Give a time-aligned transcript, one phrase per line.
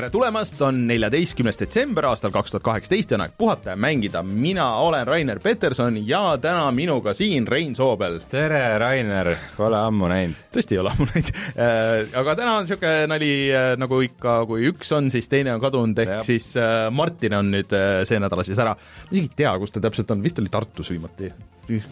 [0.00, 4.22] tere tulemast, on neljateistkümnes detsember aastal kaks tuhat kaheksateist ja on aeg puhata ja mängida.
[4.24, 8.16] mina olen Rainer Peterson ja täna minuga siin Rein Soobel.
[8.28, 10.38] tere, Rainer, pole ammu näinud.
[10.56, 12.14] tõesti ei ole ammu näinud äh,.
[12.16, 16.00] aga täna on niisugune nali äh, nagu ikka, kui üks on, siis teine on kadunud,
[16.00, 16.22] ehk ja.
[16.24, 18.72] siis äh, Martin on nüüd äh, see nädal siis ära.
[18.80, 21.28] ma isegi ei tea, kus ta täpselt on, vist oli Tartus viimati,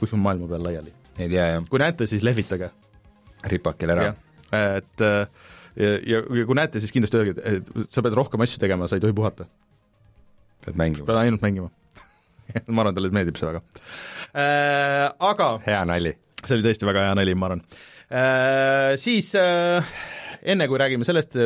[0.01, 0.97] kuskil maailma peal laiali.
[1.19, 1.69] ei tea, jah.
[1.69, 2.73] kui näete, siis lehvitage.
[3.53, 4.15] ripakil ära.
[4.81, 5.29] et äh,
[5.79, 9.05] ja, ja, kui näete, siis kindlasti öelge, et sa pead rohkem asju tegema, sa ei
[9.05, 9.49] tohi puhata.
[10.65, 11.07] pead mängima.
[11.09, 11.71] pead ainult mängima
[12.73, 13.63] ma arvan, talle meeldib see väga
[14.33, 15.09] äh,.
[15.31, 16.15] Aga hea nali.
[16.45, 17.65] see oli tõesti väga hea nali, ma arvan
[18.09, 18.95] äh,.
[19.01, 19.85] Siis äh,
[20.43, 21.37] enne kui räägime sellest,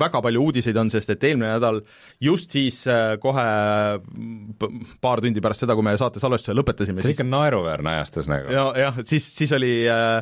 [0.00, 1.82] väga palju uudiseid on, sest et eelmine nädal
[2.22, 3.46] just siis äh, kohe
[5.02, 8.52] paar tundi pärast seda, kui me saate salvestuse lõpetasime see on ikka naeruväärne ajastus nagu.
[8.54, 10.20] ja, jah, siis, siis oli äh,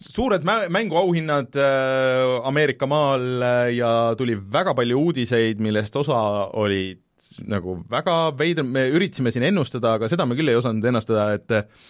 [0.00, 6.18] suured mänguauhinnad äh, Ameerika maal äh, ja tuli väga palju uudiseid, millest osa
[6.56, 7.02] olid
[7.50, 11.54] nagu väga veider, me üritasime siin ennustada, aga seda me küll ei osanud ennustada, et
[11.54, 11.88] äh,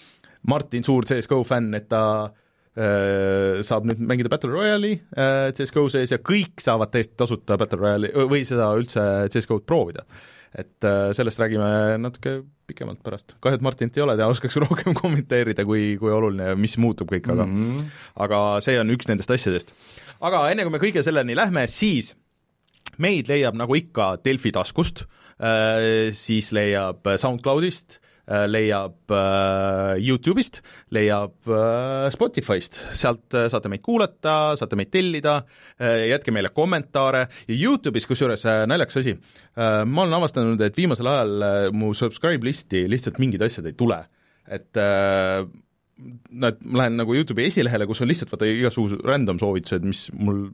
[0.51, 2.03] Martin, suur CSGO fänn, et ta
[2.75, 7.81] äh, saab nüüd mängida Battle Royale'i äh, CSGO sees ja kõik saavad täiesti tasuta Battle
[7.81, 10.07] Royale'i või seda üldse CSGO-d proovida
[10.59, 13.37] et äh, sellest räägime natuke pikemalt pärast.
[13.43, 17.11] kahju, et Martinit ei ole, ta oskaks rohkem kommenteerida, kui, kui oluline ja mis muutub
[17.13, 17.89] kõik, aga mm -hmm.
[18.27, 19.75] aga see on üks nendest asjadest.
[20.21, 22.15] aga enne, kui me kõige selleni lähme, siis
[22.99, 25.07] meid leiab nagu ikka Delfi taskust,
[25.39, 28.01] äh, siis leiab SoundCloudist,
[28.51, 30.61] leiab äh, Youtube'ist,
[30.95, 35.41] leiab äh, Spotify'st, sealt saate meid kuulata, saate meid tellida,
[35.81, 39.17] jätke meile kommentaare ja Youtube'is, kusjuures naljakas asi,
[39.57, 43.99] ma olen avastanud, et viimasel ajal mu subscribe listi lihtsalt mingid asjad ei tule,
[44.51, 44.79] et
[46.31, 50.07] no et ma lähen nagu Youtube'i esilehele, kus on lihtsalt vaata igasugused random soovitused, mis
[50.17, 50.47] mul,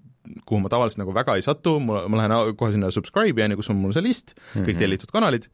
[0.48, 3.60] kuhu ma tavaliselt nagu väga ei satu, ma, ma lähen kohe sinna subscribe'i on ju,
[3.60, 4.66] kus on mul see list mm, -hmm.
[4.66, 4.82] kõik mhm.
[4.82, 5.48] tellitud kanalid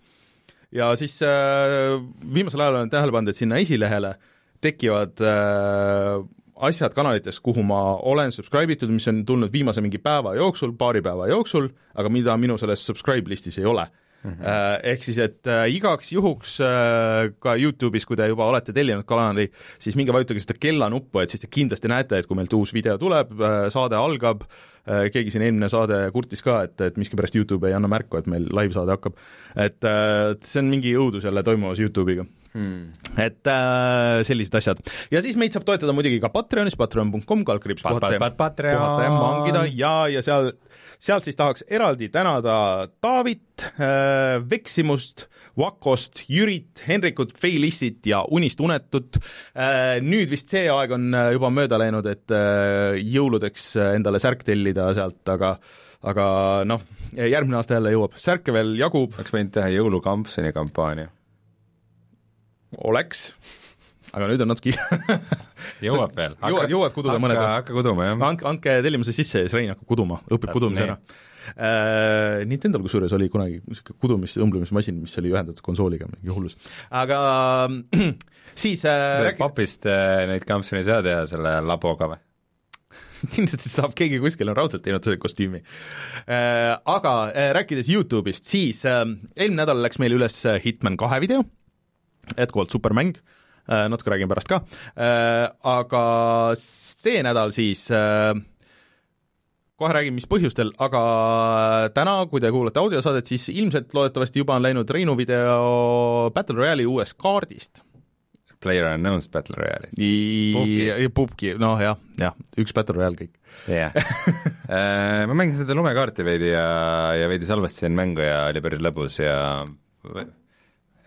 [0.72, 1.99] ja siis äh,
[2.34, 4.15] viimasel ajal olen tähele pannud, et sinna esilehele
[4.62, 6.22] tekivad äh,
[6.62, 11.03] asjad kanalites, kuhu ma olen subscribe itud, mis on tulnud viimase mingi päeva jooksul, paari
[11.03, 13.88] päeva jooksul, aga mida minu selles subscribe listis ei ole
[14.22, 14.81] Mm -hmm.
[14.93, 19.49] Ehk siis, et äh, igaks juhuks äh, ka Youtube'is, kui te juba olete tellinud kanali,
[19.78, 22.99] siis minge vajutage seda kellanuppu, et siis te kindlasti näete, et kui meilt uus video
[22.99, 23.33] tuleb
[23.69, 24.44] saade algab
[24.83, 28.49] keegi siin eelmine saade kurtis ka, et, et miskipärast Youtube ei anna märku, et meil
[28.50, 29.15] live-saade hakkab.
[29.56, 32.93] et äh, see on mingi õudus jälle toimumas Youtube'iga Hmm.
[33.16, 34.81] et äh, sellised asjad.
[35.09, 38.19] ja siis meid saab toetada muidugi ka Patreonis, patreon.com, kaldkriips puhata ja
[39.09, 40.50] mangida ja, ja seal,
[41.02, 45.26] sealt siis tahaks eraldi tänada Taavit äh,, Veksimust,
[45.58, 49.98] Vakost, Jürit, Henrikut, Feilissit ja Unist unetut äh,.
[50.04, 54.92] nüüd vist see aeg on äh, juba mööda läinud, et äh, jõuludeks endale särk tellida
[54.96, 55.56] sealt, aga
[56.02, 56.24] aga
[56.66, 56.80] noh,
[57.14, 59.14] järgmine aasta jälle jõuab, särke veel jagub.
[59.18, 61.12] oleks võinud teha jõulukampsuni kampaania
[62.78, 63.32] oleks,
[64.12, 64.72] aga nüüd on natuke
[65.86, 66.36] jõuab veel.
[66.36, 67.40] jõuad, jõuad kududa mõned.
[67.40, 68.24] hakka kuduma, jah.
[68.28, 70.98] andke, andke tellimuse sisse ja siis Rein hakkab kuduma, õpib kudumise ära
[71.56, 72.42] äh,.
[72.46, 76.58] Nintendo'l kusjuures oli kunagi niisugune kudumis- õmblemismasin, mis oli ühendatud konsooliga, mingi hullus.
[76.90, 77.22] aga
[78.62, 79.40] siis äh, rääk...
[79.40, 82.20] papist äh, neid kampsuni ei saa teha selle laboga või?
[83.32, 86.76] kindlasti saab, keegi kuskil on raudselt teinud selle kostüümi äh,.
[86.76, 91.46] Aga äh, rääkides Youtube'ist, siis äh, eelmine nädal läks meil üles Hitman kahe video
[92.36, 94.62] jätkuvalt super mäng, äh, natuke räägin pärast ka,
[94.96, 96.04] äh, aga
[96.58, 98.34] see nädal siis äh,
[99.82, 101.02] kohe räägin, mis põhjustel, aga
[101.94, 106.86] täna, kui te kuulate audiosaadet, siis ilmselt loodetavasti juba on läinud Reinu video Battle Royale'i
[106.88, 107.82] uuest kaardist.
[108.62, 109.98] Player Unknown's Battle Royale'ist.
[111.16, 113.32] pubgi, noh jah, jah, üks Battle Royale kõik.
[113.70, 113.90] jah
[115.28, 116.62] ma mängisin seda lumekaarti veidi ja,
[117.18, 119.34] ja veidi salvestasin mängu ja oli päris lõbus ja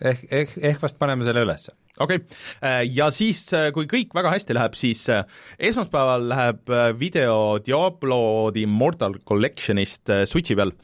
[0.02, 1.74] ehk, ehk, ehk vast paneme selle ülesse.
[2.00, 5.24] okei okay., äh, ja siis, äh, kui kõik väga hästi läheb, siis äh,
[5.72, 10.76] esmaspäeval läheb video Diablo The Immortal Collectionist Switchi peal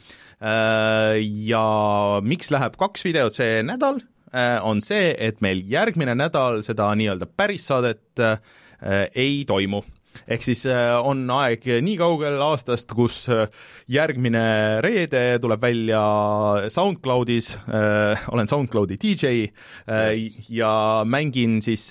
[0.42, 1.66] ja
[2.25, 4.00] miks läheb kaks videot see nädal,
[4.66, 8.24] on see, et meil järgmine nädal seda nii-öelda päris saadet
[9.13, 9.84] ei toimu
[10.28, 13.48] ehk siis äh, on aeg nii kaugel aastast, kus äh,
[13.92, 14.44] järgmine
[14.86, 16.02] reede tuleb välja
[16.74, 20.50] SoundCloudis äh,, olen SoundCloudi DJ äh, yes.
[20.50, 20.72] ja
[21.06, 21.90] mängin siis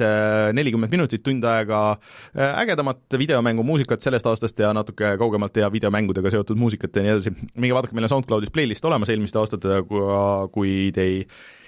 [0.53, 1.99] nelikümmend äh, minutit, tund aega
[2.35, 7.35] ägedamat videomängumuusikat sellest aastast ja natuke kaugemalt ja videomängudega seotud muusikat ja nii edasi.
[7.57, 9.83] minge vaadake, meil on SoundCloudis playlist olemas eelmiste aastatega,
[10.53, 11.25] kui te ei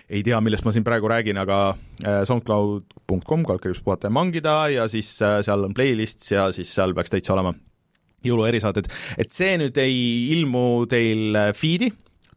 [0.09, 1.59] ei tea, millest ma siin praegu räägin, aga
[2.05, 6.95] äh, soundcloud.com, kaldkriips puhata ja mangida ja siis äh, seal on playlist ja siis seal
[6.97, 7.55] peaks täitsa olema.
[8.23, 8.87] jõulu erisaated,
[9.19, 9.97] et see nüüd ei
[10.31, 11.89] ilmu teil feed'i,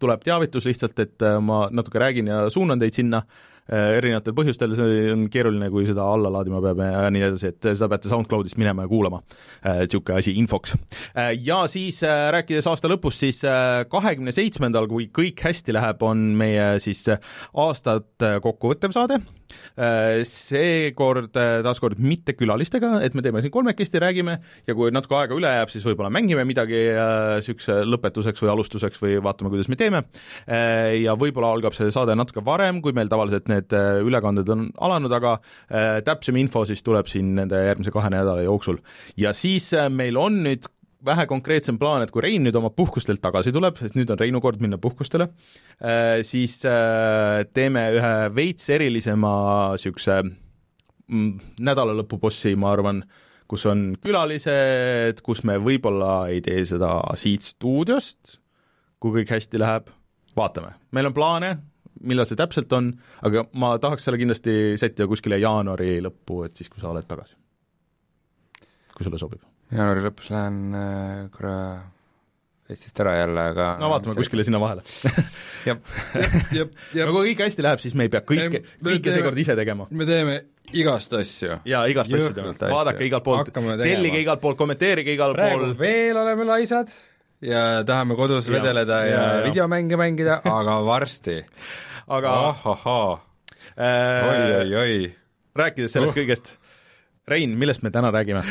[0.02, 4.76] tuleb teavitus lihtsalt, et äh, ma natuke räägin ja suunan teid sinna äh, erinevatel põhjustel,
[4.78, 8.60] see on keeruline, kui seda alla laadima peab ja nii edasi, et seda peate SoundCloudist
[8.62, 9.22] minema ja kuulama,
[9.66, 10.76] niisugune asi infoks.
[11.42, 13.42] Ja siis rääkides aasta lõpust, siis
[13.90, 19.22] kahekümne seitsmendal, kui kõik hästi läheb, on meie siis aastat kokkuvõttev saade,
[20.30, 24.38] seekord taaskord mitte külalistega, et me teeme siin kolmekesti, räägime
[24.68, 29.18] ja kui natuke aega üle jääb, siis võib-olla mängime midagi niisuguse lõpetuseks või alustuseks või
[29.24, 30.04] vaatame, kuidas me teeme,
[31.02, 35.38] ja võib-olla algab see saade natuke varem, kui meil tavaliselt need ülekanded on alanud, aga
[36.08, 38.82] täpsem info siis tuleb siin nende järgmise kahe nädala jooksul.
[39.18, 40.70] ja siis meil on nüüd
[41.06, 44.42] vähe konkreetsem plaan, et kui Rein nüüd oma puhkustelt tagasi tuleb, sest nüüd on Reinu
[44.44, 45.30] kord minna puhkustele,
[46.28, 46.58] siis
[47.56, 49.36] teeme ühe veits erilisema
[49.76, 51.30] niisuguse mm,
[51.68, 53.04] nädalalõpubossi, ma arvan,
[53.52, 58.40] kus on külalised, kus me võib-olla ei tee seda siit stuudiost,
[59.02, 59.90] kui kõik hästi läheb,
[60.38, 60.74] vaatame.
[60.96, 61.56] meil on plaane,
[62.02, 62.94] millal see täpselt on,
[63.26, 67.38] aga ma tahaks selle kindlasti sättida kuskile jaanuari lõppu, et siis, kui sa oled tagasi.
[68.96, 71.58] kui sulle sobib jaanuari lõpus lähen äh, korra
[72.66, 74.82] Eestist ära jälle, aga no vaatame kuskile sinna vahele
[75.68, 75.78] jah,
[76.18, 77.06] jah, jah.
[77.06, 79.86] no kui kõik hästi läheb, siis me ei pea kõike, kõike seekord ise tegema.
[79.94, 80.38] me teeme
[80.74, 81.60] igast asju.
[81.70, 85.76] jaa, igast asju teeme, vaadake igalt poolt, tellige igalt poolt, kommenteerige igal Praegu pool.
[85.78, 86.90] veel oleme laisad
[87.46, 91.44] ja tahame kodus ja, vedeleda ja, ja, ja videomänge mängida, aga varsti
[92.08, 93.10] aga ahahhaa
[93.78, 95.10] äh, oi-oi-oi.
[95.54, 96.22] rääkides sellest uh.
[96.24, 96.56] kõigest
[97.26, 98.44] Rein, millest me täna räägime?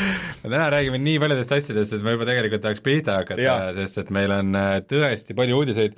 [0.42, 4.10] me täna räägime nii paljudest asjadest, et ma juba tegelikult tahaks pihta hakata, sest et
[4.14, 5.94] meil on äh, tõesti palju uudiseid,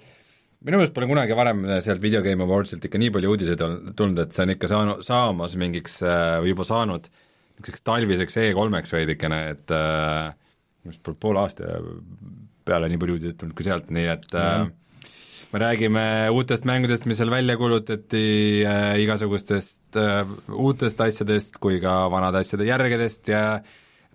[0.66, 3.64] minu meelest pole kunagi varem sealt Video Game Awardsilt ikka nii palju uudiseid
[3.96, 7.08] tulnud, et see on ikka saanud, saamas mingiks äh, või juba saanud
[7.56, 11.78] niisuguseks talviseks E3-eks veidikene, et äh, poole aasta
[12.68, 14.74] peale nii palju uudiseid tulnud kui sealt, nii et mm -hmm
[15.52, 16.04] me räägime
[16.34, 22.66] uutest mängudest, mis seal välja kuulutati äh,, igasugustest äh, uutest asjadest kui ka vanade asjade
[22.66, 23.42] järgedest ja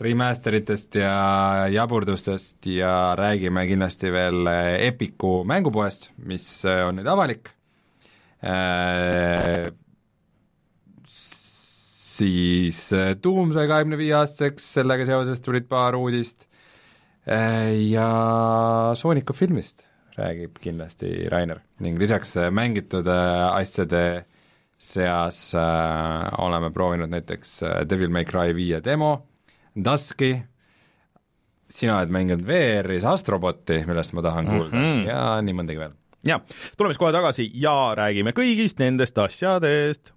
[0.01, 4.49] remaster itest ja jaburdustest ja räägime kindlasti veel
[4.89, 7.53] Epiku mängupoest, mis äh, on nüüd avalik.
[8.41, 9.69] Äh,,
[11.11, 16.49] siis äh, Doom sai kahekümne viie aastaseks, sellega seoses tulid paar uudist.
[17.29, 18.09] Äh, ja
[18.97, 19.85] Sooniku filmist
[20.17, 21.61] räägib kindlasti Rainer.
[21.79, 24.25] ning lisaks äh, mängitud äh, asjade
[24.77, 27.59] seas äh, oleme proovinud näiteks
[27.89, 29.27] Devil May Cry viie demo,
[29.75, 30.33] Duski,
[31.69, 34.75] sina oled mänginud VR-is Astroboti, millest ma tahan kuulda.
[34.75, 35.05] Mm -hmm.
[35.07, 35.93] ja nii mõndagi veel.
[36.25, 36.39] ja,
[36.77, 40.13] tuleme siis kohe tagasi ja räägime kõigist nendest asjadest.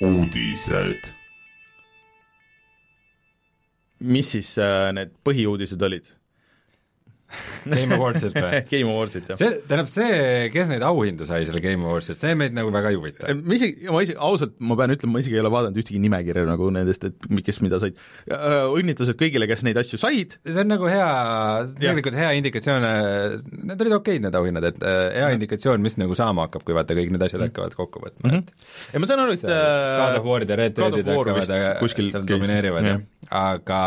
[0.00, 1.17] Uudised
[4.00, 6.17] mis siis äh, need põhiuudised olid?
[7.68, 9.38] Game Awardsilt või Game Awardsilt, jah.
[9.40, 10.12] see, tähendab see,
[10.54, 13.34] kes neid auhindu sai selle Game Awardsilt, see meid nagu väga ei huvita.
[13.36, 16.46] ma isegi, ma isegi, ausalt, ma pean ütlema, ma isegi ei ole vaadanud ühtegi nimekirja
[16.48, 17.98] nagu nendest, et kes mida said.
[18.28, 20.38] õnnitlused kõigile, kes neid asju said.
[20.46, 21.10] see on nagu hea,
[21.74, 22.88] tegelikult hea indikatsioon,
[23.72, 26.96] need olid okeid, need auhinnad, et äh, hea indikatsioon, mis nagu saama hakkab, kui vaata,
[26.96, 28.64] kõik need asjad hakkavad kokku võtma mm, -hmm.
[28.88, 32.26] et ja ma saan aru, et God of War'id ja Red Deadid hakkavad kuskil seal
[32.28, 33.06] domineerivad, jah,
[33.44, 33.84] aga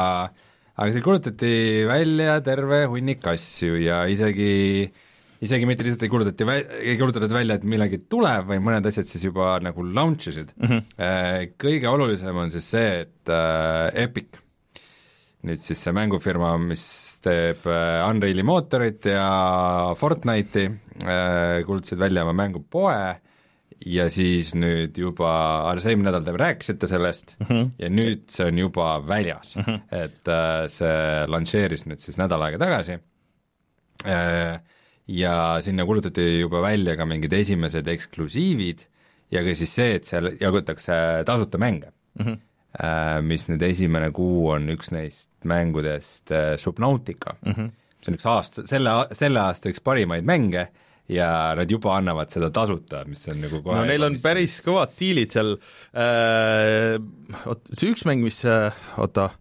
[0.80, 1.54] aga seal kuulutati
[1.90, 4.52] välja terve hunnik asju ja isegi
[5.42, 9.10] isegi mitte lihtsalt ei kuulutati vä-, ei kuulutatud välja, et millegi tuleb, vaid mõned asjad
[9.10, 10.68] siis juba nagu launch isid mm.
[10.68, 11.56] -hmm.
[11.62, 14.38] Kõige olulisem on siis see, et äh, Epic,
[15.48, 16.86] nüüd siis see mängufirma, mis
[17.26, 19.28] teeb äh, Unreali mootorit ja
[19.98, 23.20] Fortnite'i äh,, kuulutasid välja oma mängupoe äh,,
[23.86, 25.32] ja siis nüüd juba,
[25.70, 27.70] alles eelmine nädal te rääkisite sellest mm -hmm.
[27.80, 29.80] ja nüüd see on juba väljas mm, -hmm.
[30.04, 33.00] et äh, see lansseeris nüüd siis nädal aega tagasi
[34.06, 34.62] äh,
[35.08, 38.86] ja sinna kuulutati juba välja ka mingid esimesed eksklusiivid
[39.32, 40.94] ja ka siis see, et seal jagutakse
[41.26, 42.38] tasuta mänge mm, -hmm.
[42.84, 47.72] äh, mis nüüd esimene kuu on üks neist mängudest äh, Subnautica mm, -hmm.
[48.02, 50.68] see on üks aasta, selle, selle aasta üks parimaid mänge
[51.12, 54.94] ja nad juba annavad seda tasuta, mis on nagu kohe no neil on päris kõvad
[55.00, 55.56] diilid seal
[55.94, 56.96] äh,,
[57.46, 59.32] oot, see üks mäng, mis äh,, oota,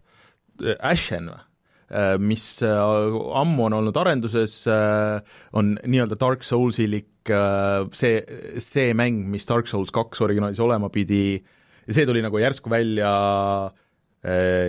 [0.79, 1.39] Ashen või?
[1.91, 2.81] Äh, mis äh,
[3.41, 4.61] ammu on olnud arenduses,
[5.51, 7.09] on nii-öelda Dark Soulsilik
[7.93, 8.21] see,
[8.63, 11.35] see mäng, mis Dark Souls kaks originaalis olema pidi,
[11.85, 13.11] see tuli nagu järsku välja
[13.71, 13.80] Äh,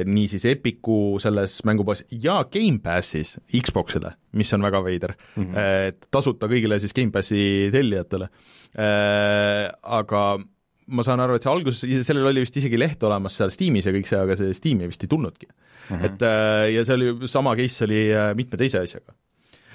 [0.09, 5.89] niisiis Epiku selles mängupoes ja Gamepassis Xboxile, mis on väga veider mm, -hmm.
[5.89, 8.31] et tasuta kõigile siis Gamepassi tellijatele.
[8.73, 10.23] Äh, aga
[10.93, 13.93] ma saan aru, et see alguses, sellel oli vist isegi leht olemas seal Steamis ja
[13.95, 15.97] kõik see, aga see Steam'i vist ei tulnudki mm.
[15.97, 16.05] -hmm.
[16.09, 19.15] et äh, ja see oli, sama case oli äh, mitme teise asjaga.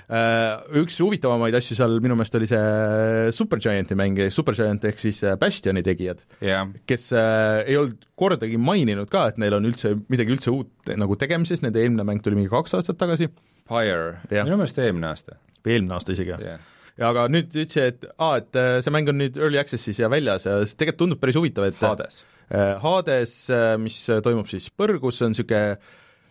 [0.07, 6.21] Üks huvitavamaid asju seal minu meelest oli see Supergianti mäng, Supergiant ehk siis Bastioni tegijad
[6.39, 11.19] yeah., kes ei olnud kordagi maininud ka, et neil on üldse midagi üldse uut nagu
[11.19, 13.27] tegemises, nende eelmine mäng tuli mingi kaks aastat tagasi.
[13.67, 15.41] Pyre, minu meelest eelmine aasta.
[15.59, 16.65] või eelmine aasta isegi, jah yeah
[16.97, 20.09] ja aga nüüd ütles, et aa, et äh, see mäng on nüüd early access'is ja
[20.11, 22.21] väljas ja see tegelikult tundub päris huvitav, et Hades.
[22.47, 25.77] Äh, Hades, äh, mis toimub siis põrgus, on niisugune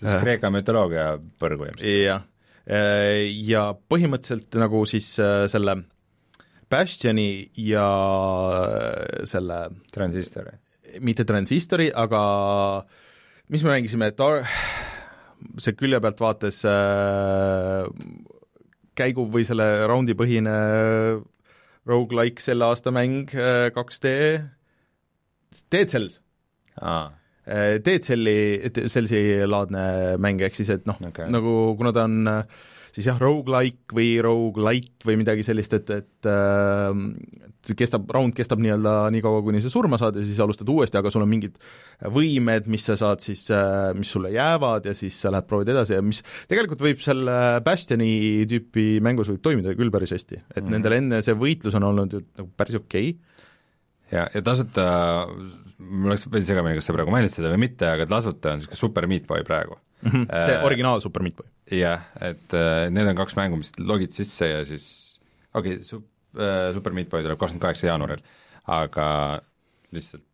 [0.02, 1.06] on Kreeka mütoloogia
[1.40, 1.87] põrgu ilmselt.
[1.87, 2.25] jah,
[2.66, 5.76] ja põhimõtteliselt nagu siis selle
[6.66, 7.87] Bastioni ja
[9.23, 9.58] selle
[9.94, 10.56] transistori.
[10.99, 12.23] mitte transistori, aga
[13.54, 14.18] mis me mängisime, et
[15.62, 17.87] see külje pealt vaates äh,
[18.96, 20.54] käigu või selle raundi põhine
[21.87, 24.14] rogu-like selle aasta mäng 2D,
[25.73, 26.20] Dead Cells.
[26.80, 27.12] Ah..
[27.46, 32.64] Dead Celli, Cellsi laadne mäng, ehk siis et noh okay., nagu kuna ta on äh,
[32.96, 38.94] siis jah, rogu-like või rogu-lite või midagi sellist, et, et äh, kestab, round kestab nii-öelda
[39.12, 41.58] nii kaua, kuni sa surma saad ja siis alustad uuesti, aga sul on mingid
[42.14, 45.96] võimed, mis sa saad siis äh,, mis sulle jäävad ja siis sa lähed proovid edasi
[45.98, 47.36] ja mis tegelikult võib selle
[47.66, 50.76] Bastioni tüüpi mängus võib toimida küll päris hästi, et mm -hmm.
[50.78, 53.44] nendel enne see võitlus on olnud ju nagu päris okei okay.
[54.14, 54.86] ja, ja tasuta,
[55.78, 58.80] mul läks veidi segamini, kas sa praegu mainisid seda või mitte, aga tasuta on niisugune
[58.80, 60.11] Super Meat Boy praegu mm.
[60.11, 60.28] -hmm.
[60.33, 61.49] see äh, originaal Super Meat Boy.
[61.78, 64.87] jah, et äh, need on kaks mängu, mis logid sisse ja siis
[65.54, 66.04] okei okay,, su-
[66.38, 68.25] äh,, Super Meat Boy tuleb kakskümmend kaheksa jaanuaril,
[68.66, 69.09] aga
[69.92, 70.25] lihtsalt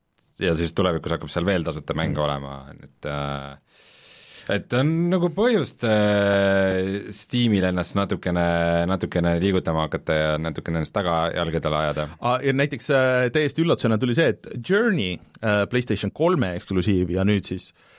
[0.43, 2.25] ja siis tulevikus hakkab seal veel tasuta mänge mm.
[2.25, 3.59] olema, et äh,
[4.51, 8.47] et on nagu põhjust äh, Steamil ennast natukene,
[8.91, 12.09] natukene liigutama hakata ja natukene ennast tagajalgadele ajada.
[12.43, 17.47] Ja näiteks äh, täiesti üllatusena tuli see, et Journey äh, PlayStation kolme eksklusiiv ja nüüd
[17.53, 17.92] siis Äh,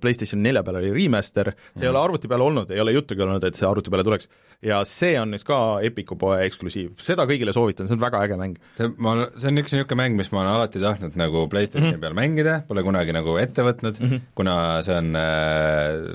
[0.00, 1.86] PlayStation nelja peal oli remaster, see mm.
[1.86, 4.28] ei ole arvuti peal olnud, ei ole juttugi olnud, et see arvuti peale tuleks.
[4.62, 8.38] ja see on nüüd ka Epiku poe eksklusiiv, seda kõigile soovitan, see on väga äge
[8.40, 8.58] mäng.
[8.78, 11.96] see, ma, see on üks niisugune mäng, mis ma olen alati tahtnud nagu PlayStationi mm
[11.96, 12.04] -hmm.
[12.06, 14.26] peal mängida, pole kunagi nagu ette võtnud mm, -hmm.
[14.38, 16.08] kuna see on äh,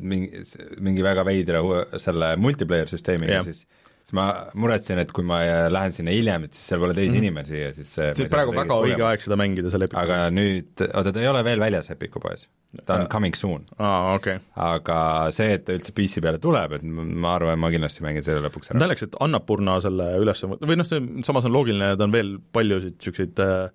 [0.00, 0.44] mingi,
[0.78, 1.62] mingi väga veidra
[1.98, 3.44] selle multiplayer süsteemiga yeah.
[3.44, 3.66] siis
[4.14, 4.26] siis ma
[4.60, 5.40] muretsen, et kui ma
[5.72, 7.24] lähen sinna hiljem, et siis seal pole teisi mm -hmm.
[7.24, 11.12] inimesi ja siis see praegu väga õige aeg seda mängida, seal Epiku aga nüüd, oota,
[11.12, 12.48] ta ei ole veel väljas Epiku poes,
[12.86, 13.64] ta on coming soon.
[13.78, 14.36] aa, okei.
[14.36, 14.46] Okay..
[14.54, 18.44] aga see, et ta üldse PC peale tuleb, et ma arvan, ma kindlasti mängin selle
[18.46, 18.78] lõpuks ära.
[18.78, 22.98] naljakas, et Annapurna selle üles või noh, see samas on loogiline, ta on veel paljusid
[22.98, 23.70] niisuguseid äh,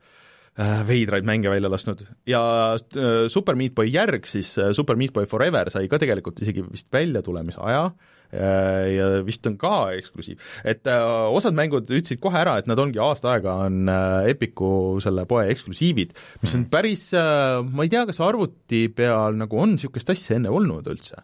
[0.59, 2.05] äh, veidraid mänge välja lasknud.
[2.25, 6.39] Ja äh, Super Meat Boy järg siis, äh, Super Meat Boy Forever sai ka tegelikult
[6.41, 7.89] isegi vist väljatulemise aja.
[7.89, 12.69] äh,, Äh, ja vist on ka eksklusiiv, et äh, osad mängud ütlesid kohe ära, et
[12.69, 17.91] nad ongi aasta aega on äh, Epiku selle poe eksklusiivid, mis on päris, ma ei
[17.91, 21.21] tea, kas arvuti peal nagu on niisugust asja enne olnud üldse.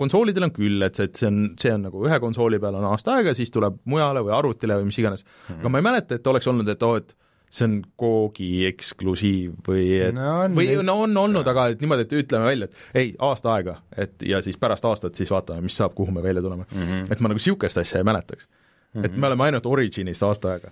[0.00, 2.86] Konsoolidel on küll, et see, et see on, see on nagu ühe konsooli peal on
[2.88, 5.22] aasta aega, siis tuleb mujale või arvutile või mis iganes.
[5.22, 5.60] Mm, -hmm.
[5.60, 7.14] aga ma ei mäleta, et oleks olnud, et oo, et
[7.50, 12.06] see on Googi eksklusiiv või et no, on, või no on olnud, aga et niimoodi,
[12.06, 15.78] et ütleme välja, et ei, aasta aega, et ja siis pärast aastat siis vaatame, mis
[15.80, 16.84] saab, kuhu me välja tuleme mm.
[16.84, 17.08] -hmm.
[17.10, 19.00] et ma nagu niisugust asja ei mäletaks mm.
[19.00, 19.06] -hmm.
[19.06, 20.70] et me oleme ainult Originist aasta aega.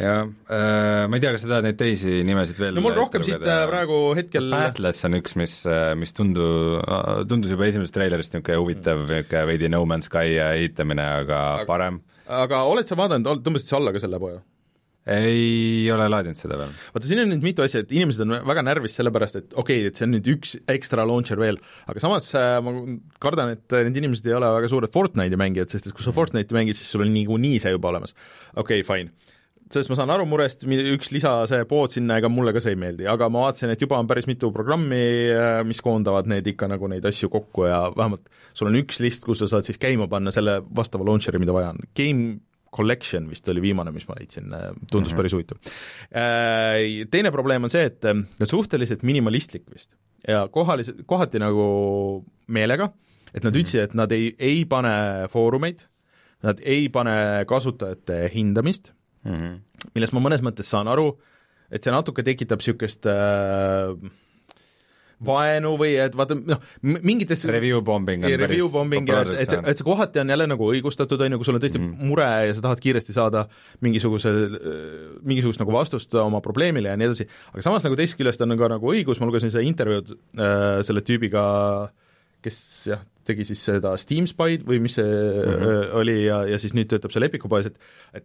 [0.00, 3.22] jah äh,, ma ei tea, kas sa tahad neid teisi nimesid veel no mul rohkem
[3.22, 6.48] siit äh, praegu hetkel Atlas on üks, mis, äh, mis tundu,
[7.28, 12.00] tundus juba esimesest treilerist niisugune huvitav, niisugune veidi No Man's Sky ehitamine, aga, aga parem.
[12.26, 14.40] aga oled sa vaadanud, tõmbasid sa alla ka selle poja?
[15.04, 16.70] Ei ole laadinud seda veel.
[16.94, 19.90] vaata, siin on nüüd mitu asja, et inimesed on väga närvis sellepärast, et okei okay,,
[19.90, 22.72] et see on nüüd üks ekstra launcher veel, aga samas äh, ma
[23.20, 26.56] kardan, et need inimesed ei ole väga suured Fortnite'i mängijad, sest et kui sa Fortnite'i
[26.56, 28.16] mängid, siis sul on niikuinii see juba olemas.
[28.54, 29.12] okei okay,, fine.
[29.74, 32.80] sellest ma saan aru murest, üks lisa, see pood sinna, ega mulle ka see ei
[32.80, 35.02] meeldi, aga ma vaatasin, et juba on päris mitu programmi,
[35.36, 39.28] äh, mis koondavad need ikka nagu neid asju kokku ja vähemalt sul on üks list,
[39.28, 41.84] kus sa saad siis käima panna selle vastava launcher'i, mida vaja on.
[41.92, 42.40] Game
[42.74, 45.16] Collection vist oli viimane, mis ma leidsin, äh, tundus mm -hmm.
[45.16, 45.58] päris huvitav.
[46.10, 49.92] Äh, teine probleem on see, et äh, suhteliselt minimalistlik vist
[50.28, 52.90] ja kohalis-, kohati nagu meelega,
[53.34, 53.60] et nad -hmm.
[53.60, 55.86] ütlesid, et nad ei, ei pane foorumeid,
[56.42, 58.92] nad ei pane kasutajate hindamist
[59.24, 59.60] mm, -hmm.
[59.94, 61.18] millest ma mõnes mõttes saan aru,
[61.70, 63.94] et see natuke tekitab niisugust äh,
[65.26, 69.62] vaenu või et vaata noh, mingites review bombing on review bombing ja et, et see,
[69.72, 72.12] et see kohati on jälle nagu õigustatud, on ju, kui sul on tõesti mm -hmm.
[72.12, 73.46] mure ja sa tahad kiiresti saada
[73.84, 74.32] mingisuguse,
[75.22, 78.70] mingisugust nagu vastust oma probleemile ja nii edasi, aga samas nagu teisest küljest on ka
[78.76, 81.44] nagu õigus, ma lugesin seda intervjuud äh, selle tüübiga,
[82.44, 82.60] kes
[82.92, 85.92] jah, tegi siis seda Steam Spy'd või mis see mm -hmm.
[86.00, 87.78] oli ja, ja siis nüüd töötab seal Epiku poes, et
[88.14, 88.24] et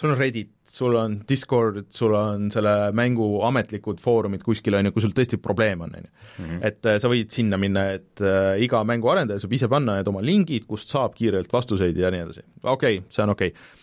[0.00, 4.94] sul on Reddit, sul on Discord, sul on selle mängu ametlikud foorumid kuskil, on ju,
[4.94, 6.12] kui sul tõesti probleem on, on ju.
[6.38, 6.62] Mhm.
[6.70, 10.08] et äh, sa võid sinna minna, et äh, iga mängu arendaja saab ise panna need
[10.08, 12.46] oma lingid, kust saab kiirelt vastuseid ja nii edasi.
[12.62, 13.78] okei okay,, see on okei okay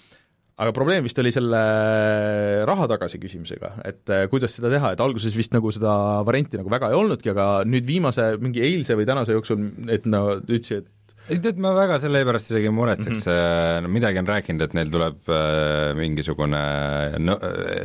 [0.57, 1.59] aga probleem vist oli selle
[2.65, 5.93] raha tagasi küsimisega, et äh, kuidas seda teha, et alguses vist nagu seda
[6.25, 10.23] varianti nagu väga ei olnudki, aga nüüd viimase mingi eilse või tänase jooksul, et no
[10.39, 10.96] ütlesid, et
[11.27, 13.83] ei tead, ma väga selle pärast isegi ei muretseks mm, -hmm.
[13.83, 16.61] no midagi on rääkinud, et neil tuleb äh, mingisugune
[17.19, 17.37] no,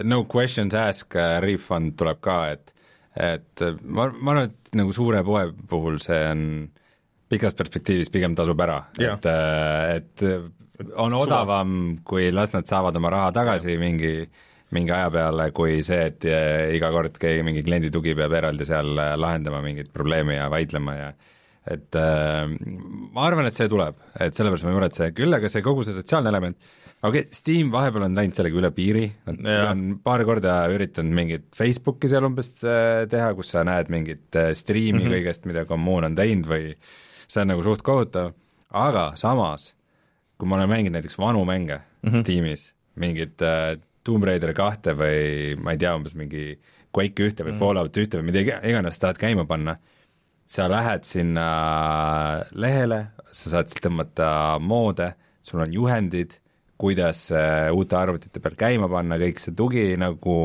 [0.05, 2.75] no questions ask refund tuleb ka, et
[3.13, 6.47] et ma, ma arvan, et nagu suure poe puhul see on
[7.33, 9.27] pikas perspektiivis pigem tasub ära, et,
[9.97, 10.25] et
[10.97, 14.13] on odavam, kui las nad saavad oma raha tagasi mingi,
[14.73, 16.27] mingi aja peale, kui see, et
[16.77, 21.13] iga kord keegi, mingi kliendi tugi peab eraldi seal lahendama mingit probleemi ja vaidlema ja
[21.71, 22.47] et äh,
[23.15, 25.95] ma arvan, et see tuleb, et sellepärast ma ei muretse, küll aga see kogu see
[25.95, 26.59] sotsiaalne element,
[27.03, 31.47] okei okay,, Steam vahepeal on läinud sellega üle piiri, nad on paar korda üritanud mingit
[31.59, 35.19] Facebooki seal umbes äh, teha, kus sa näed mingit äh, striimi mm -hmm.
[35.19, 36.75] kõigest, mida kommuun on teinud või
[37.27, 38.35] see on nagu suht kohutav,
[38.71, 39.73] aga samas
[40.43, 42.21] kui ma olen mänginud näiteks vanu mänge mm -hmm.
[42.21, 46.59] Steamis, mingit äh, Tomb Raider kahte või ma ei tea, umbes mingi
[46.93, 47.59] Quake ühte või mm -hmm.
[47.59, 49.77] Fallout ühte või mida iganes tahad käima panna,
[50.53, 51.47] sa lähed sinna
[52.53, 53.01] lehele,
[53.33, 54.29] sa saad sealt tõmmata
[54.61, 56.37] moode, sul on juhendid,
[56.83, 60.37] kuidas äh, uute arvutite peal käima panna, kõik see tugi nagu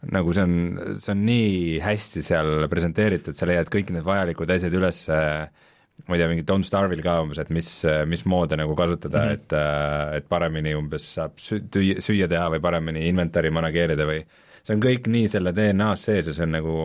[0.00, 0.54] nagu see on,
[0.96, 5.44] see on nii hästi seal presenteeritud, sa leiad kõik need vajalikud asjad üles äh,
[6.08, 7.68] ma ei tea, mingi Don't Starve'il ka umbes, et mis,
[8.08, 10.14] mis moode nagu kasutada mm, -hmm.
[10.14, 11.64] et, et paremini umbes saab sü-,
[12.00, 14.22] süüa teha või paremini inventar'i manageerida või
[14.62, 16.76] see on kõik nii selle DNA-s sees ja see on nagu,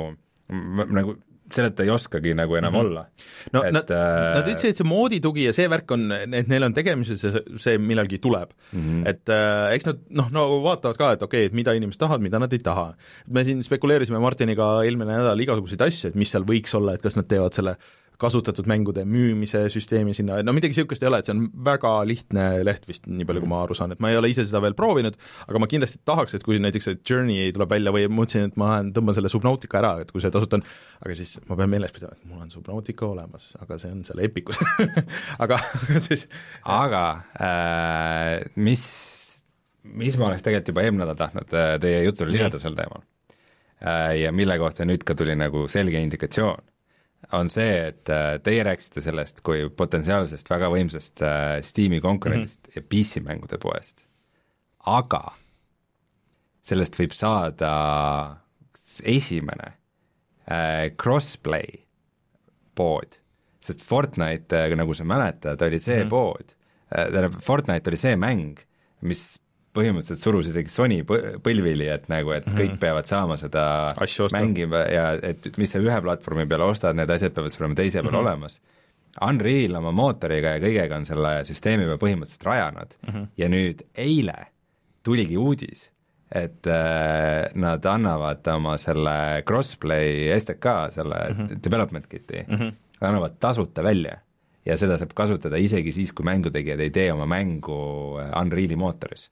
[1.00, 1.16] nagu
[1.54, 2.86] selleta ei oskagi nagu enam mm -hmm.
[2.86, 3.06] olla.
[3.54, 6.64] no et, nad äh,, nad ütlesid, et see mooditugi ja see värk on, et neil
[6.64, 8.80] on tegemises see, see millalgi tuleb mm.
[8.80, 9.10] -hmm.
[9.10, 12.22] et äh, eks nad noh, no vaatavad ka, et okei okay,, et mida inimesed tahavad,
[12.22, 12.94] mida nad ei taha.
[13.28, 17.16] me siin spekuleerisime Martiniga eelmine nädal igasuguseid asju, et mis seal võiks olla, et kas
[17.16, 21.30] nad teevad selle äh, kasutatud mängude müümise süsteemi sinna, no midagi niisugust ei ole, et
[21.30, 24.20] see on väga lihtne leht vist, nii palju kui ma aru saan, et ma ei
[24.20, 27.74] ole ise seda veel proovinud, aga ma kindlasti tahaks, et kui näiteks see Journey tuleb
[27.76, 30.66] välja või mõtlesin, et ma lähen tõmban selle Subnautica ära, et kui see tasuta on,
[31.06, 34.24] aga siis ma pean meeles pidama, et mul on Subnautica olemas, aga see on seal
[34.26, 34.62] Epicus
[35.44, 36.28] aga, aga siis
[36.78, 37.04] aga
[37.40, 38.86] äh, mis,
[39.84, 43.04] mis ma oleks tegelikult juba eelmine nädal tahtnud äh, teie jutule lisada sel teemal?
[43.84, 46.64] Äh, ja mille kohta nüüd ka tuli nagu selge indikatsioon
[47.34, 52.70] on see, et äh, teie rääkisite sellest kui potentsiaalsest väga võimsast äh, Steam'i konkurendist mm
[52.70, 52.76] -hmm.
[52.76, 54.06] ja PC-mängude poest,
[54.86, 55.24] aga
[56.66, 57.72] sellest võib saada
[59.04, 59.72] esimene
[60.50, 61.82] äh, crossplay
[62.76, 63.18] pood,
[63.60, 66.10] sest Fortnite, nagu sa mäletad, oli see mm -hmm.
[66.10, 66.56] pood,
[66.90, 68.60] tähendab, Fortnite oli see mäng,
[69.02, 69.40] mis
[69.76, 72.62] põhimõtteliselt surus isegi Sony põlvili, et nagu, et mm -hmm.
[72.62, 73.66] kõik peavad saama seda
[74.34, 78.02] mängima ja et mis sa ühe platvormi peale ostad, need asjad peavad sul olema teise
[78.02, 78.22] peal mm -hmm.
[78.22, 78.62] olemas.
[79.22, 83.28] Unreal oma mootoriga ja kõigega on selle süsteemi peal põhimõtteliselt rajanud mm -hmm.
[83.38, 84.36] ja nüüd eile
[85.04, 85.92] tuligi uudis,
[86.32, 91.64] et äh, nad annavad oma selle crossplay STK, selle mm -hmm.
[91.64, 92.74] development kit'i mm, -hmm.
[93.02, 94.18] annavad tasuta välja
[94.66, 97.78] ja seda saab kasutada isegi siis, kui mängutegijad ei tee oma mängu
[98.42, 99.32] Unreali mootoris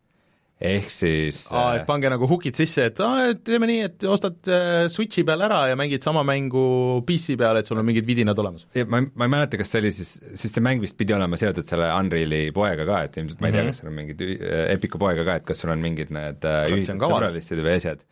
[0.64, 4.06] ehk siis aa, et äh, pange nagu hookid sisse, et aa, et teeme nii, et
[4.10, 6.64] ostad äh, Switchi peal ära ja mängid sama mängu
[7.08, 8.66] PC peal, et sul on mingid vidinad olemas.
[8.88, 11.68] ma, ma ei mäleta, kas see oli siis, siis see mäng vist pidi olema seotud
[11.68, 15.02] selle Unreali poega ka, et ilmselt ma ei tea kas seal on mingid äh, Epicu
[15.02, 18.08] poega ka, et kas sul on mingid need ühised sõbralistid või asjad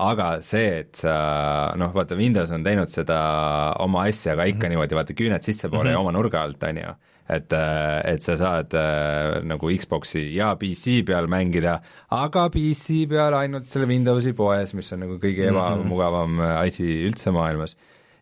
[0.00, 1.14] aga see, et sa
[1.78, 3.20] noh, vaata Windows on teinud seda
[3.84, 4.76] oma asja, aga ikka mm -hmm.
[4.76, 5.98] niimoodi vaata küüned sissepoole mm -hmm.
[5.98, 6.94] ja oma nurga alt, on ju
[7.30, 11.78] et, äh, et sa saad äh, nagu Xbox'i ja PC peal mängida,
[12.14, 15.54] aga PC peal ainult selle Windowsi poes, mis on nagu kõige mhm.
[15.54, 16.66] ebamugavam mm -hmm.
[16.66, 17.76] asi üldse maailmas.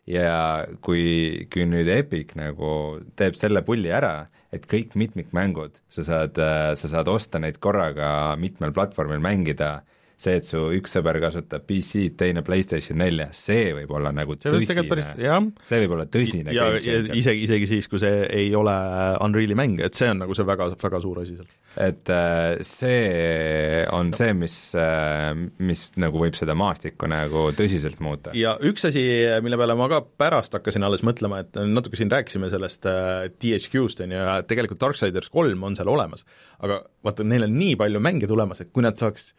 [0.09, 6.33] ja kui, kui nüüd Epic nagu teeb selle pulli ära, et kõik mitmikmängud, sa saad,
[6.75, 9.83] sa saad osta neid korraga mitmel platvormil mängida
[10.19, 14.51] see, et su üks sõber kasutab PC-d, teine PlayStation nelja, see võib olla nagu see
[14.51, 18.75] tõsine, päris, see võib olla tõsine ja, ja isegi, isegi siis, kui see ei ole
[19.23, 21.47] Unreali mäng, et see on nagu see väga, väga suur asi seal.
[21.87, 25.31] et äh, see on see, mis, äh,
[25.63, 28.35] mis nagu võib seda maastikku nagu tõsiselt muuta.
[28.35, 29.05] ja üks asi,
[29.45, 34.03] mille peale ma ka pärast hakkasin alles mõtlema, et natuke siin rääkisime sellest äh, THQ-st,
[34.03, 36.27] on ju, ja tegelikult Darksiders kolm on seal olemas,
[36.59, 39.31] aga vaata, neil on nii palju mänge tulemas, et kui nad saaks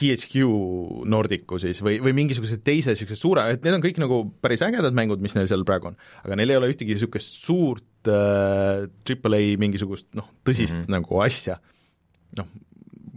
[0.00, 4.62] THQ Nordicu siis või, või mingisuguse teise niisuguse suure, et need on kõik nagu päris
[4.64, 8.86] ägedad mängud, mis neil seal praegu on, aga neil ei ole ühtegi niisugust suurt äh,
[9.04, 10.94] AAA mingisugust noh, tõsist mm -hmm.
[10.96, 11.58] nagu asja,
[12.38, 12.48] noh,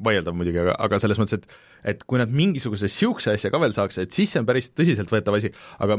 [0.04, 3.74] vaieldav muidugi, aga, aga selles mõttes, et et kui nad mingisuguse niisuguse asja ka veel
[3.76, 5.52] saaks, et siis see on päris tõsiseltvõetav asi,
[5.84, 5.98] aga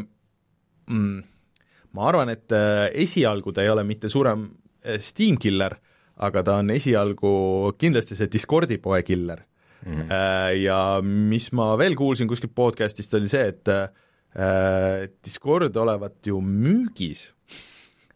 [0.88, 1.18] mm,
[1.92, 4.49] ma arvan, et äh, esialgu ta ei ole mitte suurem
[4.85, 5.77] äh, Steam killer,
[6.16, 9.44] aga ta on esialgu kindlasti see Discordi poe killer
[9.87, 10.01] mm.
[10.01, 10.57] -hmm.
[10.62, 17.33] Ja mis ma veel kuulsin kuskilt podcast'ist, oli see, et äh, Discord olevat ju müügis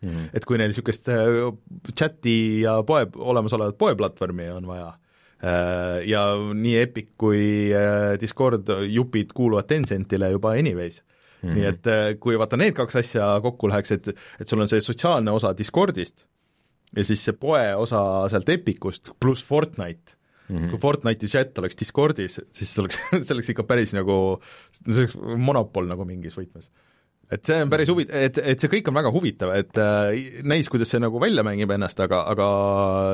[0.00, 0.08] mm.
[0.08, 0.30] -hmm.
[0.32, 1.52] et kui neil niisugust äh,
[1.94, 9.32] chati ja poe, olemasolevat poeplatvormi on vaja äh,, ja nii Epic kui äh, Discord jupid
[9.34, 11.02] kuuluvad Tencentile juba anyways
[11.42, 11.54] mm, -hmm.
[11.54, 14.08] nii et kui vaata need kaks asja kokku läheks, et
[14.40, 16.26] et sul on see sotsiaalne osa Discordist
[16.96, 20.17] ja siis see poe osa sealt Epicust pluss Fortnite
[20.48, 20.70] Mm -hmm.
[20.72, 24.38] kui Fortnite'i chat oleks Discordis, siis oleks, see oleks ikka päris nagu,
[24.80, 26.70] see oleks monopol nagu mingis võtmes.
[27.28, 30.70] et see on päris huvi-, et, et see kõik on väga huvitav, et äh, näis,
[30.72, 32.46] kuidas see nagu välja mängib ennast, aga, aga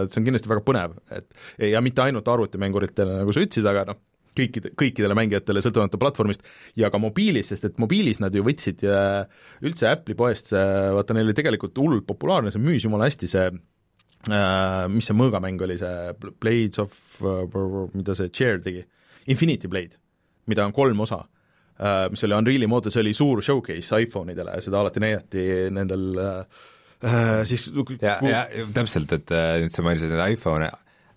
[0.06, 1.26] see on kindlasti väga põnev, et
[1.74, 3.98] ja mitte ainult arvutimänguritele, nagu sa ütlesid, aga noh,
[4.38, 6.46] kõikide, kõikidele mängijatele, sõltumata platvormist,
[6.78, 9.26] ja ka mobiilis, sest et mobiilis nad ju võtsid äh,
[9.66, 13.50] üldse Apple'i poest, vaata neil oli tegelikult hullult populaarne, see müüs jumala hästi, see
[14.28, 18.84] mis see mõõgamäng oli, see Blades of uh,, mida see Chair tegi,
[19.32, 19.98] Infinity Blade,
[20.50, 24.64] mida on kolm osa uh,, mis oli Unreal'i moodi, see oli suur showcase iPhone'idele ja
[24.64, 26.06] seda alati näidati nendel
[27.44, 27.68] siis
[28.00, 30.70] ja, ja täpselt, et nüüd sa mainisid neid iPhone'e,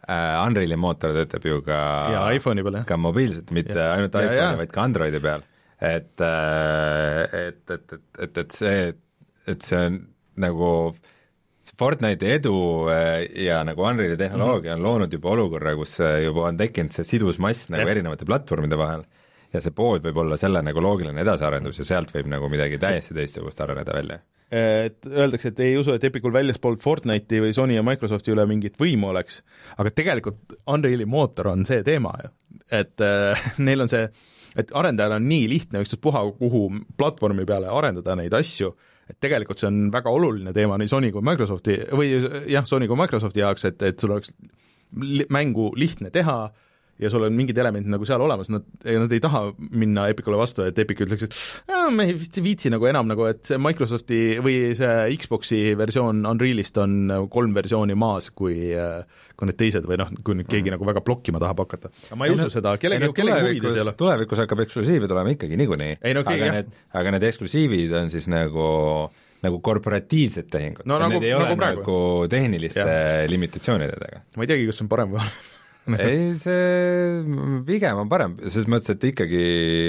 [0.08, 2.88] Unreal'i mootor töötab ju ka ja iPhone'i peal, jah.
[2.90, 3.94] ka mobiilselt, mitte ja.
[3.96, 5.46] ainult iPhone'i, vaid ka Androidi peal.
[5.78, 8.88] et, et, et, et, et, et see,
[9.48, 10.02] et see on
[10.42, 11.14] nagu äh,
[11.80, 12.56] Fortnite'i edu
[12.94, 14.86] äh, ja nagu Unreal'i tehnoloogia mm -hmm.
[14.86, 17.92] on loonud juba olukorra, kus äh, juba on tekkinud see sidusmass nagu ja.
[17.96, 19.04] erinevate platvormide vahel
[19.54, 23.16] ja see pood võib olla selle nagu loogiline edasiarendus ja sealt võib nagu midagi täiesti
[23.18, 24.20] teistsugust areneda välja.
[24.52, 28.78] Et öeldakse, et ei usu, et Epicul väljaspool Fortnite'i või Sony ja Microsofti üle mingit
[28.80, 29.42] võimu oleks,
[29.76, 32.32] aga tegelikult Unreal'i mootor on see teema ju,
[32.72, 34.08] et äh, neil on see,
[34.56, 38.72] et arendajal on nii lihtne ükstaspuha, kuhu platvormi peale arendada neid asju
[39.10, 42.14] et tegelikult see on väga oluline teema nii Sony kui Microsofti või
[42.52, 44.34] jah, Sony kui Microsofti jaoks, et, et sul oleks
[45.34, 46.38] mängu lihtne teha
[47.00, 50.66] ja sul on mingid elemendid nagu seal olemas, nad, nad ei taha minna Epicule vastu,
[50.68, 51.38] et Epic ütleks, et
[51.94, 56.78] me vist ei viitsi nagu enam nagu, et see Microsofti või see Xbox'i versioon Unrealist
[56.82, 58.74] on kolm versiooni maas kui
[59.38, 60.76] kui need teised või noh, kui nüüd keegi mm.
[60.76, 61.92] nagu väga blokkima tahab hakata.
[62.08, 63.94] aga ma ei, ei usu no, seda, kellegi, kellegi huvides ei ole.
[64.00, 66.00] tulevikus hakkab eksklusiive tulema ikkagi niikuinii.
[66.02, 68.66] Okay, aga need, aga need eksklusiivid on siis nagu
[69.46, 72.00] nagu korporatiivsed tehingud no,, need nagu, ei ole nagu, nagu
[72.32, 73.28] tehniliste ja.
[73.30, 74.24] limitatsioonidega.
[74.34, 75.57] ma ei teagi, kas see on parem või halvem
[76.08, 79.44] ei, see pigem on parem, selles mõttes, et ikkagi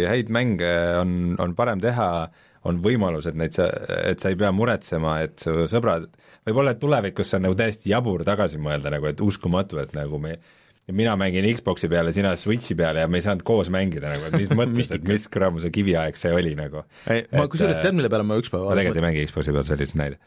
[0.08, 2.28] häid mänge on, on parem teha,
[2.68, 3.68] on võimalus, et neid sa,
[4.04, 6.08] et sa ei pea muretsema, et su sõbrad,
[6.46, 10.20] võib-olla et tulevikus see on nagu täiesti jabur tagasi mõelda nagu, et uskumatu, et nagu
[10.22, 10.36] me
[10.92, 14.38] mina mängin Xbox'i peale, sina Switch'i peale ja me ei saanud koos mängida nagu, et
[14.40, 16.84] mis mõttes et mis kuramus see kiviaeg see oli nagu.
[17.08, 19.84] ma kusjuures tead, mille peale ma ükspäev ma tegelikult ei mängi Xbox'i peal, see oli
[19.84, 20.20] lihtsalt näide.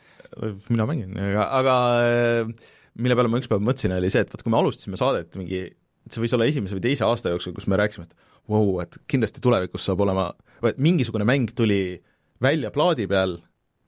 [0.69, 1.77] mina mängin, aga, aga
[2.99, 5.61] mille peale ma ükspäev mõtlesin, oli see, et vaat kui me alustasime saadet mingi,
[6.05, 8.81] et see võis olla esimese või teise aasta jooksul, kus me rääkisime, et vau wow,,
[8.83, 10.31] et kindlasti tulevikus saab olema,
[10.63, 12.01] või et mingisugune mäng tuli
[12.41, 13.37] välja plaadi peal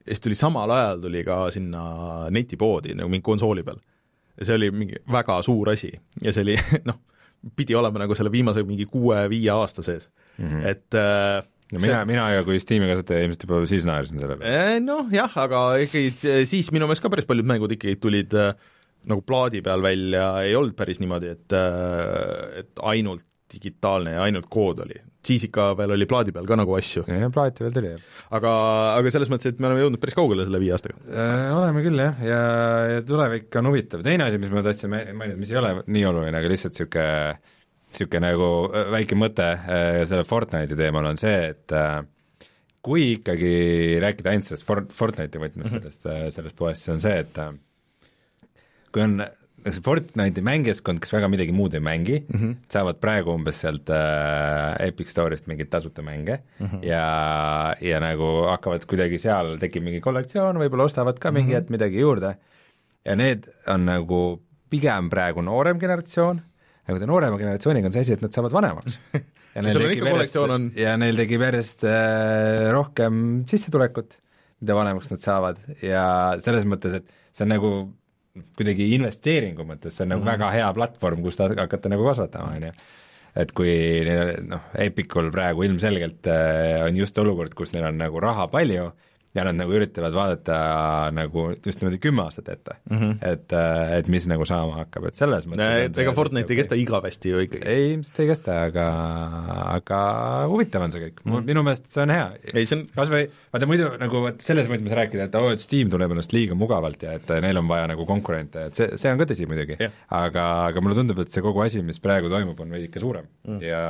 [0.04, 1.84] ja siis tuli samal ajal tuli ka sinna
[2.34, 3.80] netipoodi nagu mingi konsooli peal.
[4.38, 6.58] ja see oli mingi väga suur asi ja see oli
[6.89, 7.00] noh,
[7.56, 10.68] pidi olema nagu selle viimase mingi kuue-viie aasta sees mm, -hmm.
[10.68, 14.44] et äh, no mina see..., mina ja kui Steam'i kasutaja ilmselt juba siis naersin sellele.
[14.44, 18.54] Äh, noh jah, aga ikkagi siis minu meelest ka päris paljud mängud ikkagi tulid äh,
[19.10, 24.48] nagu plaadi peal välja ei olnud päris niimoodi, et, äh, et ainult digitaalne ja ainult
[24.50, 25.00] kood oli.
[25.24, 27.06] siis ikka veel oli plaadi peal ka nagu asju.
[27.08, 28.22] jah, plaati veel tuli, jah.
[28.38, 28.54] aga,
[28.98, 31.50] aga selles mõttes, et me oleme jõudnud päris kaugele selle viie aastaga äh,.
[31.56, 32.39] Oleme küll, jah, ja,
[32.96, 34.04] ja tulevik on huvitav.
[34.06, 37.38] teine asi, mis ma tahtsin mainida, mis ei ole nii oluline, aga lihtsalt niisugune
[37.94, 42.02] niisugune nagu äh, väike mõte äh, selle Fortnite'i teemal on see, et äh,
[42.84, 43.54] kui ikkagi
[44.04, 45.94] rääkida ainult sellest Fort-, Fortnite'i võtmes mm -hmm.
[45.94, 47.39] sellest, sellest poest, siis on see, et
[48.94, 49.18] kui on
[49.72, 52.56] see Fortnite'i mängijaskond, kes väga midagi muud ei mängi mm, -hmm.
[52.74, 56.86] saavad praegu umbes sealt äh, Epic Store'ist mingeid tasuta mänge mm -hmm.
[56.86, 61.40] ja, ja nagu hakkavad kuidagi seal, tekib mingi kollektsioon, võib-olla ostavad ka mm -hmm.
[61.40, 62.36] mingi hetk midagi juurde
[63.06, 66.42] ja need on nagu pigem praegu noorem generatsioon,
[66.88, 69.00] aga ta noorema generatsiooniga on see asi, et nad saavad vanemaks
[69.56, 70.72] ja neil tekib järjest, on...
[70.76, 74.18] ja neil tekib järjest äh, rohkem sissetulekut,
[74.62, 76.06] mida vanemaks nad saavad ja
[76.44, 77.74] selles mõttes, et see on nagu
[78.58, 82.67] kuidagi investeeringu mõttes, see on nagu mm väga hea platvorm, kust hakata nagu kasvatama, on
[82.67, 82.72] ju.
[83.43, 83.74] et kui
[84.50, 88.91] noh, Epicul praegu ilmselgelt äh, on just olukord, kus neil on nagu raha palju
[89.34, 90.58] ja nad nagu üritavad vaadata
[91.15, 93.15] nagu just niimoodi kümme aastat ette mm, -hmm.
[93.32, 93.56] et,
[93.98, 97.65] et mis nagu saama hakkab, et selles mõttes ega Fortnite ei kesta igavesti ju ikkagi.
[97.65, 98.86] ei, ilmselt ei kesta, aga,
[99.74, 100.02] aga
[100.52, 101.50] huvitav on see kõik mm, -hmm.
[101.50, 102.30] minu meelest see on hea.
[102.78, 102.86] On...
[102.93, 106.13] kas või, vaata muidu nagu vot selles võtmes rääkida, et oo oh,, et Steam tunneb
[106.13, 109.32] ennast liiga mugavalt ja et neil on vaja nagu konkurente, et see, see on ka
[109.34, 112.78] tõsi muidugi yeah., aga, aga mulle tundub, et see kogu asi, mis praegu toimub, on
[112.78, 113.62] veidike suurem mm.
[113.65, 113.84] ja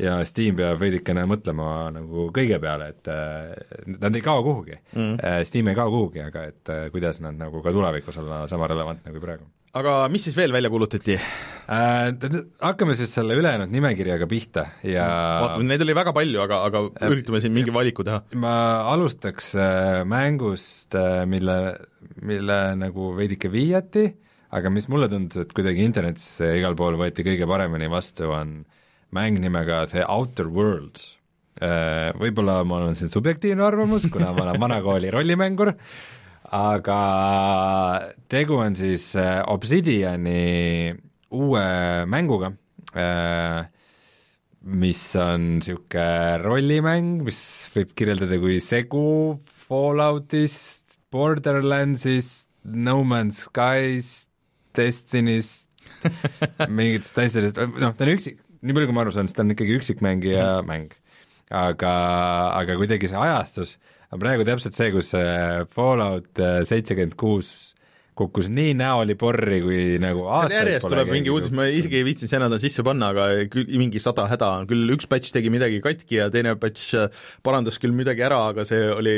[0.00, 3.10] ja Steam peab veidikene mõtlema nagu kõige peale, et
[4.00, 5.44] nad ei kao kuhugi mm..
[5.48, 9.22] Steam ei kao kuhugi, aga et kuidas nad nagu ka tulevikus olla sama relevantne kui
[9.22, 9.48] praegu.
[9.76, 12.10] aga mis siis veel välja kuulutati äh,?
[12.60, 15.04] Hakkame siis selle ülejäänud nimekirjaga pihta ja
[15.44, 18.24] vaatame, neid oli väga palju, aga, aga äh, üritame siin mingi valiku teha.
[18.40, 18.54] ma
[18.92, 21.60] alustaks äh, mängust, äh, mille,
[22.26, 24.08] mille nagu veidike viiati,
[24.56, 28.79] aga mis mulle tundus, et kuidagi internetis igal pool võeti kõige paremini vastu, on äh,
[29.16, 31.16] mäng nimega The Outer Worlds.
[31.60, 35.74] Äh, võib-olla mul on siin subjektiivne arvamus, kuna ma olen vanakooli rollimängur,
[36.56, 37.00] aga
[38.32, 40.94] tegu on siis äh, Obsidiani
[41.36, 41.66] uue
[42.08, 42.54] mänguga,
[42.96, 43.68] äh,
[44.60, 47.40] mis on niisugune rollimäng, mis
[47.74, 54.28] võib kirjeldada kui segu Falloutist, Borderlandsist, No Man's Skyst,
[54.76, 55.66] Destinyst,
[56.68, 59.54] mingitest asjadest, noh, ta on üksik, nii palju, kui ma aru saan, siis ta on
[59.54, 60.70] ikkagi üksikmängija mm.
[60.70, 60.94] mäng.
[61.50, 61.94] aga,
[62.60, 63.74] aga kuidagi see ajastus
[64.14, 65.10] on praegu täpselt see, kus
[65.74, 67.74] Fallout äh, seitsekümmend kuus
[68.20, 72.32] kukkus nii näoli porri, kui nagu aastaid järjest tuleb mingi uudis, ma isegi ei viitsinud
[72.32, 76.20] seda sisse panna, aga küll mingi sada häda on, küll üks batch tegi midagi katki
[76.20, 79.16] ja teine batch äh, parandas küll midagi ära, aga see oli,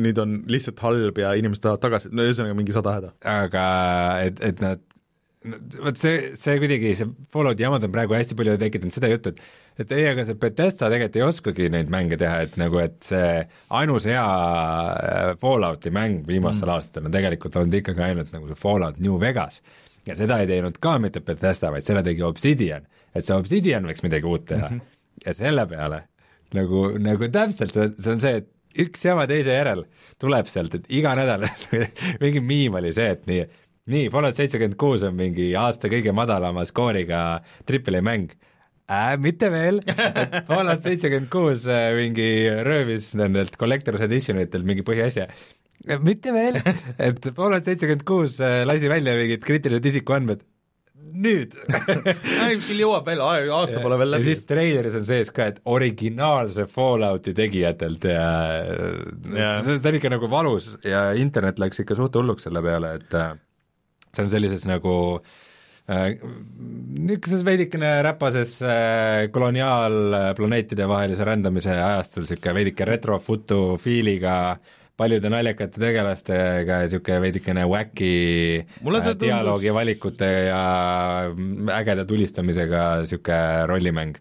[0.00, 3.12] nüüd on lihtsalt halb ja inimesed tahavad tagasi, no ühesõnaga mingi sada häda.
[3.34, 3.66] aga
[4.28, 4.84] et, et nad
[5.40, 9.40] vot see, see kuidagi, see Fallouti jamad on praegu hästi palju tekitanud seda juttu, et
[9.80, 13.30] et ei, aga see Bethesda tegelikult ei oskagi neid mänge teha, et nagu, et see
[13.78, 16.74] ainus hea äh, Fallouti mäng viimastel mm.
[16.74, 19.62] aastatel on tegelikult olnud ikkagi ainult nagu see Fallout New Vegas.
[20.08, 24.04] ja seda ei teinud ka mitte Bethesda, vaid seda tegi Obsidian, et see Obsidian võiks
[24.04, 24.78] midagi uut teha mm.
[24.78, 25.26] -hmm.
[25.26, 26.04] ja selle peale
[26.56, 29.86] nagu, nagu täpselt, see on see, et üks jama teise järel
[30.20, 31.48] tuleb sealt, et iga nädal
[32.22, 33.46] mingi miim oli see, et nii,
[33.90, 38.34] nii, Fallout seitsekümmend kuus on mingi aasta kõige madalama skooriga Triple A mäng
[38.90, 39.16] äh,.
[39.20, 42.30] mitte veel, et Fallout seitsekümmend kuus äh, mingi
[42.66, 45.28] röövis nendelt Collector's Edition itelt mingi põhiasja.
[46.04, 46.60] mitte veel,
[46.98, 50.46] et Fallout seitsekümmend kuus äh, lasi välja mingid kriitilised isikuandmed
[51.10, 51.54] nüüd
[52.66, 54.24] küll jõuab välja, aasta pole veel läbi.
[54.24, 58.30] ja siis treileris on sees ka, et originaalse Fallouti tegijatelt ja,
[59.34, 59.52] ja.
[59.66, 63.32] see, on ikka nagu valus ja internet läks ikka suht hulluks selle peale, et äh,
[64.14, 64.94] see on sellises nagu
[65.90, 66.16] äh,
[66.98, 74.34] niisuguses veidikene räpases äh, koloniaalplaneetide vahelise rändamise ajastul, niisugune veidike retrofutu fiiliga,
[75.00, 78.12] paljude naljakate tegelastega ja niisugune veidikene wacky
[78.60, 80.62] äh, dialoogi valikute ja
[81.80, 84.20] ägeda tulistamisega niisugune rollimäng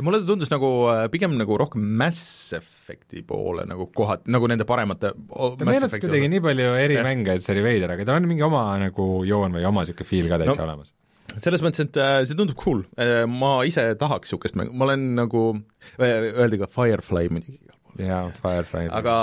[0.00, 4.66] mulle ta tundus nagu äh, pigem nagu rohkem Mass Effecti poole nagu kohad, nagu nende
[4.68, 7.04] paremate ta meenutas kuidagi nii palju eri ja.
[7.06, 10.08] mänge, et see oli veider, aga tal on mingi oma nagu joon või oma niisugune
[10.08, 10.92] feel ka täitsa no, olemas
[11.40, 15.06] selles mõttes, et äh, see tundub cool, äh, ma ise tahaks niisugust mängu, ma olen
[15.16, 15.44] nagu,
[16.02, 17.72] öeldi ka Firefly muidugi.
[18.00, 18.88] jaa, Firefly.
[18.92, 19.16] aga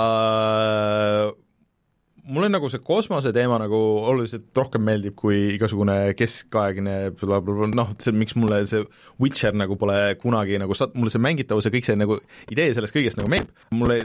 [2.24, 3.78] mulle nagu see kosmose teema nagu
[4.10, 6.96] oluliselt rohkem meeldib kui igasugune keskaegne
[7.74, 8.84] noh, see, miks mulle see
[9.22, 12.20] Witcher nagu pole kunagi nagu sat-, mulle see mängitavus ja kõik see nagu
[12.52, 14.02] idee sellest kõigest nagu meeldib, mulle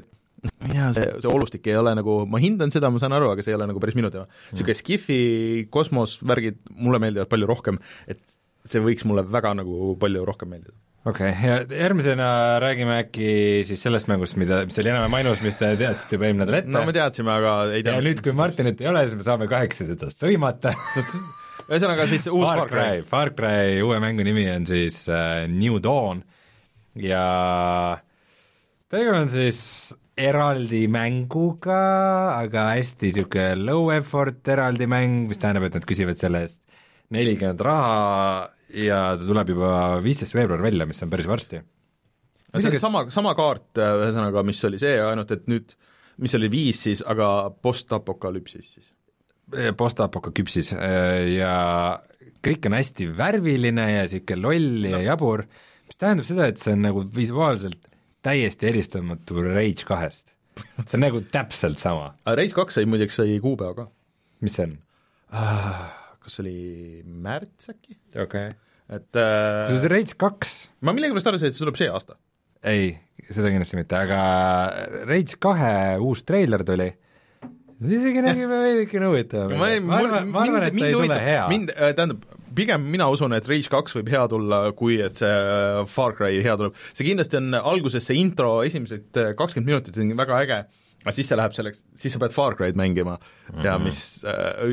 [0.71, 3.53] jaa, see, see olustik ei ole nagu, ma hindan seda, ma saan aru, aga see
[3.53, 4.29] ei ole nagu päris minu teema.
[4.53, 5.19] niisugune skifi
[5.73, 8.21] kosmosvärgid mulle meeldivad palju rohkem, et
[8.65, 10.75] see võiks mulle väga nagu palju rohkem meeldida
[11.05, 12.27] okei okay,, ja järgmisena
[12.63, 13.29] räägime äkki
[13.67, 16.73] siis sellest mängust, mida, mis oli enam-vähem ainus, mis te teadsite juba eelmine nädal ette.
[16.73, 18.01] no me teadsime, aga ei teadnud.
[18.01, 20.73] ja nüüd, kui Martinit ei ole, siis me saame kahekesi seda sõimata
[21.69, 23.03] ühesõnaga siis uus Far Cry.
[23.09, 26.23] Far Cry uue mängu nimi on siis äh, New Dawn
[27.01, 27.25] ja
[28.91, 29.61] tegu on siis
[30.15, 31.79] eraldi mänguga,
[32.39, 36.61] aga hästi niisugune low effort eraldi mäng, mis tähendab, et nad küsivad selle eest
[37.13, 39.71] nelikümmend raha ja ta tuleb juba
[40.03, 41.61] viisteist veebruar välja, mis on päris varsti.
[42.55, 45.75] see on sama, sama kaart äh, ühesõnaga, mis oli see, ainult et nüüd,
[46.23, 48.91] mis oli viis siis, aga postapokalüpsis siis.
[49.77, 51.55] Postapokalüpsis äh, ja
[52.45, 55.03] kõik on hästi värviline ja niisugune loll ja no.
[55.05, 55.45] jabur,
[55.85, 57.91] mis tähendab seda, et see on nagu visuaalselt
[58.25, 60.31] täiesti eristamatu Rage kahest.
[60.55, 62.15] see on nagu täpselt sama.
[62.25, 63.91] Rage kaks sai muideks, sai kuupäeva ka.
[64.41, 64.79] mis see on
[65.35, 66.04] ah,?
[66.25, 66.59] Kas see oli
[67.05, 67.99] märts äkki?
[68.13, 68.53] okei okay
[68.89, 70.53] et äh, see on see Rage kaks.
[70.85, 72.19] ma millegipärast arvasin, et see tuleb see aasta.
[72.65, 72.93] ei,
[73.25, 74.19] seda kindlasti mitte, aga
[75.09, 75.73] Rage kahe
[76.05, 76.91] uus treiler tuli,
[77.81, 81.19] see isegi nägi veidikene huvitav ma ei, ma arvan, ma arvan, et ta ei tule
[81.21, 81.47] hea.
[81.51, 85.81] mind, tähendab, pigem mina usun, et Rage kaks võib hea tulla, kui et see äh,
[85.89, 86.77] Far Cry hea tuleb.
[86.93, 90.63] see kindlasti on alguses see intro, esimesed äh, kakskümmend minutit on väga äge,
[91.05, 93.19] aga siis see läheb selleks, siis sa pead Far Cry'd mängima
[93.63, 93.99] ja mis,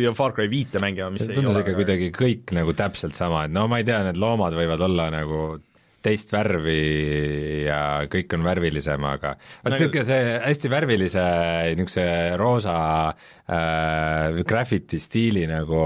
[0.01, 3.53] ja Far Cry viite mängima, mis see tundus ikka kuidagi kõik nagu täpselt sama, et
[3.53, 5.42] no ma ei tea, need loomad võivad olla nagu
[6.03, 6.79] teist värvi
[7.68, 11.27] ja kõik on värvilisem, aga vot No niisugune see hästi värvilise
[11.79, 12.07] niisuguse
[12.40, 12.77] roosa
[13.12, 15.85] äh, graffiti stiili nagu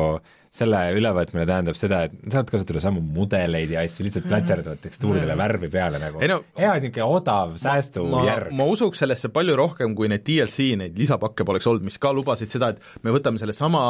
[0.57, 5.37] selle ülevõtmine tähendab seda, et sa saad kasutada samu mudeleid ja asju, lihtsalt plätserdavad tekstuuridele
[5.39, 8.51] värvi peale nagu Ei no- hea niisugune odav säästujärg.
[8.57, 12.51] ma usuks sellesse palju rohkem, kui neid DLC, neid lisapakke poleks olnud, mis ka lubasid
[12.55, 13.85] seda, et me võtame sellesama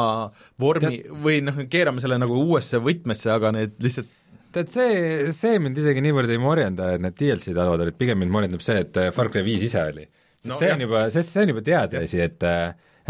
[0.59, 4.13] vormi või noh, keerame selle nagu uuesse võtmesse, aga need lihtsalt
[4.55, 8.31] tead, see, see mind isegi niivõrd ei morjenda, et need DLC-d halvad olid, pigem mind
[8.33, 10.05] morjendab see, et äh, Far Cry viis ise oli.
[10.07, 10.77] sest No see jah.
[10.77, 12.43] on juba, sest see on juba teadaasi, et,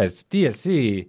[0.06, 1.06] et DLC äh,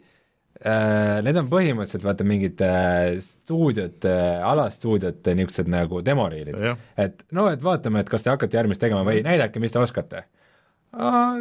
[1.22, 6.58] need on põhimõtteliselt vaata mingid äh, stuudiote, alastuudiote niisugused nagu demoriilid.
[6.98, 10.24] Et no, et vaatame, et kas te hakkate järgmist tegema või näidake, mis te oskate.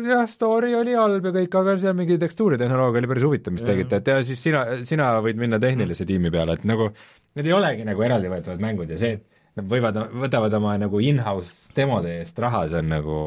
[0.05, 4.01] jah, story oli halb ja kõik, aga seal mingi tekstuuritehnoloogia oli päris huvitav, mis tegite,
[4.01, 6.91] et ja siis sina, sina võid minna tehnilise tiimi peale, et nagu
[7.37, 11.73] need ei olegi nagu eraldivõetavad mängud ja see, et nad võivad, võtavad oma nagu in-house
[11.77, 13.17] demode eest raha, see on nagu,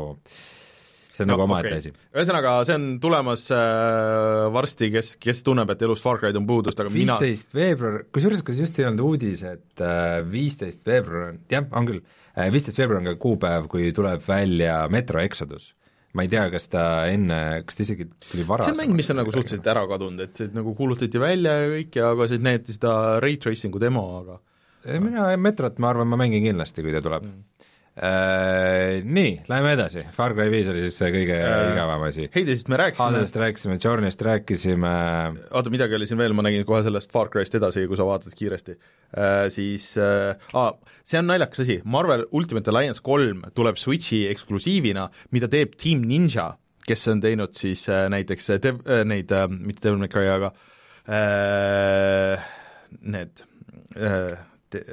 [1.21, 1.83] see on no, nagu omaette okei.
[1.83, 2.07] asi.
[2.17, 6.81] ühesõnaga, see on tulemas äh, varsti, kes, kes tunneb, et elus Far Cry'd on puudust,
[6.81, 9.85] aga mina viisteist veebruar, kusjuures kas just ei olnud uudis, et
[10.31, 12.01] viisteist veebruar on, jah, on küll,
[12.57, 15.75] viisteist veebruar on ka kuupäev, kui tuleb välja Metro Exodus.
[16.17, 18.73] ma ei tea, kas ta enne, kas ta isegi tuli see varem.
[18.73, 21.99] on mäng, mis on nagu suhteliselt ära kadunud, et see nagu kuulutati välja ja kõik
[22.01, 24.41] ja aga siis näidati seda ray tracing'u demo, aga
[24.99, 27.60] mina Metrot, ma arvan, ma mängin kindlasti, kui ta tuleb mm..
[27.99, 32.29] Äh, nii, läheme edasi, Far Cry viis oli siis see kõige äh, igavam asi.
[32.33, 34.93] Heidesist me rääkisime, Hadest rääkisime, Journey'st rääkisime,
[35.51, 38.37] oota, midagi oli siin veel, ma nägin kohe sellest Far Cry'st edasi, kui sa vaatad
[38.39, 38.77] kiiresti.
[39.11, 40.71] Äh,, siis äh, aa,
[41.03, 46.53] see on naljakas asi, Marvel Ultimate Alliance kolm tuleb Switchi eksklusiivina, mida teeb Team Ninja,
[46.87, 50.31] kes on teinud siis äh, näiteks äh, dev- äh,, neid äh,, mitte Devil May Cry,
[50.39, 50.55] aga
[51.11, 52.51] äh,
[53.03, 53.43] need
[53.99, 54.37] äh,
[54.71, 54.87] te,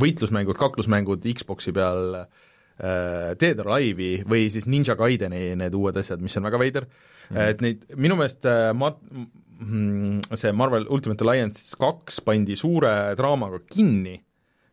[0.00, 6.22] võitlusmängud, kaklusmängud Xbox'i peal äh, Dead or Alive'i või siis Ninja Gaideni need uued asjad,
[6.24, 6.88] mis on väga veider.
[7.30, 7.48] Mm, -hmm.
[7.48, 8.96] et neid minu meelest äh, ma-,
[10.34, 14.18] see Marvel Ultimate Alliance kaks pandi suure draamaga kinni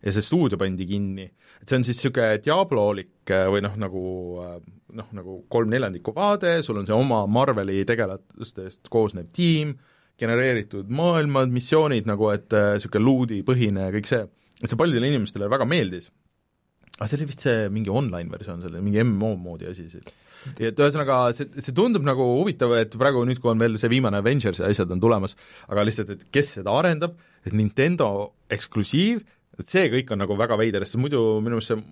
[0.02, 1.28] ja see stuudio pandi kinni,
[1.62, 4.04] et see on siis niisugune Diablo-lik äh, või noh, nagu
[4.42, 4.58] äh,
[4.98, 9.78] noh, nagu kolm neljandikku vaade, sul on see oma Marveli tegelastest koosnev tiim,
[10.20, 14.26] genereeritud maailmad, missioonid nagu, et niisugune luudipõhine ja kõik see,
[14.70, 16.10] see paljudele inimestele väga meeldis.
[16.98, 20.14] aga see oli vist see mingi online versioon, see oli mingi MMO moodi asi siis.
[20.58, 24.22] et ühesõnaga, see, see tundub nagu huvitav, et praegu nüüd, kui on veel see viimane
[24.22, 25.38] Avengersi asjad on tulemas,
[25.70, 28.10] aga lihtsalt, et kes seda arendab, et Nintendo
[28.54, 29.26] eksklusiiv,
[29.62, 31.84] et see kõik on nagu väga veider, sest muidu minu meelest see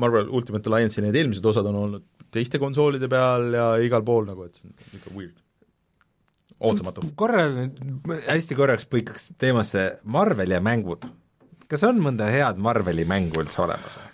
[0.00, 4.48] Marvel Ultimate Alliance'i need eelmised osad on olnud teiste konsoolide peal ja igal pool nagu,
[4.48, 5.40] et see on niisugune weird
[6.64, 7.04] ootamatu.
[7.18, 7.44] korra,
[8.28, 11.06] hästi korraks põikaks teemasse, Marvel ja mängud.
[11.70, 14.10] Kas on mõnda head Marveli mängu üldse olemas või?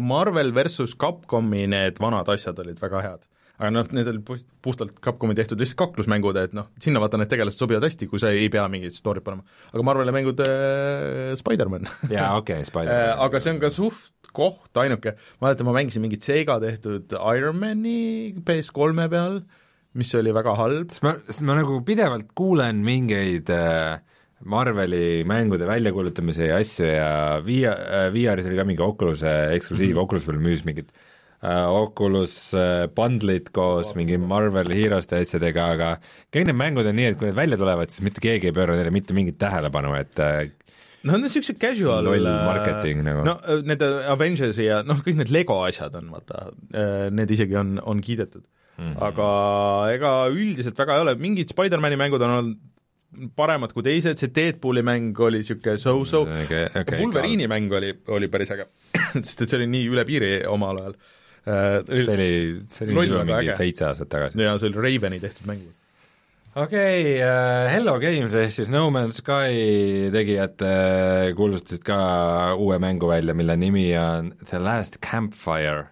[0.00, 3.24] Marvel versus Capcomi need vanad asjad olid väga head.
[3.56, 7.60] aga noh, need olid puhtalt Capcomi tehtud lihtsalt kaklusmängud, et noh, sinna vaata need tegelased
[7.60, 9.44] sobivad hästi, kui sa ei pea mingit story't panema.
[9.72, 14.80] aga Marveli mängud äh, Spider-man jaa, okei okay,, Spider-man aga see on ka suht koht
[14.80, 19.40] ainuke, ma mäletan, ma mängisin mingit Sega tehtud Ironmani PS3-e peal,
[19.96, 20.92] mis oli väga halb.
[20.92, 23.96] sest ma, sest ma nagu pidevalt kuulen mingeid äh,
[24.44, 27.10] Marveli mängude väljakuulutamise ja asju ja
[27.44, 30.02] VR, VR-is oli ka mingi Oculus'e eksklusiiv mm, -hmm.
[30.04, 30.90] Oculus veel müüs mingit
[31.40, 35.88] äh, Oculus äh, bundle'id koos oh, mingi Marvel Hero'ste asjadega, aga
[36.34, 38.76] kõik need mängud on nii, et kui need välja tulevad, siis mitte keegi ei pööra
[38.76, 40.52] neile mitte mingit tähelepanu, et äh,
[41.02, 43.24] no need on niisugused casual loll marketing nagu.
[43.24, 46.50] no need Avengersi ja noh, kõik need Lego asjad on vaata,
[47.08, 48.84] need isegi on, on kiidetud mm.
[48.84, 49.02] -hmm.
[49.08, 49.28] aga
[49.96, 52.64] ega üldiselt väga ei ole, mingid Spider-mani mängud on olnud
[53.36, 58.28] paremad kui teised, see Deadpooli mäng oli niisugune so-so okay,, okay, Wolverine'i mäng oli, oli
[58.32, 58.68] päris äge
[59.22, 60.96] sest et see oli nii üle piiri omal ajal.
[61.86, 62.30] see oli,
[62.68, 64.40] see oli juba mingi seitse aastat tagasi.
[64.42, 65.66] jaa, see oli Raveni tehtud mäng.
[66.54, 72.00] okei okay, uh,, Hello Games ehk siis No Man's Sky tegijad uh, kuulustasid ka
[72.58, 75.86] uue mängu välja, mille nimi on The Last Campfire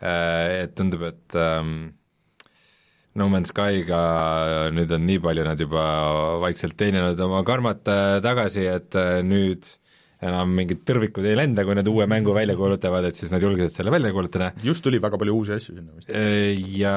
[0.00, 0.60] uh,.
[0.60, 1.90] Et tundub, et um,
[3.18, 4.00] No Man's Skyga
[4.70, 5.82] nüüd on nii palju nad juba
[6.44, 7.80] vaikselt teeninud oma karmat
[8.22, 8.94] tagasi, et
[9.26, 9.66] nüüd
[10.22, 13.72] enam mingid tõrvikud ei lenda, kui nad uue mängu välja kuulutavad, et siis nad julgesid
[13.80, 16.10] selle välja kuulutada just tuli väga palju uusi asju sinna vist.
[16.78, 16.94] ja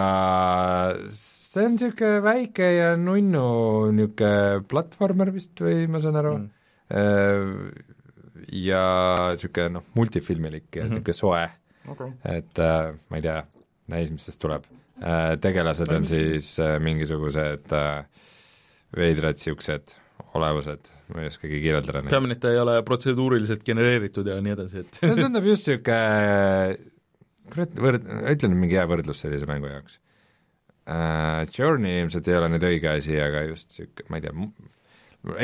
[1.07, 3.47] see on niisugune väike ja nunnu
[3.95, 7.71] niisugune platvormer vist või ma saan aru mm.,
[8.53, 8.83] ja
[9.33, 10.93] niisugune noh, multifilmilik ja Mhm.
[10.99, 11.43] niisugune soe,
[11.89, 12.11] Okay.
[12.23, 13.41] et äh, ma ei tea,
[13.91, 14.63] näis, mis sellest tuleb.
[15.41, 18.05] Tegelased on siis äh, mingisugused äh,
[18.95, 19.95] veidrad niisugused
[20.37, 22.13] olevused, ma ei oskagi kirjeldada neid.
[22.13, 26.77] peamine, et ta ei ole protseduuriliselt genereeritud ja nii edasi, et see tundub just niisugune,
[27.53, 29.99] kurat, võrd-, ütle nüüd mingi hea võrdlus sellise mängu jaoks
[30.89, 31.43] uh,.
[31.53, 34.47] Journey ilmselt ei ole nüüd õige asi, aga just niisugune, ma ei tea,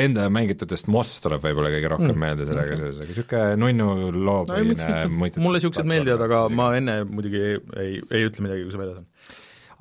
[0.04, 2.20] enda mängitutest Moss tuleb võib-olla kõige rohkem mm.
[2.20, 7.00] meelde sellega seoses, aga niisugune nunnu no miks mitte, mulle niisugused meeldivad, aga ma enne
[7.08, 9.09] muidugi ei, ei, ütle midagi, kui see väljas on.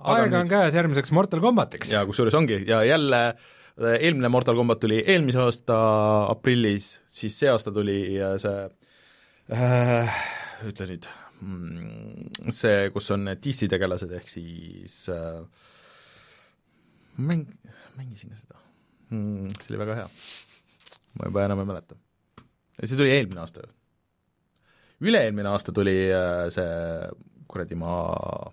[0.03, 1.91] Aega on käes järgmiseks Mortal Combatiks.
[1.91, 5.79] ja kusjuures ongi ja jälle äh, eelmine Mortal Combat tuli eelmise aasta
[6.29, 7.99] aprillis, siis see aasta tuli
[8.41, 8.59] see
[9.55, 10.21] äh,
[10.69, 11.09] ütle nüüd
[11.41, 15.41] mm,, see, kus on DC tegelased, ehk siis äh,
[17.17, 17.47] mäng,
[17.97, 18.59] mängisin ka seda
[19.13, 20.07] mm,, see oli väga hea.
[21.17, 21.99] ma juba enam ei mäleta.
[22.83, 23.73] see tuli eelmine aasta ju.
[25.09, 26.69] üle-eelmine aasta tuli äh, see
[27.49, 28.51] kuradi maa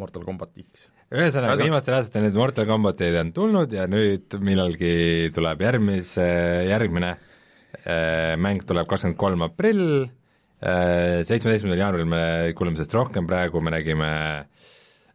[0.00, 0.88] Mortal Combat X.
[1.12, 6.26] ühesõnaga, Aga- viimastel aastatel need Mortal Combatid on tulnud ja nüüd millalgi tuleb järgmise,
[6.68, 12.24] järgmine äh, mäng tuleb kakskümmend kolm aprill äh,, seitsmeteistkümnendal jaanuaril me
[12.58, 14.10] kuuleme sellest rohkem, praegu me nägime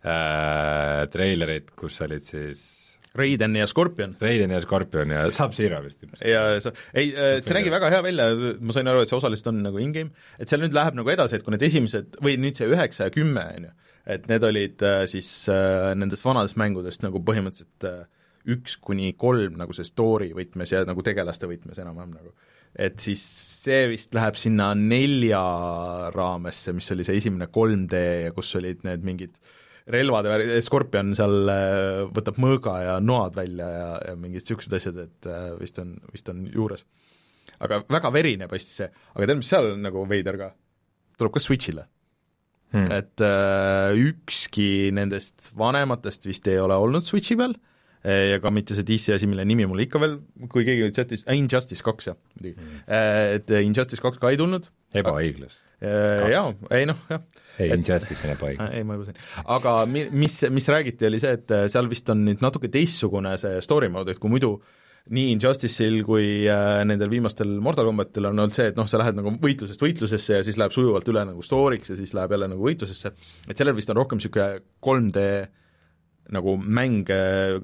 [0.01, 2.63] äh, treilerit, kus olid siis
[3.15, 4.13] Raiden ja Scorpion.
[4.21, 7.09] Raiden ja Scorpion ja Sub-Zero vist ja sa, ei,
[7.43, 8.29] see nägi väga hea välja,
[8.63, 11.35] ma sain aru, et see osaliselt on nagu in-game, et seal nüüd läheb nagu edasi,
[11.35, 13.73] et kui need esimesed või nüüd see üheksa ja kümme, on ju,
[14.05, 18.01] et need olid äh, siis äh, nendest vanadest mängudest nagu põhimõtteliselt äh,
[18.51, 22.33] üks kuni kolm nagu see story võtmes ja nagu tegelaste võtmes enam-vähem nagu.
[22.73, 23.21] et siis
[23.61, 25.41] see vist läheb sinna nelja
[26.15, 29.37] raamesse, mis oli see esimene 3D ja kus olid need mingid
[29.91, 31.53] relvade värg, Scorpion seal
[32.15, 36.45] võtab mõõga ja noad välja ja, ja mingid niisugused asjad, et vist on, vist on
[36.49, 36.85] juures.
[37.61, 40.53] aga väga verine paistis see, aga tead, mis seal on nagu veider ka?
[41.21, 41.85] tuleb ka Switch'ile
[42.71, 42.87] Hmm.
[42.95, 47.51] et äh, ükski nendest vanematest vist ei ole olnud Switch'i peal
[48.05, 50.13] eh, ja ka mitte see DC asi, mille nimi mul ikka veel,
[50.53, 52.79] kui keegi chatis äh,, Injustice kaks jah, muidugi Hmm.
[52.87, 55.59] mm., et Injustice kaks ka ei tulnud, ebaõiglus.
[55.81, 56.45] jaa,
[56.77, 57.21] ei noh, jah
[57.59, 58.71] ei, Injustice on ebaõiglus.
[58.77, 59.19] ei, ma juba sain.
[59.57, 63.35] aga mi-, mis, mis räägiti, oli see, et äh, seal vist on nüüd natuke teistsugune
[63.41, 64.55] see story mode, et kui muidu
[65.09, 69.17] nii Injustice'il kui äh, nendel viimastel Mortal Combatil on olnud see, et noh, sa lähed
[69.17, 72.67] nagu võitlusest võitlusesse ja siis läheb sujuvalt üle nagu story'ks ja siis läheb jälle nagu
[72.67, 73.13] võitlusesse,
[73.49, 75.25] et sellel vist on rohkem niisugune 3D
[76.37, 77.09] nagu mäng,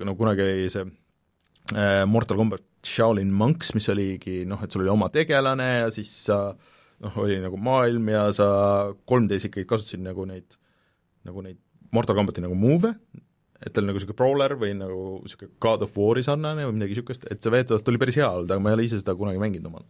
[0.03, 0.87] no kunagi oli see
[1.77, 6.09] äh, Mortal Combat Shaolin Monks, mis oligi noh, et sul oli oma tegelane ja siis
[6.25, 6.41] sa
[7.03, 8.49] noh, oli nagu maailm ja sa
[9.07, 10.57] 3D-s ikkagi kasutasid nagu neid,
[11.27, 11.61] nagu neid
[11.93, 12.95] Mortal Combati nagu move'e,
[13.63, 17.25] et tal nagu niisugune brawler või nagu niisugune God of War'i sarnane või midagi niisugust,
[17.31, 19.71] et see veetavalt oli päris hea olnud, aga ma ei ole ise seda kunagi mänginud
[19.71, 19.87] omal,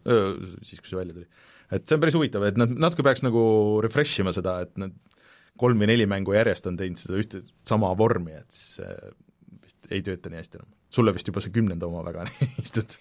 [0.64, 1.28] siis kui see välja tuli.
[1.76, 3.44] et see on päris huvitav, et nad natuke peaks nagu
[3.84, 4.96] refresh ima seda, et nad
[5.60, 9.12] kolm või neli mängu järjest on teinud seda ühte sama vormi, et siis see
[9.66, 10.72] vist ei tööta nii hästi enam.
[10.94, 12.98] sulle vist juba see kümnenda oma väga ei istunud.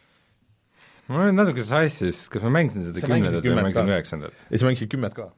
[1.09, 4.47] ma olen natuke sassis, kas ma mängisin seda Sa kümnendat või mängisin üheksandat?
[4.49, 5.31] ja siis mängisid kümmet ka.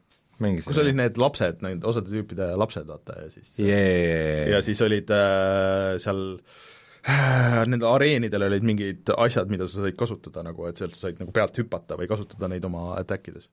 [0.43, 0.71] mängisin.
[0.71, 4.45] kus olid need lapsed, need osade tüüpide lapsed, vaata, ja siis yeah.
[4.55, 10.45] ja siis olid äh, seal äh, nendel areenidel olid mingid asjad, mida sa said kasutada
[10.47, 13.51] nagu, et sealt sa said nagu pealt hüpata või kasutada neid oma attack ides.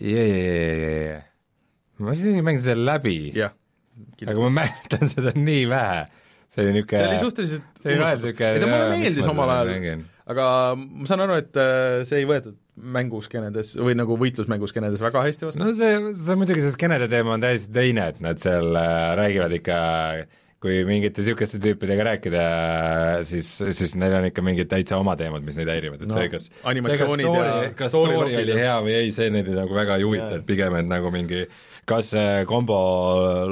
[0.00, 0.26] yeah,.
[0.26, 1.24] Yeah, yeah, yeah.
[2.02, 3.56] ma isegi mängisin selle läbi, jah.
[4.26, 6.04] aga ma mäletan seda nii vähe.
[6.52, 9.56] see oli niisugune see oli suhteliselt see oli vahel niisugune ei ta mulle meeldis omal
[9.56, 15.22] ajal, aga ma saan aru, et äh, see ei võetud mänguskenedes või nagu võitlusmänguskenedes väga
[15.24, 15.62] hästi vastu.
[15.62, 19.54] no see, see muidugi see skeenede teema on täiesti teine, et nad seal äh, räägivad
[19.56, 19.78] ikka
[20.62, 22.42] kui mingite niisuguste tüüpidega rääkida,
[23.28, 26.30] siis, siis neil on ikka mingid täitsa oma teemad, mis neid häirivad, et No, see,
[26.32, 29.76] kas animatsioonid see, kas story, kas story story oli hea või ei, see neid nagu
[29.76, 31.44] väga ei huvita, et pigem, et nagu mingi
[31.86, 32.76] kas see combo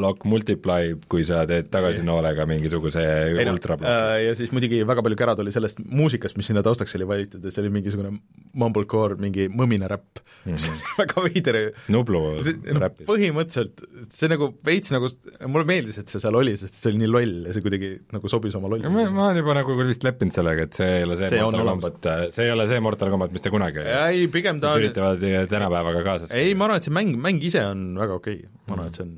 [0.01, 3.77] lock multiply, kui sa teed tagasinoolega mingisuguse ei noh ultra,
[4.19, 7.53] ja siis muidugi väga palju kära tuli sellest muusikast, mis sinna taustaks oli valitud ja
[7.55, 8.17] see oli mingisugune
[8.59, 10.23] mumblecore, mingi mõmine räpp.
[10.45, 10.83] Mm, -hmm.
[11.01, 11.59] väga veider.
[11.95, 13.07] Nublu see, no, räppis.
[13.09, 15.09] põhimõtteliselt see nagu veits nagu,
[15.47, 18.31] mulle meeldis, et see seal oli, sest see oli nii loll ja see kuidagi nagu
[18.31, 18.91] sobis oma ma, lolli.
[19.15, 21.71] ma olen juba nagu vist leppinud sellega, et see ei ole see, See Mortal.
[21.71, 23.95] Combat, see ei ole see Mortal Combat, mis ta kunagi oli.
[23.95, 27.87] ei, pigem ta üritavad tänapäevaga kaasas ei, ma arvan, et see mäng, mäng ise on
[28.01, 29.17] väga okei okay., ma arvan, et see on,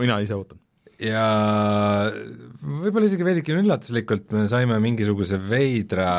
[0.00, 0.60] mina ise ootan.
[1.02, 1.26] ja
[2.62, 6.10] võib-olla isegi veidike üllatuslikult me saime mingisuguse veidra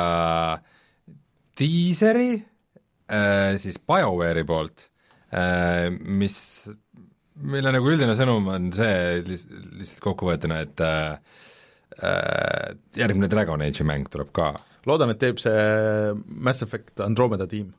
[1.59, 4.87] diiseri äh, siis BioWare'i poolt
[5.33, 6.37] äh,, mis,
[7.41, 11.39] mille nagu üldine sõnum on see lihtsalt, kokkuvõetuna, et äh,
[12.99, 14.53] järgmine Dragon Age'i mäng tuleb ka.
[14.89, 15.63] loodan, et teeb see
[16.25, 17.71] Mass Effect Andromeda tiim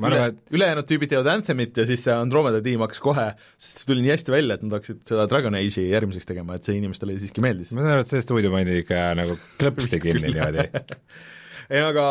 [0.00, 3.26] ma üle, arvan, et ülejäänud tüübid teevad Anthemit ja siis see Andromeda tiim hakkas kohe,
[3.60, 6.66] sest see tuli nii hästi välja, et nad hakkasid seda Dragon Age'i järgmiseks tegema, et
[6.66, 7.72] see inimestele siiski meeldis.
[7.74, 10.66] ma saan aru, et see stuudio pandi ikka nagu klõpsti kinni niimoodi.
[11.70, 12.06] ei aga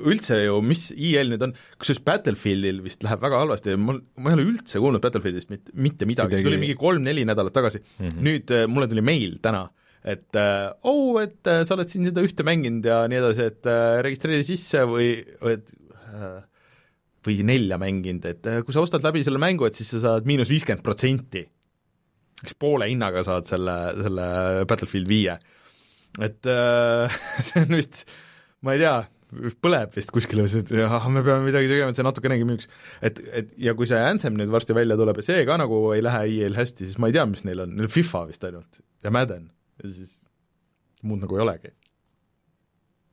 [0.00, 4.38] üldse ju, mis EL nüüd on, kusjuures Battlefieldil vist läheb väga halvasti, mul, ma ei
[4.38, 8.06] ole üldse kuulnud Battlefieldist mitte, mitte midagi, see tuli mingi kolm-neli nädalat tagasi mm.
[8.06, 8.24] -hmm.
[8.26, 9.68] nüüd äh, mulle tuli meil täna,
[10.04, 13.68] et äh, oh, et äh, sa oled siin seda ühte mänginud ja nii edasi, et
[13.68, 15.12] äh, registreeri sisse või
[15.52, 15.74] et
[16.10, 16.40] äh,
[17.26, 20.28] või nelja mänginud, et äh, kui sa ostad läbi selle mängu, et siis sa saad
[20.28, 21.44] miinus viiskümmend protsenti.
[22.40, 24.26] eks poole hinnaga saad selle, selle
[24.68, 25.36] Battlefield viie.
[26.18, 28.06] et äh, see on vist,
[28.66, 28.94] ma ei tea,
[29.62, 32.70] põleb vist kuskile, et jah, me peame midagi tegema, et see natukenegi müüks.
[33.06, 36.02] et, et ja kui see Anthem nüüd varsti välja tuleb ja see ka nagu ei
[36.04, 38.80] lähe EA-l hästi, siis ma ei tea, mis neil on, neil on FIFA vist ainult
[39.04, 39.48] ja Madden
[39.82, 40.18] ja siis
[41.06, 41.72] muud nagu ei olegi.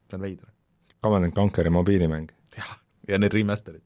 [0.07, 0.49] see on veider.
[1.03, 2.31] Command and Conquer'i mobiilimäng.
[2.57, 2.73] jah,
[3.07, 3.85] ja need remaster'id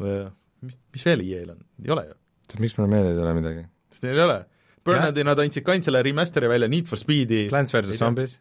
[0.00, 2.16] mis, mis veel EA-l on, ei ole ju?
[2.60, 3.66] miks mulle meelde ei tule midagi?
[3.94, 4.40] sest neil ei ole.
[4.86, 8.38] Burnadi nad andsid ka ainult selle remaster'i välja, Need for Speedi Plants versus Zombies?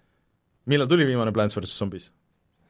[0.70, 2.10] millal tuli viimane Plants versus Zombies?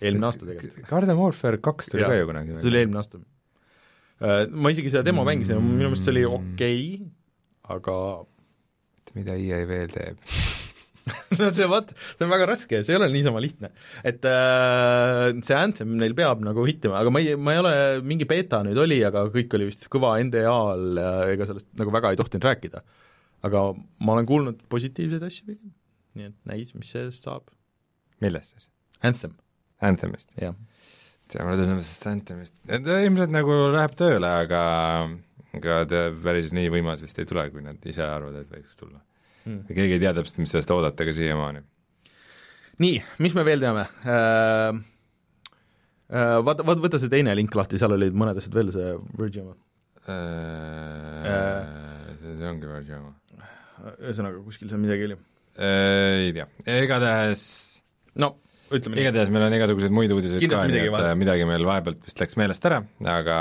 [0.02, 0.88] Eelmine aasta tegelikult.
[0.90, 2.56] Garden Warfare kaks tuli ja, ka ju kunagi.
[2.56, 3.22] see tuli eelmine aasta.
[4.52, 7.12] Ma isegi seda demo mängisin, minu meelest see oli okei okay,,
[7.76, 8.00] aga
[9.16, 10.20] mida EA veel teeb
[11.40, 13.72] no see vot, see on väga raske, see ei ole niisama lihtne.
[14.08, 17.74] et äh, see Anthem neil peab nagu hittima, aga ma ei, ma ei ole,
[18.06, 22.14] mingi beeta nüüd oli, aga kõik oli vist kõva NDA-l ja ega sellest nagu väga
[22.14, 22.84] ei tohtinud rääkida.
[23.48, 23.66] aga
[24.04, 25.76] ma olen kuulnud positiivseid asju pigem,
[26.20, 27.48] nii et näis, mis sellest saab.
[28.24, 28.70] millest siis?
[29.06, 29.38] Anthem.
[29.86, 30.32] Anthemist?
[30.40, 30.56] jah.
[31.40, 34.62] mulle tundub sellest Anthemist, ta ilmselt nagu läheb tööle, aga
[35.58, 39.00] aga ta päris nii võimas vist ei tule, kui nad ise arvavad, et võiks tulla
[39.46, 39.66] mm..
[39.72, 41.64] keegi ei tea täpselt, mis sellest oodata ka siiamaani.
[42.84, 44.82] nii, mis me veel teame äh,?
[46.10, 49.46] Äh, vaata, vaata, võta see teine link lahti, seal olid mõned asjad veel, see Virgin
[49.46, 49.58] oma
[50.10, 52.14] äh, äh,.
[52.18, 53.14] see, ongi Virgin oma.
[54.00, 56.30] ühesõnaga, kuskil seal midagi oli äh,.
[56.30, 56.48] Ei tea,
[56.82, 57.44] igatahes
[58.22, 58.36] no
[58.76, 59.04] ütleme nii.
[59.06, 61.16] igatahes meil on igasuguseid muid uudiseid ka, nii et vaja.
[61.20, 62.80] midagi meil vahepealt vist läks meelest ära,
[63.14, 63.38] aga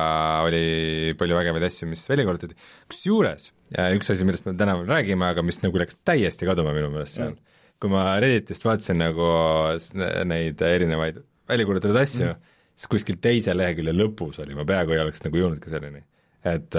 [0.46, 2.58] oli palju vägevaid asju, mis välja kuulutati,
[2.92, 3.50] kusjuures
[3.98, 7.18] üks asi, millest me täna veel räägime, aga mis nagu läks täiesti kaduma minu meelest
[7.18, 9.26] seal mm., kui ma Redditist vaatasin nagu
[10.26, 11.20] neid erinevaid
[11.50, 15.40] välja kuulutatud asju mm., siis kuskil teise lehekülje lõpus oli, ma peaaegu ei oleks nagu
[15.40, 16.04] jõudnud ka selleni,
[16.46, 16.78] et,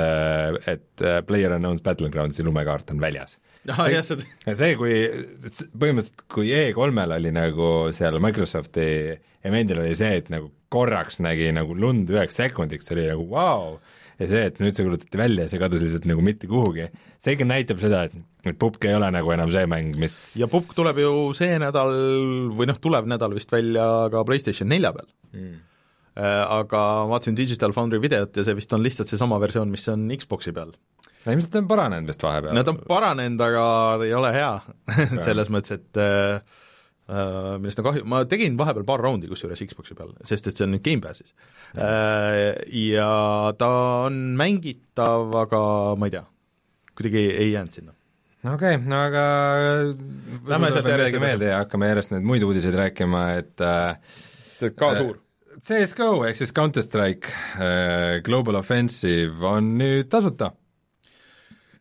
[0.71, 3.37] et Player Unknown's Battlegroundsi lumekaart on väljas
[3.67, 4.93] ja see, kui
[5.75, 8.87] põhimõtteliselt, kui E3-l oli nagu seal Microsofti
[9.45, 13.75] event'il oli see, et nagu korraks nägi nagu lund üheks sekundiks, see oli nagu vau
[13.75, 13.77] wow.
[14.19, 16.89] ja see, et nüüd see kuulutati välja ja see kadus lihtsalt nagu mitte kuhugi,
[17.21, 20.49] see ikka näitab seda, et, et pubg ei ole nagu enam see mäng, mis ja
[20.51, 21.95] Pupk tuleb ju see nädal
[22.55, 25.57] või noh, tulev nädal vist välja ka PlayStation nelja peal mm.
[26.19, 30.01] Aga ma vaatasin Digital Foundry videot ja see vist on lihtsalt seesama versioon, mis on
[30.19, 30.73] Xboxi peal.
[31.25, 32.55] No ilmselt on paranenud vist vahepeal.
[32.57, 33.67] Nad on paranenud, aga
[34.05, 34.53] ei ole hea
[35.27, 36.39] selles mõttes, et äh,
[37.09, 40.67] äh, millest on kahju, ma tegin vahepeal paar raundi kusjuures Xboxi peal, sest et see
[40.67, 41.33] on nüüd Gamepassis
[41.75, 42.65] äh,.
[42.89, 43.11] Ja
[43.59, 43.71] ta
[44.07, 45.61] on mängitav, aga
[45.99, 46.25] ma ei tea,
[46.97, 47.95] kuidagi ei jäänud sinna.
[48.47, 49.23] no okei okay,, no aga
[50.49, 53.97] Lähme sealt järjest meelde ja hakkame järjest neid muid uudiseid rääkima, et äh,
[54.45, 55.19] sest et ka Äh, suur.
[55.65, 60.53] CSGO ehk siis Counter Strike äh, Global Offensive on nüüd tasuta.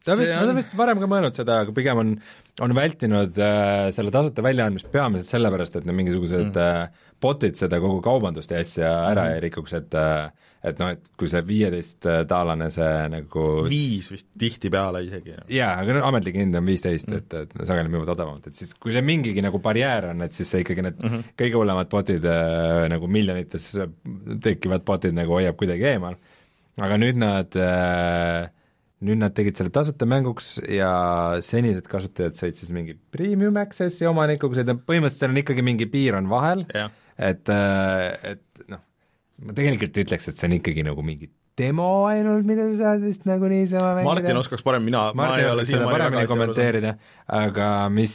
[0.08, 2.16] Ta vist, nad on- vist varem ka mõelnud seda, aga pigem on,
[2.64, 6.58] on vältinud äh, selle tasuta väljaandmist peamiselt sellepärast, et need mingisugused mm.
[6.64, 9.36] äh, bot'id seda kogu kaubandust ja asja ära mm.
[9.36, 10.28] ei rikuks, et äh,
[10.68, 15.36] et noh, et kui see viieteist taalane see nagu viis vist tihtipeale isegi.
[15.54, 18.74] jaa, aga no ametlik hind on viisteist mm., et, et sageli müüvad odavamalt, et siis
[18.74, 21.30] kui see mingigi nagu barjäär on, et siis see ikkagi need mm -hmm.
[21.38, 23.70] kõige hullemad botid äh, nagu miljonites
[24.42, 26.18] tekkivad botid nagu hoiab kuidagi eemal,
[26.82, 28.50] aga nüüd nad äh,
[29.04, 30.90] nüüd nad tegid selle tasuta mänguks ja
[31.44, 36.18] senised kasutajad said siis mingi premium access'i omanikuks, et põhimõtteliselt seal on ikkagi mingi piir
[36.18, 38.82] on vahel, et, et noh,
[39.46, 43.24] ma tegelikult ütleks, et see on ikkagi nagu mingi demo ainult, mida sa saad vist
[43.26, 44.10] nagu niisama mängida.
[44.12, 46.94] Martin oskaks parem, mina, ma ei ole siiamaani paremini kommenteerida,
[47.38, 48.14] aga mis,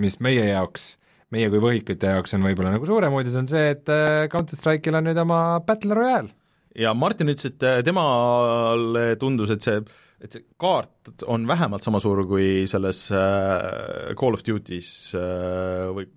[0.00, 0.86] mis meie jaoks,
[1.34, 4.96] meie kui võhikute jaoks on võib-olla nagu suurem uudis, on see, et äh, Counter Strike'il
[4.96, 6.32] on nüüd oma Battle Royale.
[6.78, 9.80] Ja Martin ütles, et äh, temale tundus, et see,
[10.20, 16.08] et see kaart on vähemalt sama suur kui selles äh, Call of Duty's äh, või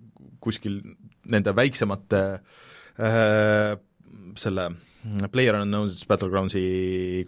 [0.44, 0.82] kuskil
[1.24, 2.20] nende väiksemate
[4.38, 4.64] selle
[5.32, 6.60] Player Unknown's Battlegroundsi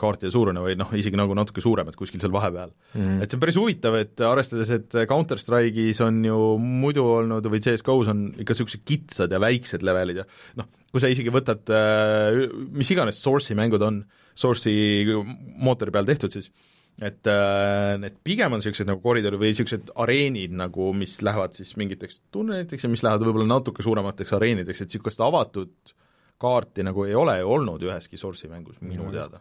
[0.01, 3.01] kaartide suurune või noh, isegi nagu natuke suurem, et kuskil seal vahepeal mm.
[3.01, 3.23] -hmm.
[3.23, 7.61] et see on päris huvitav, et arvestades, et Counter Strike'is on ju muidu olnud või
[7.65, 10.25] CS GO-s on ikka niisugused kitsad ja väiksed levelid ja
[10.57, 14.01] noh, kui sa isegi võtad äh, mis iganes Source'i mängud on,
[14.37, 15.05] Source'i
[15.61, 16.49] mootori peal tehtud siis,
[16.97, 21.77] et äh, need pigem on niisugused nagu koridori või niisugused areenid nagu, mis lähevad siis
[21.77, 25.97] mingiteks tunneliteks ja mis lähevad võib-olla natuke suuremateks areenideks, et niisugust avatud
[26.43, 29.41] kaarti nagu ei ole ju olnud üheski Source'i mängus minu teada.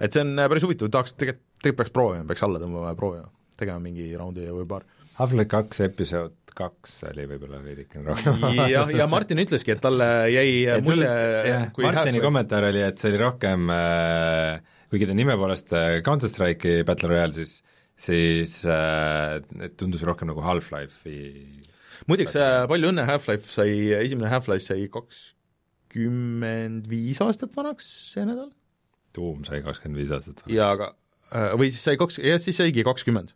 [0.00, 2.98] et see on äh, päris huvitav, tahaks tegelikult, tegelikult peaks proovima, peaks alla tõmbama ja
[2.98, 4.86] proovima, tegema mingi raundi või paar.
[5.18, 10.78] Half-Life kaks episood kaks oli võib-olla veidikene rohkem jah, ja Martin ütleski, et talle jäi
[10.82, 11.10] mulje
[11.78, 16.84] Martini kommentaar oli, et see oli rohkem äh, kuigi ta nime poolest äh, Counter Strike'i
[16.86, 17.60] Battle Royale, siis
[17.98, 19.40] siis äh,
[19.76, 21.18] tundus rohkem nagu Half-Life'i
[22.08, 24.86] muideks äh, palju õnne, Half-Life sai, esimene Half-Life sai
[25.88, 28.50] kakskümmend viis aastat vanaks see nädal.
[29.16, 30.54] Doom sai kakskümmend viis aastat vanaks.
[30.54, 30.92] jaa, aga
[31.32, 33.32] äh, või siis sai kaks, jah, siis saigi kakskümmend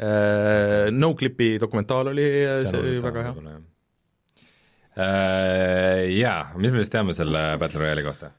[0.00, 0.88] äh,.
[0.92, 2.24] No-Clipi dokumentaal oli,
[2.66, 3.58] see oli väga hea.
[6.12, 8.32] Jaa, mis me siis teame selle Battle Royale'i kohta?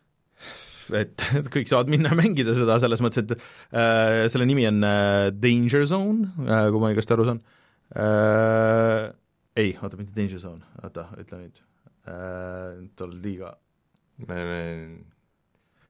[0.93, 1.23] et
[1.53, 3.37] kõik saavad minna mängida seda selles mõttes, et
[3.71, 7.43] äh, selle nimi on äh, Danger Zone äh,, kui ma õigesti aru saan
[7.95, 9.13] äh,.
[9.55, 11.61] ei, oota, mitte Danger Zone, oota, ütle nüüd
[12.07, 13.55] äh,, oled liiga
[14.27, 14.61] me, me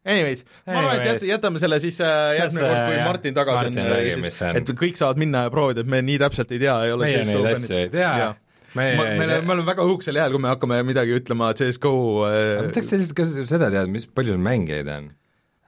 [0.03, 3.85] Anyways, ma arvan, et jät-, jätame selle siis äh, järgmine kord, kui Martin tagasi Martin
[3.85, 6.91] on, siis, et kõik saavad minna ja proovida, et me nii täpselt ei tea, ei
[6.91, 8.09] ole meie neid asju ei tea.
[8.19, 8.27] Ja
[8.75, 11.93] me, me, me, me oleme väga õhukesel jääl, kui me hakkame midagi ütlema CSGO
[12.27, 12.35] äh...
[12.65, 15.09] ma tahaks lihtsalt ka seda teada, mis palju sul mängijaid on?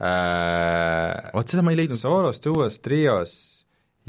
[0.04, 1.32] Äh,?
[1.38, 2.02] vot seda ma ei leidnud.
[2.02, 3.36] soolos, duos, trios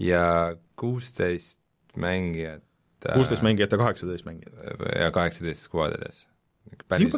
[0.01, 1.61] ja kuusteist
[1.95, 2.63] mängijat.
[2.63, 2.66] äh,
[3.15, 4.55] kuusteist äh, mängijat ja kaheksateist mängijat.
[4.99, 6.27] ja kaheksateist skuaadides.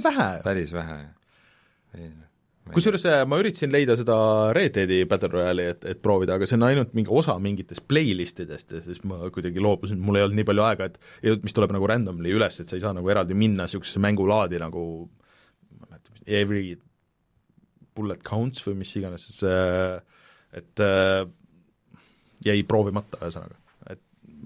[0.05, 0.31] vähe.
[0.45, 2.25] päris vähe, jah
[2.75, 4.17] kusjuures äh, ma üritasin leida seda
[4.57, 8.43] Red Deadi Battle Royale'i, et, et proovida, aga see on ainult mingi osa mingitest playlist
[8.45, 11.73] idest ja siis ma kuidagi loobusin, mul ei olnud nii palju aega, et mis tuleb
[11.75, 15.87] nagu randomly üles, et sa ei saa nagu eraldi minna niisugusesse mängulaadi nagu ma ei
[15.87, 16.77] mäleta, every
[17.99, 19.31] bullet counts või mis iganes,
[20.59, 21.23] et äh,
[22.45, 23.59] jäi proovimata, ühesõnaga.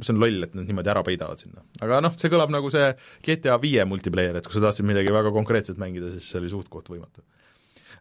[0.00, 1.66] See on loll, et nad niimoodi ära peidavad sinna.
[1.82, 2.88] aga noh, see kõlab nagu see
[3.26, 6.90] GTA viie multiplayer, et kui sa tahtsid midagi väga konkreetset mängida, siis see oli suht-koht
[6.92, 7.24] võimatu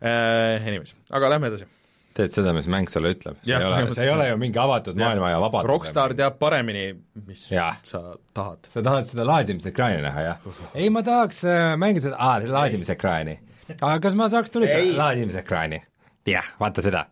[0.01, 0.57] äh,.
[0.61, 1.69] Anyways, aga lähme edasi
[2.17, 4.97] teed seda, mis mäng sulle ütleb, see ei ole, see ei ole ju mingi avatud
[4.97, 5.05] ja.
[5.05, 5.69] maailma ja vabadus.
[5.71, 6.89] Rockstar teab paremini,
[7.27, 7.69] mis ja.
[7.87, 8.01] sa
[8.35, 8.67] tahad.
[8.71, 10.49] sa tahad seda laadimisekraani näha, jah?
[10.73, 13.37] ei, ma tahaks äh, mängida seda, aa, laadimisekraani.
[13.77, 15.81] aga kas ma saaks tulistada laadimisekraani?
[16.27, 17.05] jah, vaata seda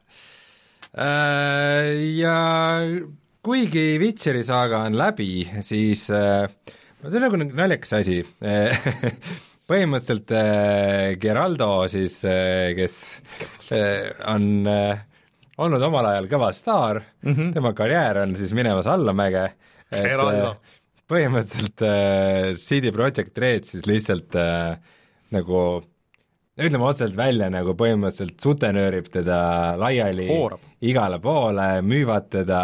[0.92, 1.96] äh,.
[2.20, 2.36] Ja
[3.46, 6.48] kuigi Witcheri saaga on läbi, siis äh,
[7.06, 8.20] see on nagu naljakas asi
[9.70, 12.98] põhimõtteliselt äh, Geraldo siis äh,, kes
[13.76, 14.66] äh, on
[15.60, 17.54] olnud omal ajal kõva staar mm, -hmm.
[17.56, 19.46] tema karjäär on siis minemas allamäge,
[19.92, 20.60] et
[21.10, 24.78] põhimõtteliselt äh, CD Projekt Red siis lihtsalt äh,
[25.34, 25.62] nagu
[26.60, 29.40] ütleme otseselt välja, nagu põhimõtteliselt sutenöörib teda
[29.80, 30.66] laiali Hoorab.
[30.82, 32.62] igale poole, müüvad teda,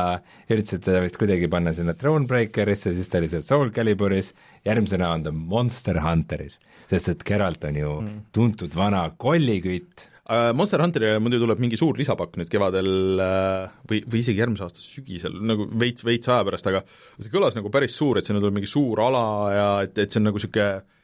[0.50, 4.34] üritasid teda vist kuidagi panna sinna Thronebreakerisse, siis ta oli seal Soul Caliburis,
[4.68, 8.20] järgmisena on ta Monster Hunteris sest et Geralt on ju mm.
[8.36, 10.08] tuntud vana kollikütt.
[10.26, 14.66] Äh, Monster Hunterile muidu tuleb mingi suur lisapakk nüüd kevadel äh, või, või isegi järgmise
[14.66, 16.82] aasta sügisel, nagu veits, veits aja pärast, aga
[17.20, 20.22] see kõlas nagu päris suur, et sinna tuleb mingi suur ala ja et, et see
[20.22, 20.95] on nagu niisugune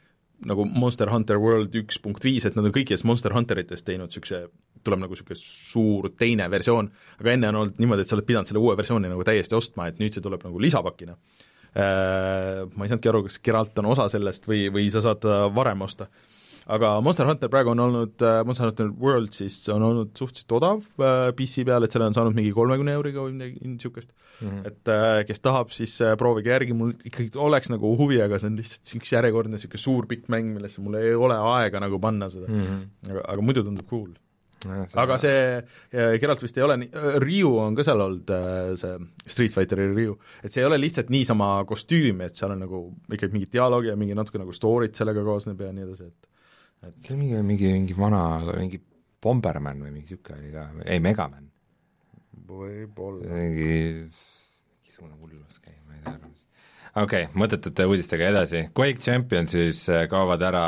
[0.48, 4.44] nagu Monster Hunter World üks punkt viis, et nad on kõikidest Monster Hunteritest teinud niisuguse,
[4.82, 6.90] tuleb nagu niisugune suur teine versioon,
[7.20, 9.88] aga enne on olnud niimoodi, et sa oled pidanud selle uue versiooni nagu täiesti ostma,
[9.88, 11.18] et nüüd see tuleb nagu lisapakina
[11.72, 15.24] Äh, ma ei saanudki aru, kas Geralt on osa sellest või, või sa saad
[15.56, 16.10] varem osta.
[16.66, 20.86] Aga Monster Hunter praegu on olnud, äh, Monster Hunter World siis on olnud suhteliselt odav
[21.02, 24.12] äh, PC peal, et selle on saanud mingi kolmekümne euriga või midagi niisugust.
[24.40, 24.72] Mm, -hmm.
[24.72, 28.96] et kes tahab, siis proovige järgi, mul ikkagi oleks nagu huvi, aga see on lihtsalt
[28.98, 32.48] üks järjekordne niisugune suur pikk mäng, millesse mul ei ole aega nagu panna seda.
[32.50, 33.10] Mm, -hmm.
[33.12, 34.12] aga, aga muidu tundub cool.
[34.68, 35.38] Aga see
[36.20, 36.90] Geralt vist ei ole nii,
[37.22, 41.10] Ryu on ka seal olnud, äh, see Street Fighteri Ryu, et see ei ole lihtsalt
[41.12, 45.24] niisama kostüüm, et seal on nagu ikkagi mingi dialoog ja mingi natuke nagu story't sellega
[45.26, 46.30] koosneb ja nii edasi, et
[46.88, 48.22] et see on mingi, mingi, mingi vana,
[48.58, 48.80] mingi
[49.22, 51.46] Bomberman või mingi niisugune oli ka, ei, Megaman.
[52.48, 53.28] võib-olla.
[53.38, 53.68] mingi,
[54.08, 56.32] mingisugune hullus käib, ma ei tea,
[57.04, 60.66] okei okay,, mõttetute uudistega edasi, Quake Championsis äh, kaovad ära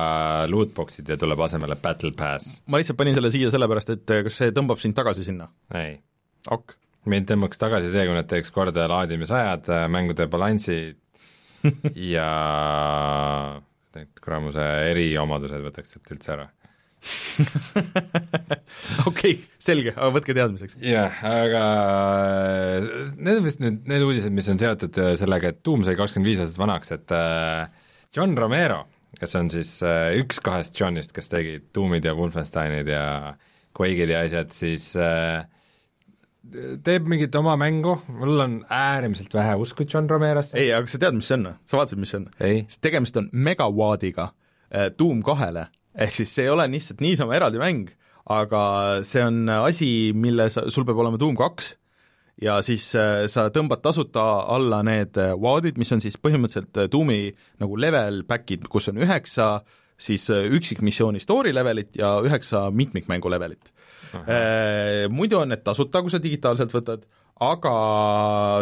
[0.51, 2.61] lootbox'id ja tuleb asemele Battle Pass.
[2.71, 5.51] ma lihtsalt panin selle siia sellepärast, et äh, kas see tõmbab sind tagasi sinna?
[5.75, 5.99] ei.
[6.47, 6.79] ok.
[7.11, 10.79] mind tõmbaks tagasi see, kui nad teeks korda laadimisajad, äh, mängude balansi
[12.15, 12.31] ja
[13.99, 16.51] need kuramuse eriomadused võtaks sealt üldse ära
[19.11, 20.77] okei, selge, aga võtke teadmiseks.
[20.85, 21.63] jah, aga
[22.79, 25.97] äh, need on vist nüüd need uudised, mis on seotud äh, sellega, et Doom sai
[25.99, 28.85] kakskümmend viis aastat vanaks, et äh, John Romero,
[29.19, 29.77] kes on siis
[30.19, 33.05] üks kahest Johnist, kes tegid Doomid ja Wolfensteinid ja
[33.75, 34.93] Quake'id ja asjad, siis
[36.85, 40.59] teeb mingit oma mängu, mul on äärmiselt vähe usku John Romerosse.
[40.61, 41.55] ei, aga sa tead, mis see on?
[41.65, 42.29] sa vaatasid, mis see on?
[42.85, 44.33] tegemist on megawaadiga
[44.99, 47.89] Doom kahele ehk siis see ei ole lihtsalt niisama eraldi mäng,
[48.31, 48.65] aga
[49.07, 51.75] see on asi, mille sa, sul peab olema Doom kaks
[52.43, 56.91] ja siis äh, sa tõmbad tasuta alla need äh, WAD-id, mis on siis põhimõtteliselt äh,
[56.91, 57.29] Doomi
[57.63, 59.57] nagu level back'id, kus on üheksa
[59.95, 63.71] siis üksikmissiooni story levelit ja üheksa mitmikmängu levelit.
[65.15, 67.07] Muidu on need tasuta, kui sa digitaalselt võtad,
[67.45, 67.73] aga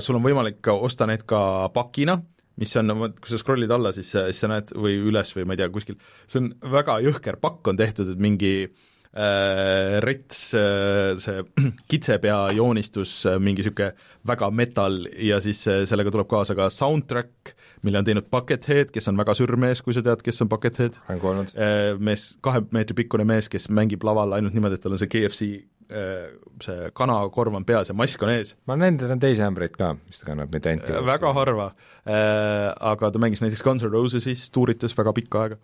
[0.05, 2.21] sul on võimalik osta need ka pakina
[2.61, 5.63] mis on, kui sa scroll'id alla, siis, siis sa näed, või üles või ma ei
[5.63, 5.97] tea, kuskil,
[6.29, 11.43] see on väga jõhker pakk on tehtud, et mingi äh, rets äh,, see
[11.93, 13.91] kitsepea joonistus äh,, mingi niisugune
[14.29, 17.53] väga metal ja siis äh, sellega tuleb kaasa ka soundtrack,
[17.85, 20.97] mille on teinud Buckethead, kes on väga sürmees, kui sa tead, kes on Buckethead.
[21.09, 21.93] olen kuulnud äh,.
[22.01, 25.53] Mees, kahe meetri pikkune mees, kes mängib laval ainult niimoodi, et tal on see KFC
[25.93, 26.33] Äh,
[26.63, 28.55] see kanakorv on peas ja mask on ees.
[28.65, 31.33] ma olen näinud, et on teisi ämbreid ka, mis ta kannab, mitte ainult äh, väga
[31.37, 31.67] harva,
[32.07, 35.59] äh, aga ta mängis näiteks Guns N' Rosesis, tuuritas väga pikka aega,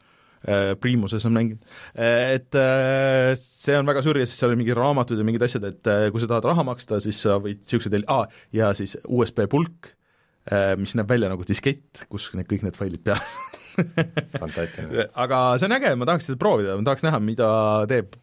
[0.82, 2.54] Primuses on mänginud, et
[3.40, 6.22] see on väga sür ja siis seal oli mingid raamatud ja mingid asjad, et kui
[6.22, 9.90] sa tahad raha maksta, siis sa võid niisugused, aa, ja siis USB pulk,
[10.78, 13.18] mis näeb välja nagu diskett, kus need kõik need failid peal
[14.42, 15.08] fantastiline.
[15.26, 17.50] aga see on äge, ma tahaks seda proovida, ma tahaks näha, mida
[17.90, 18.14] teeb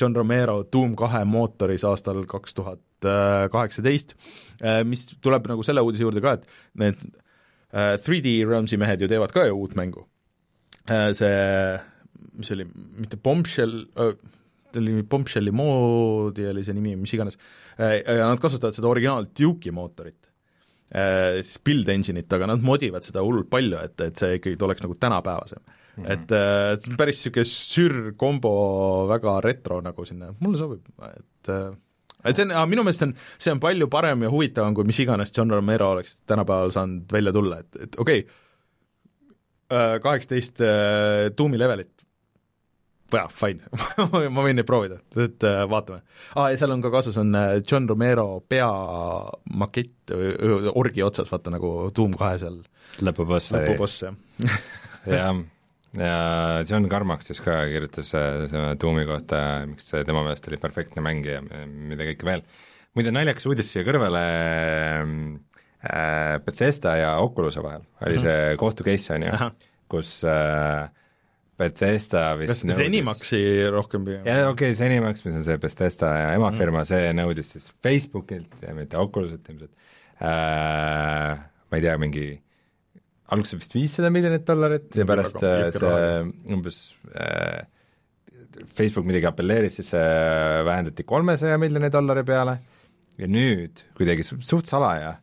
[0.00, 2.86] John Romero Doom kahe mootoris aastal kaks tuhat
[3.50, 4.14] kaheksateist,
[4.62, 6.46] äh, mis tuleb nagu selle uudise juurde ka, et
[6.80, 7.04] need
[7.72, 10.06] 3D äh, Realmsi mehed ju teevad ka ju uut mängu.
[10.88, 11.34] Äh, see,
[12.40, 12.66] mis oli,
[13.02, 17.36] mitte Bombshell, ta oli Bombshelli moodi oli see nimi, mis iganes,
[17.76, 20.30] ja nad kasutavad seda originaal Duke'i mootorit
[20.90, 24.96] siis build engine'it, aga nad modivad seda hullult palju, et, et see ikkagi oleks nagu
[24.98, 26.04] tänapäevasem mm.
[26.04, 26.12] -hmm.
[26.12, 28.52] et äh, see on päris niisugune sür-kombo,
[29.08, 31.70] väga retro nagu sinna, mulle sobib, et äh,
[32.24, 35.32] et see on, minu meelest on, see on palju parem ja huvitavam, kui mis iganes
[35.36, 38.49] John Romero oleks tänapäeval saanud välja tulla, et, et okei okay,, äh,
[40.02, 42.04] kaheksateist äh, tuumi levelit,
[43.14, 43.66] jaa, fine
[44.34, 46.02] ma võin neid proovida, et äh, vaatame.
[46.34, 50.14] aa ah,, ja seal on ka kaasas, on äh, John Romero peamakett
[50.74, 52.60] orgi otsas, vaata nagu Doom kahe seal
[53.06, 53.54] lõpuboss.
[53.56, 54.60] lõpuboss, jah
[55.14, 55.40] jah
[55.98, 61.02] ja John Carmack siis ka kirjutas äh, Doomi kohta, miks see tema meelest oli perfektne
[61.04, 62.44] mäng ja mida kõike veel.
[62.94, 65.14] muide, naljakas uudis siia kõrvale äh,,
[66.44, 68.22] Bethesda ja Oculus'e vahel oli mm -hmm.
[68.22, 69.50] see kohtu case, on ju,
[69.88, 70.90] kus äh,
[71.60, 72.80] Bethesda vist kas nõudis...
[72.82, 73.40] Zenimaxi
[73.72, 74.28] rohkem pigem?
[74.28, 76.92] jaa, okei okay,, Zenimax, mis on see Bethesda ja emafirma mm, -hmm.
[76.92, 79.72] see nõudis siis Facebookilt ja mitte Oculus'ilt ilmselt
[80.20, 82.26] äh,, ma ei tea, mingi
[83.30, 86.80] alguses vist viissada miljonit dollarit ja pärast äh, see umbes
[87.14, 87.64] äh,
[88.74, 90.06] Facebook midagi apelleeris, siis see
[90.66, 92.58] vähendati kolmesaja miljoni dollari peale
[93.20, 95.14] ja nüüd kuidagi suht salaja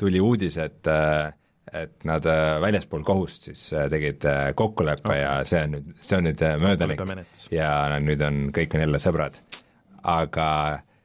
[0.00, 1.30] tuli uudis, et äh,
[1.70, 4.24] et nad äh, väljaspool kohust siis tegid
[4.58, 5.20] kokkuleppe okay.
[5.20, 7.04] ja see on nüüd, see on nüüd möödanik
[7.54, 7.68] ja
[8.02, 9.38] nüüd on, kõik on jälle sõbrad.
[10.02, 10.48] aga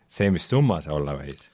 [0.09, 1.51] see, mis summa see olla võis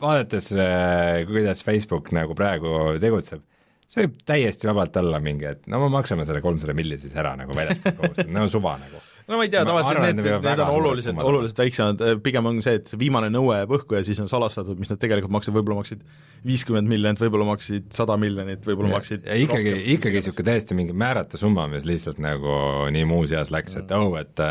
[0.00, 3.42] vaadates, äh, kuidas Facebook nagu praegu tegutseb,
[3.90, 7.34] see võib täiesti vabalt olla mingi, et no me maksame selle kolmsada milli siis ära
[7.38, 9.02] nagu väljaspool kohustust, no suva nagu.
[9.30, 12.90] No ma ei tea, tavaliselt need, need, on oluliselt, oluliselt väiksemad, pigem on see, et
[12.98, 16.04] viimane nõue jääb õhku ja siis on salastatud, mis nad tegelikult maksid, võib-olla maksid
[16.46, 21.40] viiskümmend miljonit, võib-olla maksid sada miljonit, võib-olla maksid ja ikkagi, ikkagi niisugune täiesti mingi määrata
[21.40, 22.54] summa, mis lihtsalt nagu
[22.94, 24.44] nii muuseas läks, et oh, et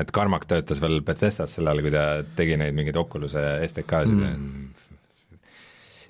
[0.00, 2.04] et Carmack töötas veel Bethesdas sel ajal, kui ta
[2.38, 4.66] tegi neid mingeid Oculus'e STK-sid mm.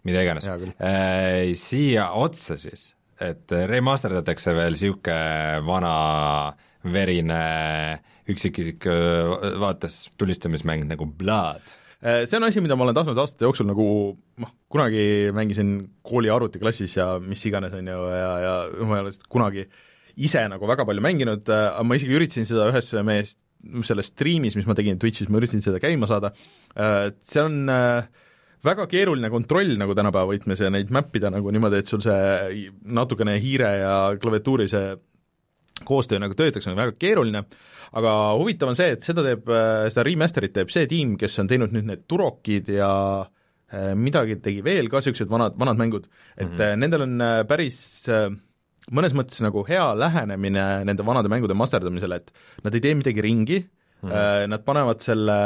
[0.09, 0.49] mida iganes.
[0.51, 2.91] Äh, siia otsa siis,
[3.21, 5.95] et remasterdatakse veel niisugune vana
[6.85, 7.43] verine
[8.31, 8.87] üksikisik
[9.61, 11.77] vaates tulistamismäng nagu Blood.
[12.01, 13.85] Äh, see on asi, mida ma olen tahtnud aastate jooksul nagu
[14.41, 15.03] noh, kunagi
[15.37, 18.55] mängisin kooli arvutiklassis ja mis iganes, on ju, ja, ja
[18.89, 19.67] ma ei ole kunagi
[20.17, 23.37] ise nagu väga palju mänginud, äh, ma isegi üritasin seda ühes mees
[23.85, 26.33] selles striimis, mis ma tegin Twitch'is, ma üritasin seda käima saada,
[26.73, 28.09] äh, see on äh,
[28.65, 32.65] väga keeruline kontroll nagu tänapäeva võtmes ja neid mäppida nagu niimoodi, et sul see
[32.97, 34.95] natukene hiire ja klaviatuuri see
[35.87, 37.45] koostöö nagu töötaks, on väga keeruline,
[37.97, 41.51] aga huvitav on see, et seda teeb, äh, seda remaster'it teeb see tiim, kes on
[41.51, 42.91] teinud nüüd need Turokid ja
[43.95, 46.81] midagi tegi veel ka, niisugused vanad, vanad mängud, et mm -hmm.
[46.83, 48.01] nendel on päris
[48.91, 52.33] mõnes mõttes nagu hea lähenemine nende vanade mängude masterdamisele, et
[52.65, 54.49] nad ei tee midagi ringi mm, -hmm.
[54.51, 55.39] nad panevad selle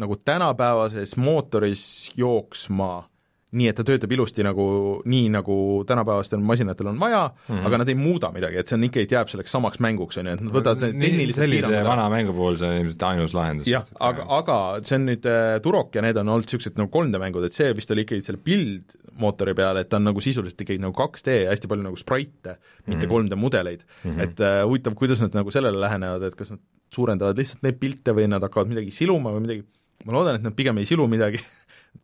[0.00, 3.09] nagu tänapäevases mootoris jooksma
[3.50, 4.64] nii, et ta töötab ilusti nagu,
[5.10, 5.54] nii nagu
[5.88, 7.66] tänapäevastel masinatel on vaja mm, -hmm.
[7.66, 10.34] aga nad ei muuda midagi, et see on ikkagi, jääb selleks samaks mänguks, on ju,
[10.38, 13.70] et nad võtavad see tehniliselt sellise vana mängu puhul see on ilmselt ainus lahendus.
[13.70, 17.22] jah, aga, aga see on nüüd äh, Turok ja need on olnud niisugused nagu 3D
[17.22, 20.62] mängud, et see vist oli ikkagi selle build mootori peal, et ta on nagu sisuliselt
[20.62, 23.30] ikkagi nagu 2D ja hästi palju nagu sprite, mitte mm -hmm.
[23.30, 24.10] 3D mudeleid mm.
[24.10, 24.22] -hmm.
[24.22, 26.62] et äh, huvitav, kuidas nad nagu sellele lähenevad, et kas nad
[26.94, 29.64] suurendavad lihtsalt neid pilte või nad hakkavad midagi siluma või midagi,
[30.04, 31.42] ma loodan, et nad pigem ei silu midagi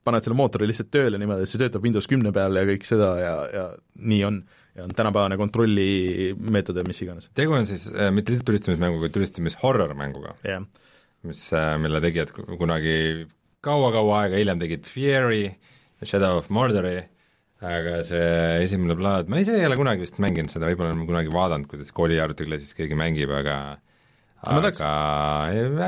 [0.07, 3.11] paned selle mootori lihtsalt tööle niimoodi, et see töötab Windows kümne peal ja kõik seda
[3.21, 3.65] ja, ja
[4.13, 4.41] nii on.
[4.77, 7.31] ja on tänapäevane kontrollimeetod ja mis iganes.
[7.35, 10.63] tegu on siis äh, mitte lihtsalt tulistamismänguga, tulistamis-horror-mänguga yeah.,
[11.27, 13.27] mis äh,, mille tegijad kunagi
[13.67, 15.45] kaua-kaua aega hiljem tegid Fury,
[16.05, 16.99] Shadow of Mordori,
[17.65, 18.29] aga see
[18.67, 21.91] esimene plaat, ma ise ei ole kunagi vist mänginud seda, võib-olla olen kunagi vaadanud, kuidas
[21.97, 23.57] kooliarvutiklassis keegi mängib, aga
[24.47, 24.83] aga läks...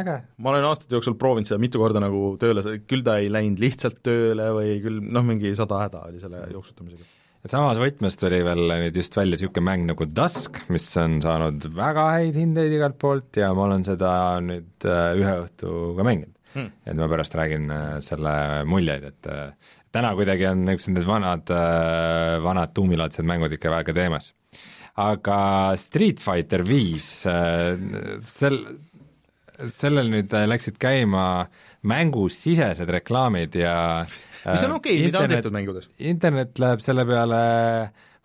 [0.00, 0.16] äge.
[0.42, 4.00] ma olen aastate jooksul proovinud seda mitu korda nagu tööle, küll ta ei läinud lihtsalt
[4.06, 7.06] tööle või küll noh, mingi sada häda oli selle jooksutamisega.
[7.44, 11.68] et samas võtmes tuli veel nüüd just välja niisugune mäng nagu Dusk, mis on saanud
[11.76, 14.12] väga häid hindeid igalt poolt ja ma olen seda
[14.44, 16.72] nüüd äh, ühe õhtu ka mänginud hmm..
[16.86, 18.34] et ma pärast räägin äh, selle
[18.68, 21.48] muljeid, et äh, täna kuidagi on niisugused need vanad,
[22.44, 24.34] vanad tuumilaadsed mängud ikka väga teemas
[24.98, 25.40] aga
[25.78, 27.78] Street Fighter viis, äh,
[28.26, 28.58] sel,
[29.74, 31.46] sellel nüüd läksid käima
[31.88, 35.88] mängusisesed reklaamid ja mis on okei okay,, mida on tehtud mängudes?
[36.02, 37.40] internet läheb selle peale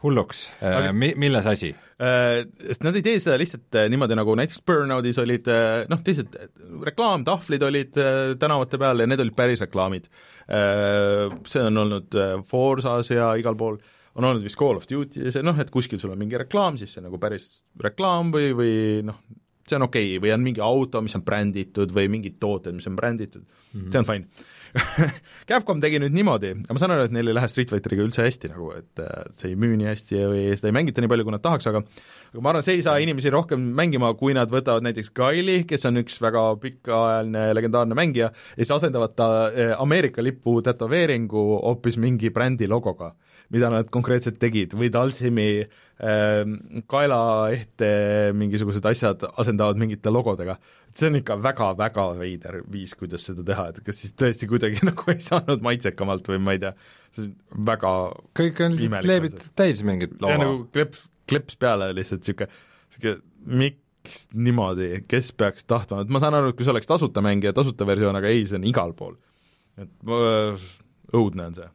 [0.04, 1.70] hulluks äh, kas..., mi-, milles asi?
[2.02, 5.50] Äh, sest nad ei tee seda lihtsalt niimoodi, nagu näiteks Burnoutis olid
[5.94, 6.34] noh, teised
[6.90, 8.04] reklaamtahvlid olid
[8.42, 10.10] tänavate peal ja need olid päris reklaamid.
[10.44, 12.18] See on olnud
[12.50, 13.78] Forsas ja igal pool
[14.16, 16.78] on olnud vist Call of Duty ja see noh, et kuskil sul on mingi reklaam,
[16.80, 18.74] siis see on nagu päris reklaam või, või
[19.08, 19.22] noh,
[19.68, 20.24] see on okei okay.
[20.26, 23.92] või on mingi auto, mis on bränditud või mingid tooted, mis on bränditud mm, -hmm.
[23.92, 24.52] see on fine
[25.50, 28.50] Capcom tegi nüüd niimoodi, ma saan aru, et neil ei lähe Street Fighteriga üldse hästi
[28.50, 29.02] nagu, et
[29.38, 31.84] see ei müü nii hästi või seda ei mängita nii palju, kui nad tahaks, aga
[32.34, 35.86] aga ma arvan, see ei saa inimesi rohkem mängima, kui nad võtavad näiteks Kyle'i, kes
[35.90, 42.02] on üks väga pikaajaline legendaarne mängija, ja siis asendavad ta eh, Ameerika lipu tätoveeringu hoopis
[42.02, 43.14] mingi brändi logoga
[43.54, 46.42] mida nad konkreetselt tegid või Dalsimi äh,
[46.90, 47.90] kaelaehte
[48.38, 50.58] mingisugused asjad asendavad mingite logodega.
[50.94, 55.06] see on ikka väga-väga veider viis, kuidas seda teha, et kas siis tõesti kuidagi nagu
[55.14, 56.74] ei saanud maitsekamalt või ma ei tea,
[57.16, 57.94] see on väga
[58.42, 60.42] kõik on lihtsalt kleebitud täis mingit looma.
[60.46, 62.50] nagu kleps, kleps peale lihtsalt niisugune,
[62.94, 67.22] niisugune miks niimoodi, kes peaks tahtma, et ma saan aru, et kui see oleks tasuta
[67.24, 69.16] mäng ja tasuta versioon, aga ei, see on igal pool.
[69.80, 69.90] et
[71.14, 71.70] õudne on see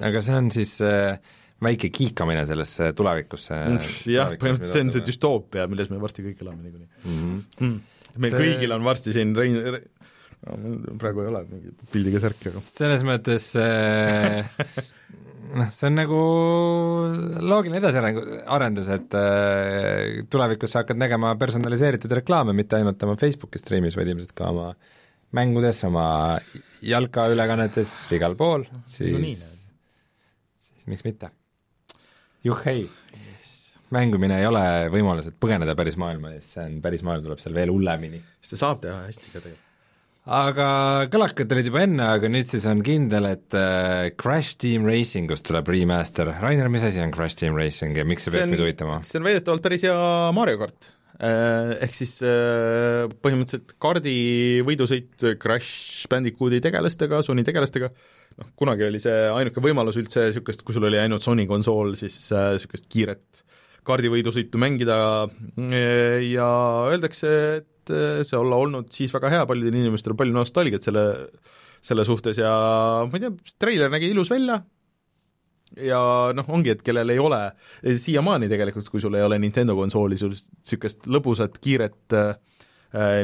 [0.00, 1.18] aga see on siis äh,
[1.62, 3.58] väike kiikamine sellesse tulevikusse.
[4.16, 7.18] jah, põhimõtteliselt see on see düstoopia, milles me varsti kõik elame niikuinii mm.
[7.18, 7.66] -hmm.
[7.66, 8.22] Mm.
[8.24, 8.46] meil see...
[8.46, 9.82] kõigil on varsti siin Rein Re...
[10.48, 14.48] no, praegu ei ole mingi pildiga särki, aga selles mõttes äh,
[15.60, 16.22] noh, see on nagu
[17.44, 18.20] loogiline edasiareng,
[18.56, 24.12] arendus, et äh, tulevikus sa hakkad nägema personaliseeritud reklaame mitte ainult oma Facebooki striimis, vaid
[24.12, 24.72] ilmselt ka oma
[25.36, 26.04] mängudes, oma
[26.84, 29.36] jalkaülekannetes, igal pool, siis no nii,
[30.82, 31.32] siis miks mitte.
[32.44, 33.50] juhhei yes.,
[33.94, 37.54] mängumine ei ole võimalus, et põgeneda päris maailma eest, see on, päris maailm tuleb seal
[37.54, 38.22] veel hullemini.
[38.40, 39.68] sest ta saab teha hästi ka tegelikult
[40.22, 40.66] aga
[41.10, 45.70] kõlakad olid juba enne, aga nüüd siis on kindel, et äh, Crash Team Racingust tuleb
[45.72, 46.30] remaster.
[46.42, 49.00] Rainer, mis asi on Crash Team Racing ja miks see, see peaks meid huvitama?
[49.06, 49.96] see on väidetavalt päris hea
[50.36, 50.92] Mario kart.
[51.22, 54.14] Ehk siis äh, põhimõtteliselt kaardi
[54.66, 60.64] võidusõit Crash Bandicooti tegelastega, Sony tegelastega äh,, noh, kunagi oli see ainuke võimalus üldse niisugust,
[60.66, 63.42] kui sul oli ainult Sony konsool, siis niisugust äh, kiiret
[63.86, 64.96] kaardivõidusõitu mängida.
[66.22, 66.48] Ja
[66.92, 71.06] öeldakse, et äh, see olla olnud siis väga hea, paljudel inimestel on palju nostalgiat selle,
[71.82, 72.52] selle suhtes ja
[73.08, 74.62] ma ei tea, treiler nägi ilus välja
[75.80, 76.00] ja
[76.36, 77.40] noh, ongi, et kellel ei ole,
[77.82, 82.34] siiamaani tegelikult, kui sul ei ole Nintendo konsooli, sul niisugust lõbusat, kiiret äh,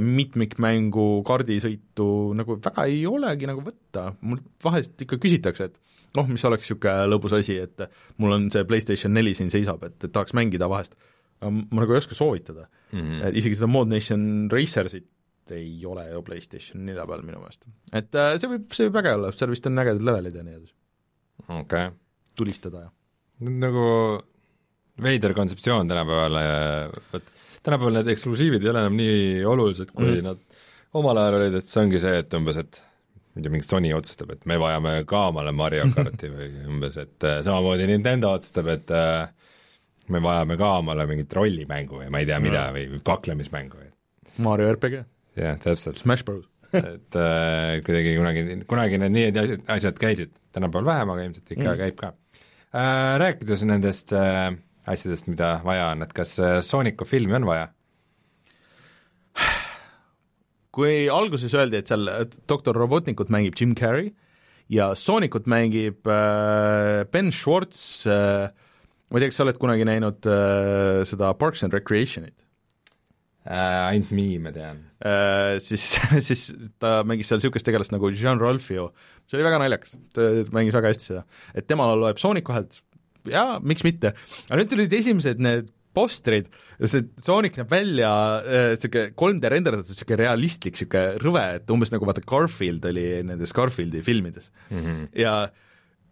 [0.04, 6.44] mitmikmängu kaardisõitu nagu väga ei olegi nagu võtta, mul vahest ikka küsitakse, et noh, mis
[6.48, 7.84] oleks niisugune lõbus asi, et
[8.22, 10.96] mul on see PlayStation neli siin seisab, et, et tahaks mängida vahest.
[11.38, 13.26] ma nagu ei oska soovitada mm, -hmm.
[13.28, 15.06] et isegi seda Mod Nation Racersit
[15.54, 17.64] ei ole ju PlayStation nelja peal minu meelest.
[17.92, 20.56] et äh, see võib, see võib äge olla, seal vist on ägedad levelid ja nii
[20.58, 20.74] edasi.
[21.46, 21.90] okei okay..
[22.38, 22.92] Tulistada ja.
[23.50, 23.88] nagu
[25.02, 26.38] veider kontseptsioon tänapäeval,
[27.12, 30.26] vot tänapäeval need eksklusiivid ei ole enam nii olulised, kui mm.
[30.26, 33.68] nad omal ajal olid, et see ongi see, et umbes, et ma ei tea, mingi
[33.68, 38.32] Sony otsustab, et me vajame ka omale Mario karti või umbes, et äh, samamoodi Nintendo
[38.38, 39.28] otsustab, et äh,
[40.14, 42.78] me vajame ka omale mingit rollimängu ja ma ei tea, mida no.
[42.78, 43.84] või kaklemismängu.
[44.44, 45.02] Mario RPG.
[45.38, 46.00] jah, täpselt.
[46.00, 51.22] Smash Bros et äh, kuidagi kunagi, kunagi need nii asjad, asjad käisid, tänapäeval vähem, aga
[51.24, 51.78] ilmselt ikka mm.
[51.80, 52.10] käib ka.
[52.72, 54.52] Rääkides nendest äh,
[54.88, 57.68] asjadest, mida vaja on, et kas äh, Sooniku filmi on vaja?
[60.78, 62.06] kui alguses öeldi, et seal
[62.50, 64.12] doktor Robotnikut mängib Jim Carrey
[64.70, 68.50] ja Soonikut mängib äh, Ben Schwartz äh,,
[69.08, 72.36] ma ei tea, kas sa oled kunagi näinud äh, seda Parks and Recreationit
[73.48, 73.88] äh,?
[73.88, 75.56] Ainult miime tean äh,.
[75.64, 75.88] Siis,
[76.28, 76.48] siis
[76.82, 78.90] ta mängis seal niisugust tegelast nagu Jean Ralphio,
[79.26, 81.24] see oli väga naljakas, ta mängis väga hästi seda.
[81.54, 82.80] et temal loeb Sooniku häält,
[83.28, 84.14] jaa, miks mitte.
[84.48, 86.50] aga nüüd tulid esimesed need postrid,
[86.84, 88.10] see Sonic näeb välja
[88.44, 93.54] niisugune äh, 3D renderdatud, niisugune realistlik, niisugune rõve, et umbes nagu vaata Garfield oli nendes
[93.56, 94.78] Garfieldi filmides mm.
[94.84, 95.08] -hmm.
[95.18, 95.34] ja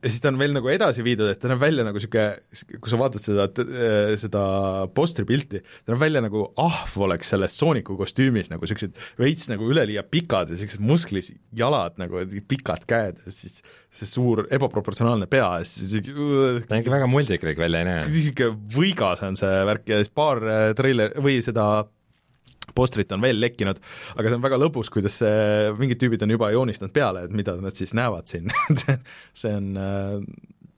[0.04, 2.92] ja siis ta on veel nagu edasi viidud, et ta näeb välja nagu niisugune, kui
[2.92, 4.42] sa vaatad seda, äh, seda
[4.96, 9.68] postri pilti, ta näeb välja nagu ahv oleks selles Sooniku kostüümis nagu niisugused veits nagu
[9.72, 13.62] üleliia pikad ja niisugused musklis jalad nagu, pikad käed ja siis
[13.96, 16.10] see suur ebaproportsionaalne pea ja siis
[16.68, 18.06] ta ikka väga multiklik välja ei näe.
[18.12, 21.86] niisugune võigas on see värk ja siis paar äh, treiler või seda
[22.74, 23.78] postrit on veel lekkinud,
[24.16, 27.56] aga see on väga lõbus, kuidas see, mingid tüübid on juba joonistanud peale, et mida
[27.62, 28.50] nad siis näevad siin
[29.40, 29.70] see on,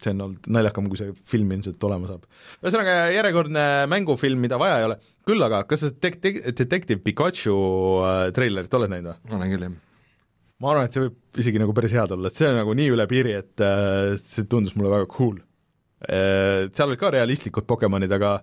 [0.03, 2.29] see on olnud naljakam, kui see film ilmselt olema saab.
[2.63, 7.57] ühesõnaga, järjekordne mängufilm, mida vaja ei ole, küll aga, kas sa Dek-, Dek-, Detective Pikachu
[8.07, 9.35] äh, treilerit oled näinud või?
[9.39, 9.75] olen küll, jah.
[10.63, 12.95] ma arvan, et see võib isegi nagu päris hea tulla, et see on nagu nii
[12.95, 15.39] üle piiri, et äh, see tundus mulle väga cool
[16.07, 16.69] äh,.
[16.71, 18.39] Seal olid ka realistlikud Pokemonid, aga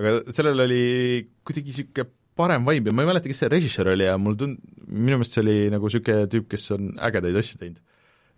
[0.00, 0.84] aga sellel oli
[1.44, 2.08] kuidagi niisugune
[2.38, 5.36] parem vibe ja ma ei mäleta, kes see režissöör oli ja mul tund-, minu meelest
[5.36, 7.80] see oli nagu niisugune tüüp, kes on ägedaid asju teinud.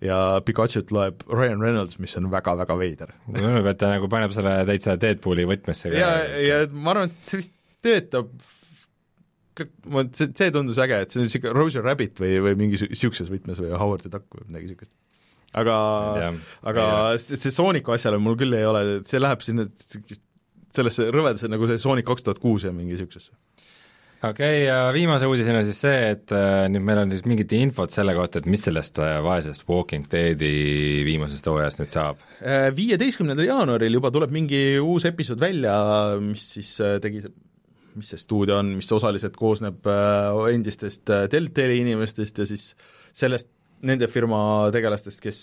[0.03, 0.17] ja
[0.47, 3.13] Pikachu't loeb Ryan Reynolds, mis on väga-väga veider.
[3.29, 7.43] tundub, et ta nagu paneb selle täitsa Deadpooli võtmesse ja, ja ma arvan, et see
[7.43, 8.33] vist töötab
[9.93, 13.31] ma, see, see tundus äge, et see on niisugune Roger Rabbit või, või mingi niisuguses
[13.33, 14.93] võtmes või Howard the Duck või midagi niisugust.
[15.61, 15.77] aga,
[16.73, 16.85] aga
[17.21, 19.69] see, see Sooniku asjale mul küll ei ole, see läheb sinna
[20.73, 23.37] sellesse rõvedasse nagu see Sonic kaks tuhat kuus ja mingi niisugusesse
[24.23, 27.93] okei okay,, ja viimase uudisena siis see, et äh, nüüd meil on siis mingit infot
[27.95, 30.53] selle kohta, et mis sellest äh, vaesest Walking Deadi
[31.07, 32.21] viimasest hooajast nüüd saab?
[32.41, 35.75] Äh, viieteistkümnendal jaanuaril juba tuleb mingi uus episood välja,
[36.23, 37.35] mis siis tegi see
[37.93, 39.85] mis see stuudio on, mis osaliselt koosneb
[40.49, 42.71] endistest Deltali inimestest ja siis
[43.13, 43.51] sellest,
[43.85, 45.43] nende firma tegelastest, kes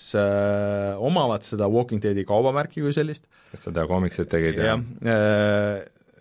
[0.98, 3.28] omavad seda Walking Deadi kaubamärki kui sellist.
[3.52, 5.20] kes seda koomiksit tegid ja, ja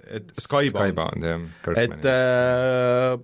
[0.08, 1.26] et Skybound, Skybound,
[1.78, 3.16] et äh,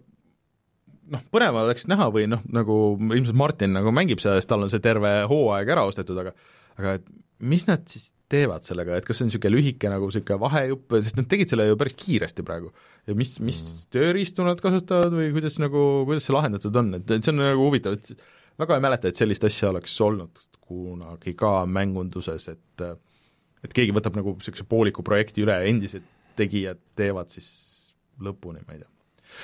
[1.14, 4.72] noh, põnev oleks näha või noh, nagu ilmselt Martin nagu mängib seda, sest tal on
[4.72, 6.35] see terve hooaeg ära ostetud, aga
[6.78, 7.09] aga et
[7.45, 11.18] mis nad siis teevad sellega, et kas see on niisugune lühike nagu niisugune vahejupp, sest
[11.20, 12.72] nad tegid selle ju päris kiiresti praegu.
[13.07, 13.85] ja mis, mis mm.
[13.95, 17.68] tööriistu nad kasutavad või kuidas nagu, kuidas see lahendatud on, et, et see on nagu
[17.68, 18.14] huvitav, et
[18.61, 22.87] väga ei mäleta, et sellist asja oleks olnud kunagi ka mängunduses, et
[23.64, 26.05] et keegi võtab nagu niisuguse pooliku projekti üle, endised
[26.37, 27.49] tegijad teevad siis
[28.22, 28.91] lõpuni, ma ei tea.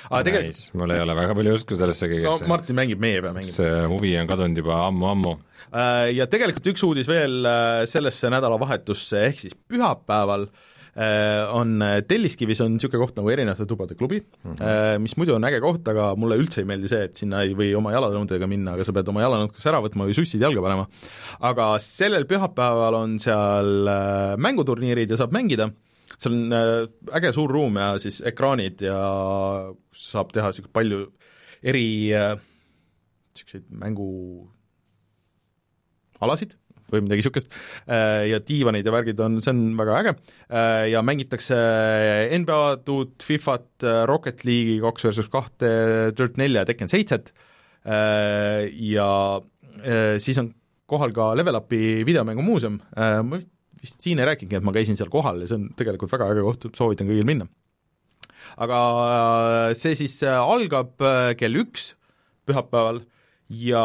[0.07, 0.73] aga tegelikult nice.
[0.79, 2.47] mul ei ole väga palju usku sellesse kõigesse.
[2.47, 3.55] no Martin mängib, meie ei pea mängima.
[3.57, 5.37] see huvi on kadunud juba ammu-ammu.
[5.71, 12.63] Äh, ja tegelikult üks uudis veel äh, sellesse nädalavahetusse, ehk siis pühapäeval äh, on Telliskivis
[12.63, 15.03] on niisugune koht nagu Erinevate tubade klubi mm, -hmm.
[15.03, 17.73] mis muidu on äge koht, aga mulle üldse ei meeldi see, et sinna ei või
[17.75, 20.87] oma jalanõudega minna, aga sa pead oma jalanõud kas ära võtma või sussid jalga panema.
[21.51, 23.91] aga sellel pühapäeval on seal
[24.39, 25.71] mänguturniirid ja saab mängida
[26.21, 26.85] seal on äh,
[27.17, 28.97] äge suur ruum ja siis ekraanid ja
[29.95, 30.99] saab teha niisugust palju
[31.61, 34.51] eri niisuguseid äh, mängualasid
[36.91, 37.47] või midagi niisugust,
[37.87, 40.11] äh, ja diivanid ja värgid on, see on väga äge,
[40.91, 41.55] ja mängitakse
[42.35, 42.87] NBA-d,
[43.23, 43.69] Fifat,
[44.11, 45.69] Rocket League'i kaks versus kahte,
[46.17, 47.31] Dirt nelja ja Tekken seitset,
[47.87, 49.07] ja
[50.19, 50.51] siis on
[50.91, 53.47] kohal ka Level Upi videomängumuuseum, ma vist
[53.81, 56.45] vist siin ei rääkinudki, et ma käisin seal kohal ja see on tegelikult väga äge
[56.45, 57.47] koht, soovitan kõigil minna.
[58.61, 61.93] aga äh, see siis äh, algab äh, kell üks
[62.49, 63.03] pühapäeval
[63.61, 63.83] ja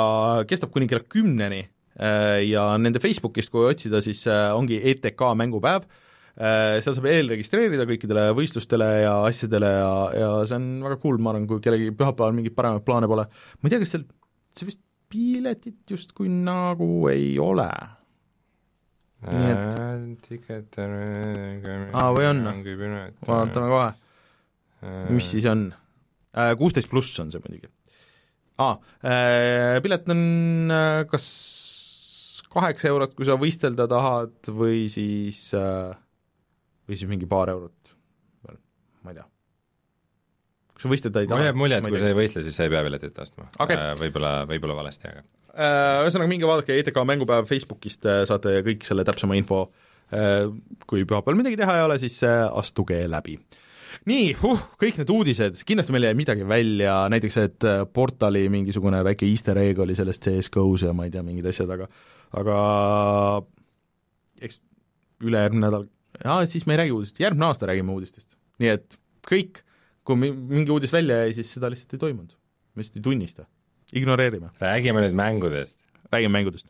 [0.48, 1.66] kestab kuni kella kümneni
[1.96, 5.86] ja nende Facebookist, kui otsida, siis ongi ETK mängupäev,
[6.36, 11.46] seal saab eelregistreerida kõikidele võistlustele ja asjadele ja, ja see on väga cool, ma arvan,
[11.48, 14.04] kui kellelgi pühapäeval mingeid paremaid plaane pole, ma ei tea, kas seal,
[14.60, 17.70] see vist piletit justkui nagu ei ole
[19.32, 20.78] nii et
[21.92, 22.42] aa, või on?
[23.26, 23.90] vaatame kohe.
[25.14, 25.68] mis siis on?
[26.60, 27.70] Kuusteist pluss on see muidugi.
[28.62, 28.76] aa,
[29.84, 30.74] pilet on
[31.10, 31.28] kas
[32.56, 35.50] kaheksa eurot, kui sa võistelda tahad, või siis
[36.86, 37.94] või siis mingi paar eurot
[38.46, 38.60] veel,
[39.02, 39.26] ma ei tea.
[40.74, 41.48] kas sa võistleda ei mul taha?
[41.48, 43.48] jääb mulje, et kui sa ei võistle, siis sa ei pea piletit ostma.
[43.66, 45.24] Äh, võib-olla, võib-olla valesti, aga
[45.56, 49.66] ühesõnaga, minge vaadake ETK mängupäev Facebookist, äh, saate kõik selle täpsema info.
[50.14, 50.46] Äh,
[50.86, 53.40] kui pühapäeval midagi teha ei ole, siis äh, astuge läbi.
[54.06, 59.00] nii huh,, kõik need uudised, kindlasti meil jäi midagi välja, näiteks et äh, Portali mingisugune
[59.02, 61.88] väike easter egg oli sellest CS-GO-s ja ma ei tea, mingid asjad, aga
[62.38, 62.58] aga
[64.46, 64.60] eks
[65.26, 65.88] ülejärgmine nädal,
[66.22, 68.36] jaa, siis me ei räägi uudistest, järgmine aasta räägime uudistest.
[68.62, 69.64] nii et kõik,
[70.06, 72.38] kui mi-, mingi uudis välja jäi, siis seda lihtsalt ei toimunud.
[72.74, 73.48] me lihtsalt ei tunnista,
[73.92, 74.50] ignoreerime.
[74.60, 75.80] Räägime nüüd mängudest.
[76.12, 76.66] räägime mängudest.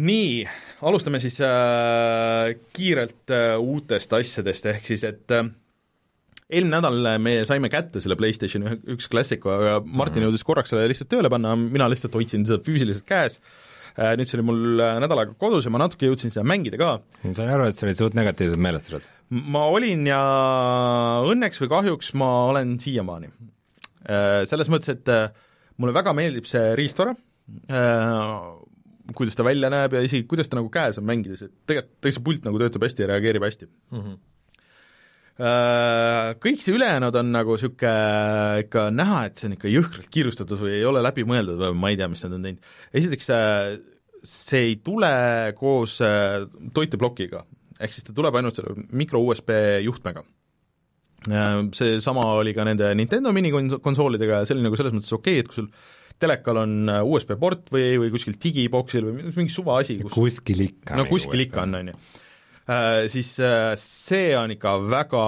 [0.00, 0.46] nii,
[0.80, 5.50] alustame siis äh, kiirelt äh, uutest asjadest, ehk siis et äh,
[6.48, 10.86] eelmine nädal me saime kätte selle PlayStation ühe- üks klassiku, aga Martin jõudis korraks selle
[10.88, 13.36] lihtsalt tööle panna, mina lihtsalt hoidsin seda füüsiliselt käes.
[13.42, 13.69] äh,
[14.18, 16.92] nüüd see oli mul äh, nädal aega kodus ja ma natuke jõudsin seda mängida ka,
[17.24, 19.06] ma sain aru, et sa olid suht negatiivselt meelestatud.
[19.30, 20.20] ma olin ja
[21.28, 23.30] õnneks või kahjuks ma olen siiamaani.
[24.48, 25.28] Selles mõttes, et äh,
[25.78, 27.12] mulle väga meeldib see riistvara,
[29.14, 32.16] kuidas ta välja näeb ja isegi kuidas ta nagu käes on mängides, et tegelikult, tegelikult
[32.16, 34.00] see pult nagu töötab hästi ja reageerib hästi mm.
[34.00, 34.18] -hmm.
[35.40, 40.74] Kõik see ülejäänud on nagu niisugune ikka näha, et see on ikka jõhkralt kiirustatud või
[40.76, 42.74] ei ole läbimõeldud või ma ei tea, mis nad on teinud.
[43.00, 43.30] esiteks,
[44.26, 45.12] see ei tule
[45.56, 46.42] koos äh,
[46.76, 47.46] toiteplokiga,
[47.80, 49.54] ehk siis ta tuleb ainult selle mikro USB
[49.86, 50.26] juhtmega.
[51.76, 55.50] Seesama oli ka nende Nintendo minikonsoolidega ja see oli nagu selles mõttes okei okay,, et
[55.50, 55.68] kui sul
[56.20, 60.66] telekal on äh, USB port või, või kuskil digiboksil või mingi suva asi, kus kuskil
[60.66, 60.98] ikka.
[61.00, 62.00] no kuskil ikka on, on ju.
[63.10, 65.22] Siis äh, see on ikka väga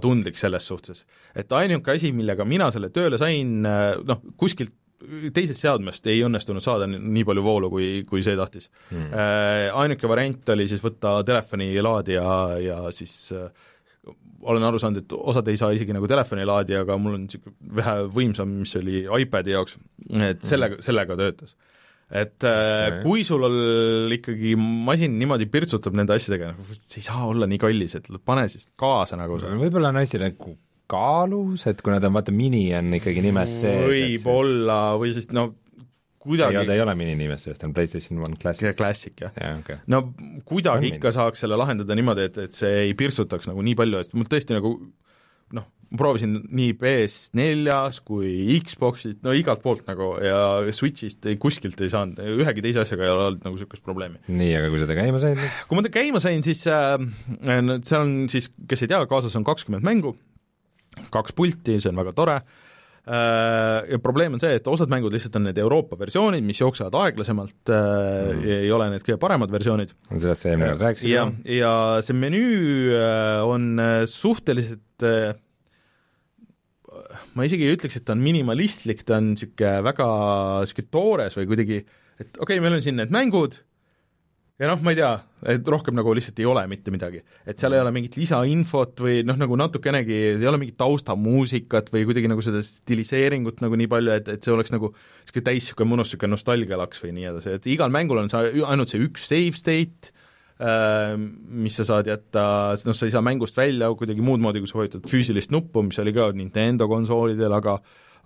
[0.00, 1.02] tundlik selles suhtes,
[1.36, 4.72] et ainuke asi, millega mina selle tööle sain, noh, kuskilt
[5.34, 8.66] teisest seadmest ei õnnestunud saada nii palju voolu, kui, kui see tahtis.
[8.88, 9.12] Hmm..
[9.78, 12.24] Ainuke variant oli siis võtta telefoni laadija
[12.64, 13.46] ja siis äh,
[14.40, 17.94] olen aru saanud, et osad ei saa isegi nagu telefonilaadija, aga mul on niisugune vähe
[18.14, 19.78] võimsam, mis oli iPadi jaoks,
[20.28, 21.56] et sellega, sellega töötas.
[22.08, 23.02] Et okay.
[23.02, 23.44] kui sul
[24.16, 28.64] ikkagi masin niimoodi pirtsutab nende asjadega, see ei saa olla nii kallis, et pane siis
[28.80, 30.56] kaasa nagu see võib-olla on asi nagu
[30.88, 33.82] kaalus, et kui nad on, vaata, mini on ikkagi nimes sees.
[33.90, 35.50] võib-olla, või siis no
[36.22, 38.72] kuidagi ei, ta ei ole mini nimes sees, ta on PlayStation One Classic.
[38.78, 39.82] Classic, jah okei okay..
[39.92, 40.06] no
[40.48, 44.00] kuidagi On ikka saaks selle lahendada niimoodi, et, et see ei pirtsutaks nagu nii palju,
[44.00, 44.78] et mul tõesti nagu
[45.88, 50.38] ma proovisin nii PS4-s kui Xbox'ist, no igalt poolt nagu ja
[50.74, 54.20] Switch'ist ei, kuskilt ei saanud, ühegi teise asjaga ei ole olnud nagu niisugust probleemi.
[54.28, 56.96] nii, aga kui sa ta käima said kui ma ta käima sain, siis äh,
[57.88, 60.14] seal on siis, kes ei tea, kaasas on kakskümmend mängu,
[61.14, 65.40] kaks pulti, see on väga tore äh,, ja probleem on see, et osad mängud lihtsalt
[65.40, 68.44] on need Euroopa versioonid, mis jooksevad aeglasemalt äh, mm.
[68.44, 69.96] ja ei ole need kõige paremad versioonid.
[70.12, 71.16] sellest sa eelmine kord rääkisid.
[71.16, 71.74] ja, ja
[72.04, 75.32] see menüü äh, on äh, suhteliselt äh,
[77.38, 80.10] ma isegi ei ütleks, et ta on minimalistlik, ta on niisugune väga
[80.64, 81.80] niisugune toores või kuidagi,
[82.18, 83.60] et okei okay,, meil on siin need mängud
[84.58, 85.10] ja noh, ma ei tea,
[85.54, 87.20] et rohkem nagu lihtsalt ei ole mitte midagi.
[87.46, 92.04] et seal ei ole mingit lisainfot või noh, nagu natukenegi ei ole mingit taustamuusikat või
[92.08, 95.92] kuidagi nagu seda stiliseeringut nagu nii palju, et, et see oleks nagu niisugune täis niisugune
[95.94, 99.54] mõnus niisugune nostalgialaks või nii edasi, et igal mängul on see ainult see üks save
[99.54, 100.12] state,
[100.58, 102.44] mis sa saad jätta,
[102.88, 106.00] noh, sa ei saa mängust välja kuidagi muud moodi, kui sa vajutad füüsilist nuppu, mis
[106.02, 107.76] oli ka Nintendo konsoolidel, aga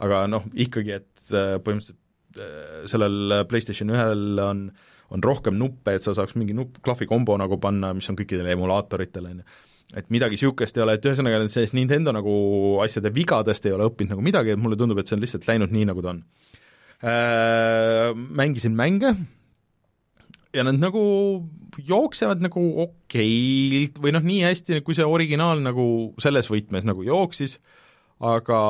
[0.02, 4.64] aga noh, ikkagi, et äh, põhimõtteliselt äh, sellel PlayStation ühel on
[5.12, 9.34] on rohkem nuppe, et sa saaks mingi nupp, klahvikombo nagu panna, mis on kõikidele emulaatoritele,
[9.34, 9.58] on ju.
[10.00, 12.32] et midagi niisugust ei ole, et ühesõnaga sellest Nintendo nagu
[12.80, 15.74] asjade vigadest ei ole õppinud nagu midagi, et mulle tundub, et see on lihtsalt läinud
[15.74, 16.22] nii, nagu ta on.
[18.40, 19.12] Mängisin mänge,
[20.52, 21.02] ja nad nagu
[21.80, 25.86] jooksevad nagu okeilt või noh, nii hästi, kui see originaal nagu
[26.22, 27.58] selles võtmes nagu jooksis,
[28.22, 28.60] aga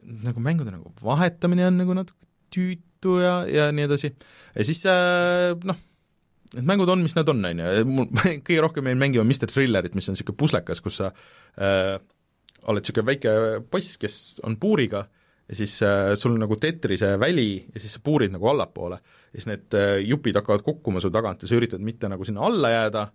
[0.00, 4.12] nagu mängude nagu vahetamine on nagu natuke tüütu ja, ja nii edasi.
[4.54, 5.78] ja siis äh, noh,
[6.54, 8.08] need mängud on, mis nad on, on ju, mul
[8.46, 11.96] kõige rohkem jäin mängima Mr Thrillerit, mis on niisugune puslekas, kus sa äh,
[12.66, 13.34] oled niisugune väike
[13.70, 15.06] poiss, kes on puuriga
[15.50, 19.00] ja siis äh, sul nagu tetrise väli ja siis sa puurid nagu allapoole.
[19.32, 22.46] ja siis need äh, jupid hakkavad kukkuma su tagant ja sa üritad mitte nagu sinna
[22.46, 23.06] alla jääda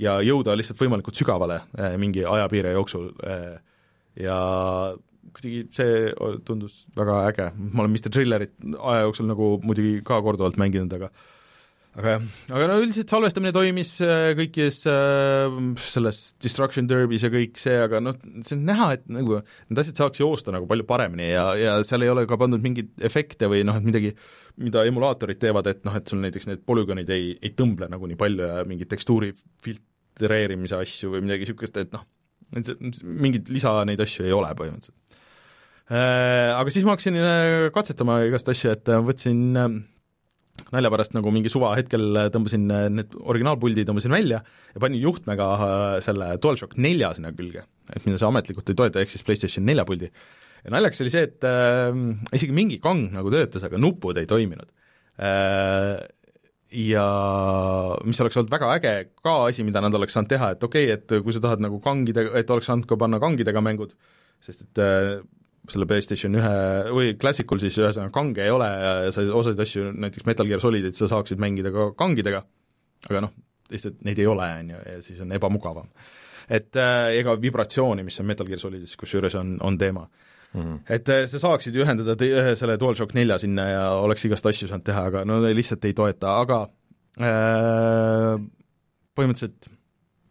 [0.00, 3.10] ja jõuda lihtsalt võimalikult sügavale äh, mingi ajapiire jooksul
[4.20, 4.38] ja
[5.30, 10.58] kuidagi see tundus väga äge, ma olen Mr Thrillerit aja jooksul nagu muidugi ka korduvalt
[10.60, 11.10] mänginud, aga
[11.98, 17.58] aga jah, aga no üldiselt salvestamine toimis äh, kõikides äh, selles Destruction Derbys ja kõik
[17.58, 18.14] see, aga noh,
[18.46, 22.06] see on näha, et nagu need asjad saaks joosta nagu palju paremini ja, ja seal
[22.06, 24.14] ei ole ka pandud mingeid efekte või noh, et midagi,
[24.62, 28.20] mida emulaatorid teevad, et noh, et sul näiteks need polügoonid ei, ei tõmble nagu nii
[28.20, 29.34] palju ja mingeid tekstuuri
[29.66, 32.06] filtreerimise asju või midagi niisugust, et noh,
[32.54, 34.96] mingeid lisa neid asju ei ole põhimõtteliselt.
[35.90, 37.18] Äh, aga siis ma hakkasin
[37.74, 39.58] katsetama igast asju, et võtsin
[40.74, 45.96] nalja pärast nagu mingi suva hetkel tõmbasin need originaalpuldi, tõmbasin välja ja panin juhtmega äh,
[46.04, 49.86] selle DualShock nelja sinna külge, et mida see ametlikult ei toeta, ehk siis PlayStation nelja
[49.88, 50.10] puldi.
[50.64, 51.90] ja naljakas oli see, et äh,
[52.36, 54.70] isegi mingi kang nagu töötas, aga nupud ei toiminud
[55.18, 56.08] äh,.
[56.70, 57.02] Ja
[58.06, 58.90] mis oleks olnud väga äge
[59.26, 61.80] ka asi, mida nad oleks saanud teha, et okei okay,, et kui sa tahad nagu
[61.82, 63.96] kangidega, et oleks saanud ka panna kangidega mängud,
[64.38, 65.16] sest et äh,
[65.68, 66.54] selle PlayStation ühe
[66.94, 70.98] või Classicul siis ühesõnaga kange ei ole ja sa osasid asju, näiteks Metal Gear Solidit
[70.98, 72.42] sa saaksid mängida ka kangidega,
[73.08, 73.34] aga noh,
[73.70, 75.90] lihtsalt neid ei ole, on ju, ja siis on ebamugavam.
[76.48, 80.60] et äh, ega vibratsiooni, mis on Metal Gear Solidis kusjuures on, on teema mm.
[80.62, 80.78] -hmm.
[80.88, 84.84] et äh, sa saaksid ühendada te, selle DualShock nelja sinna ja oleks igast asju saanud
[84.84, 86.62] teha, aga no lihtsalt ei toeta, aga
[87.20, 88.40] äh,
[89.16, 89.70] põhimõtteliselt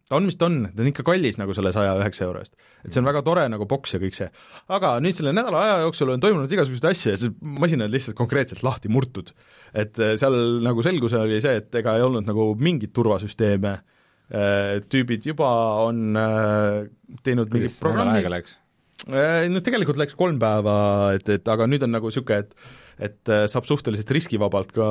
[0.10, 2.56] ta on, mis ta on, ta on ikka kallis nagu selle saja üheksa euro eest.
[2.81, 4.30] et see on väga tore nagu boks ja kõik see.
[4.76, 8.18] aga nüüd selle nädala aja jooksul on toimunud igasuguseid asju ja see masin on lihtsalt
[8.18, 9.31] konkreetselt lahti murtud.
[9.73, 13.76] et äh, seal nagu selgus oli see, et ega ei olnud nagu mingit turvasüsteeme,
[14.34, 15.52] äh, tüübid juba
[15.86, 16.90] on äh,
[17.26, 18.26] teinud mingi programmi
[19.53, 20.73] no tegelikult läks kolm päeva,
[21.15, 24.86] et, et aga nüüd on nagu niisugune, et et saab suhteliselt riskivabalt ka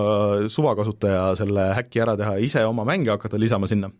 [0.48, 3.90] suvakasutaja selle häkki ära teha ja ise oma mänge hakata lisama sinna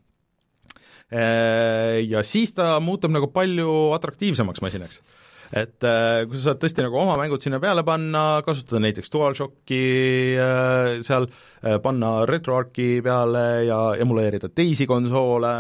[1.09, 4.98] ja siis ta muutub nagu palju atraktiivsemaks masinaks
[5.56, 9.82] et äh, kui sa saad tõesti nagu oma mängud sinna peale panna, kasutada näiteks DualShocki
[10.36, 15.55] äh, seal äh,, panna RetroArchi peale ja emuleerida teisi konsoole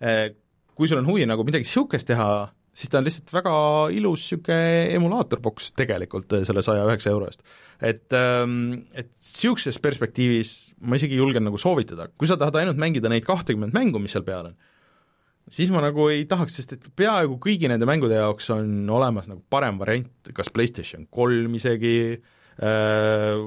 [0.00, 0.30] äh,,
[0.78, 2.30] kui sul on huvi nagu midagi niisugust teha,
[2.72, 3.54] siis ta on lihtsalt väga
[3.98, 7.44] ilus niisugune emulaatorboks tegelikult äh, selle saja üheksa euro eest.
[7.82, 13.12] et, ähm, et niisuguses perspektiivis ma isegi julgen nagu soovitada, kui sa tahad ainult mängida
[13.12, 14.58] neid kahtekümmet mängu, mis seal peal on,
[15.52, 19.42] siis ma nagu ei tahaks, sest et peaaegu kõigi nende mängude jaoks on olemas nagu
[19.50, 23.40] parem variant, kas PlayStation kolm isegi äh,,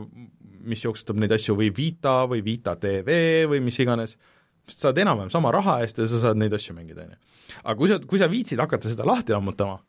[0.62, 4.18] mis jooksutab neid asju, või Vita või Vita TV või mis iganes,
[4.70, 7.22] saad enam-vähem sama raha eest ja sa saad neid asju mängida, on ju.
[7.64, 9.80] aga kui sa, kui sa viitsid hakata seda lahti lammutama,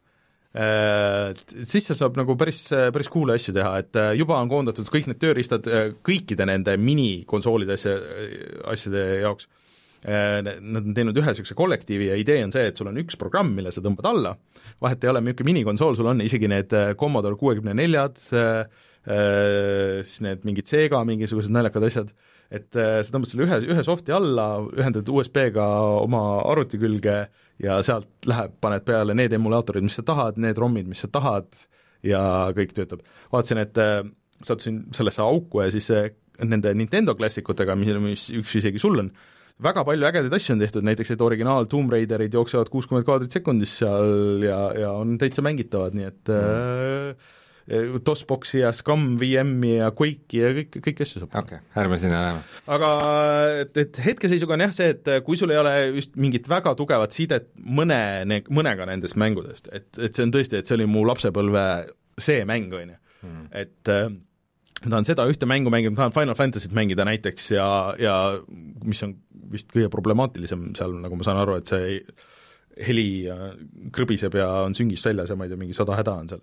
[0.56, 1.32] äh,
[1.68, 5.10] siis sa saab nagu päris, päris cool'e asju teha, et äh, juba on koondatud kõik
[5.12, 5.68] need tööriistad
[6.04, 7.98] kõikide nende minikonsoolide asja,
[8.72, 9.48] asjade jaoks
[10.02, 13.52] nad on teinud ühe niisuguse kollektiivi ja idee on see, et sul on üks programm,
[13.54, 14.32] mille sa tõmbad alla,
[14.82, 18.64] vahet ei ole, milline minikonsool sul on, isegi need äh, Commodore kuuekümne neljad, äh,
[19.02, 22.10] siis need mingid Sega mingisugused naljakad asjad,
[22.54, 24.46] et sa tõmbad selle ühe, ühe soft'i alla,
[24.78, 25.64] ühendad USB-ga
[26.02, 26.20] oma
[26.52, 27.16] arvuti külge
[27.62, 31.48] ja sealt läheb, paned peale need emulaatorid, mis sa tahad, need ROM-id, mis sa tahad
[32.06, 32.22] ja
[32.54, 33.02] kõik töötab.
[33.32, 33.80] vaatasin, et
[34.42, 35.88] sattusin sellesse auku ja siis
[36.42, 39.10] nende Nintendo klassikutega, mis, mis üks isegi sul on,
[39.64, 43.76] väga palju ägedaid asju on tehtud, näiteks et originaal Tomb Raiderid jooksevad kuuskümmend kaadrit sekundis
[43.82, 47.12] seal ja, ja on täitsa mängitavad, nii et mm.
[47.12, 47.30] äh,
[48.06, 51.36] DOS-boksi ja Scum VM-i ja Quake'i ja kõik, kõiki asju saab.
[51.44, 52.42] okei okay,, ärme sinna läheme.
[52.76, 52.90] aga
[53.62, 57.14] et, et hetkeseisuga on jah see, et kui sul ei ole just mingit väga tugevat
[57.14, 58.02] sidet mõne,
[58.50, 61.64] mõnega nendest mängudest, et, et see on tõesti, et see oli mu lapsepõlve
[62.20, 63.48] see mäng, on ju, mm.
[63.62, 64.10] et äh,
[64.84, 67.66] ma tahan seda ühte mängu mängida, ma tahan Final Fantasy't mängida näiteks ja,
[68.00, 68.14] ja
[68.84, 69.14] mis on
[69.52, 72.00] vist kõige problemaatilisem seal, nagu ma saan aru, et see
[72.86, 73.06] heli
[73.92, 76.42] krõbiseb ja on süngist väljas ja ma ei tea, mingi sada häda on seal.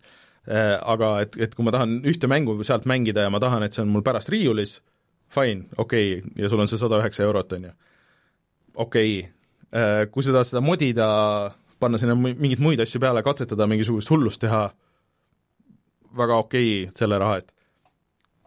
[0.50, 3.76] Äh, aga et, et kui ma tahan ühte mängu sealt mängida ja ma tahan, et
[3.76, 4.78] see on mul pärast riiulis,
[5.34, 7.74] fine, okei okay,, ja sul on see sada üheksa eurot, on ju.
[8.76, 9.32] okei okay.,
[9.74, 11.10] äh, kui tahad seda modida,
[11.82, 14.68] panna sinna mingeid muid asju peale, katsetada, mingisugust hullust teha,
[16.18, 17.52] väga okei okay, selle raha eest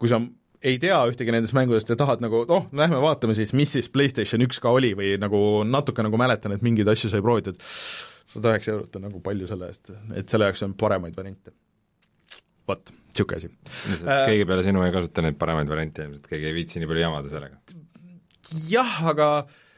[0.02, 0.18] kui sa
[0.62, 4.44] ei tea ühtegi nendest mängudest ja tahad nagu noh, lähme vaatame siis, mis siis PlayStation
[4.46, 7.58] üks ka oli või nagu natuke nagu mäletan, et mingeid asju sai proovitud,
[8.30, 11.54] sada üheksa eurot on nagu palju selle eest, et selle jaoks on paremaid variante.
[12.68, 13.50] vot, niisugune asi.
[14.06, 17.04] Äh, keegi peale sinu ei kasuta neid paremaid variante, ilmselt keegi ei viitsi nii palju
[17.08, 17.58] jamada sellega.
[18.70, 19.28] jah, aga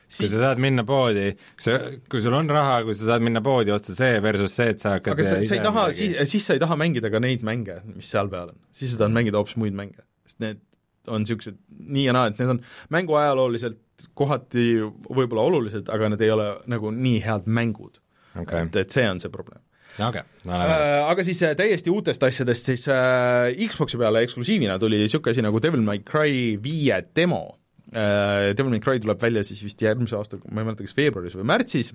[0.04, 0.18] siis...
[0.26, 1.78] kui sa saad minna poodi, kui sa,
[2.12, 4.98] kui sul on raha, kui sa saad minna poodi, osta see versus see, et sa
[4.98, 7.80] hakkad aga sa, sa ei taha, siis, siis sa ei taha mängida ka neid mänge,
[7.88, 8.66] mis seal peal on.
[8.76, 10.62] siis sa tahad mängida hoopis muid mänge sest need
[11.06, 12.62] on niisugused nii ja naa, et need on
[12.94, 18.00] mänguajalooliselt kohati võib-olla olulised, aga need ei ole nagu nii head mängud.
[18.34, 18.64] Okay..
[18.66, 19.60] et, et see on see probleem.
[19.94, 24.98] Okay, no, äh, aga siis äh, täiesti uutest asjadest, siis äh, Xboxi peale eksklusiivina tuli
[24.98, 27.44] niisugune asi nagu Devil May Cry viie demo.
[27.92, 31.38] Äh, Devil May Cry tuleb välja siis vist järgmise aasta, ma ei mäleta, kas veebruaris
[31.38, 31.92] või märtsis.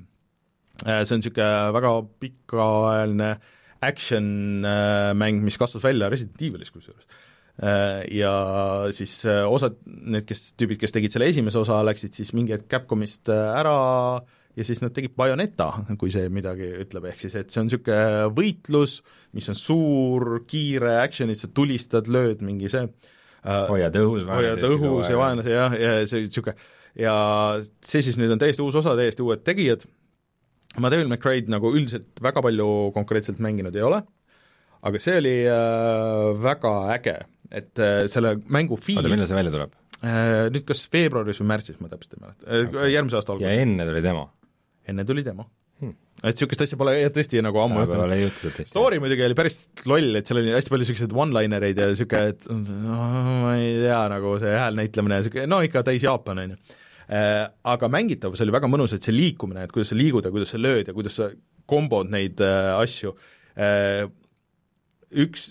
[0.86, 1.92] Äh,, see on niisugune väga
[2.24, 3.34] pikaajaline
[3.84, 7.04] action-mäng, mis kasvas välja Resident Evilis kusjuures.
[7.04, 7.29] äh,.
[7.60, 8.34] Ja
[8.96, 12.70] siis äh, osad, need, kes, tüübid, kes tegid selle esimese osa, läksid siis mingi hetk
[12.72, 13.74] Capcomist äh, ära
[14.56, 15.68] ja siis nad tegid Bayoneta,
[16.00, 19.00] kui see midagi ütleb, ehk siis et see on niisugune võitlus,
[19.36, 22.88] mis on suur, kiire, action'id, sa tulistad, lööd, mingi see
[23.44, 26.56] hoiad õhus hoiad õhus ja vaenlase jah, ja see niisugune
[27.00, 27.14] ja
[27.86, 29.86] see siis nüüd on täiesti uus osa, täiesti uued tegijad,
[30.80, 34.02] ma Devil May Cry'd nagu üldiselt väga palju konkreetselt mänginud ei ole,
[34.88, 37.16] aga see oli äh, väga äge,
[37.52, 39.78] et äh, selle mängu feel oota, millal see välja tuleb?
[40.00, 43.52] Äh, nüüd kas veebruaris või märtsis, ma täpselt ei mäleta äh, okay., järgmise aasta alguses.
[43.52, 44.30] ja enne tuli demo?
[44.90, 45.50] enne tuli demo
[45.82, 45.96] hmm..
[46.22, 48.62] et niisugust asja pole tõesti nagu ammu juhtunud.
[48.70, 52.48] Story muidugi oli päris loll, et seal oli hästi palju niisuguseid one-linereid ja niisugune, et
[52.54, 56.78] oh, ma ei tea, nagu see häälnäitlemine ja niisugune, no ikka täis Jaapan, on ju.
[57.10, 57.44] Äh,
[57.74, 60.62] aga mängitavus oli väga mõnus, et see liikumine, et kuidas sa liigud ja kuidas sa
[60.62, 61.32] lööd ja kuidas sa
[61.70, 63.16] kombod neid äh, asju
[63.58, 64.06] äh,,
[65.12, 65.50] üks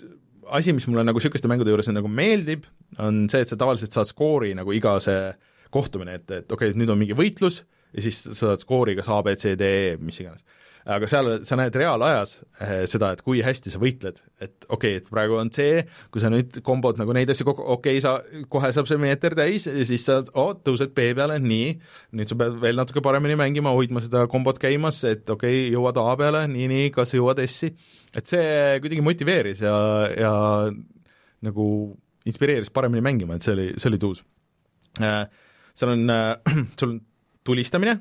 [0.48, 2.66] asi, mis mulle nagu niisuguste mängude juures nagu meeldib,
[3.02, 5.32] on see, et sa tavaliselt saad skoori nagu iga see
[5.74, 7.62] kohtumine, et, et okei okay,, nüüd on mingi võitlus
[7.92, 10.46] ja siis sa saad skoori kas A, B, C, D, E, mis iganes.
[10.86, 15.02] Aga seal sa näed reaalajas eh, seda, et kui hästi sa võitled, et okei okay,,
[15.02, 15.84] et praegu on C,
[16.14, 19.36] kui sa nüüd kombod nagu neid asju kokku, okei okay,, sa, kohe saab see meeter
[19.38, 21.70] täis ja siis sa oh, tõused B peale, nii,
[22.18, 26.00] nüüd sa pead veel natuke paremini mängima, hoidma seda kombot käimas, et okei okay,, jõuad
[26.02, 27.72] A peale, nii, nii, kas jõuad S-i,
[28.16, 29.76] et see kuidagi motiveeris ja,
[30.14, 30.34] ja
[31.44, 31.66] nagu
[32.28, 34.24] inspireeris paremini mängima, et see oli, see oli tuus.
[35.00, 35.26] Äh,.
[35.78, 37.00] seal on äh,, sul on
[37.46, 37.98] tulistamine,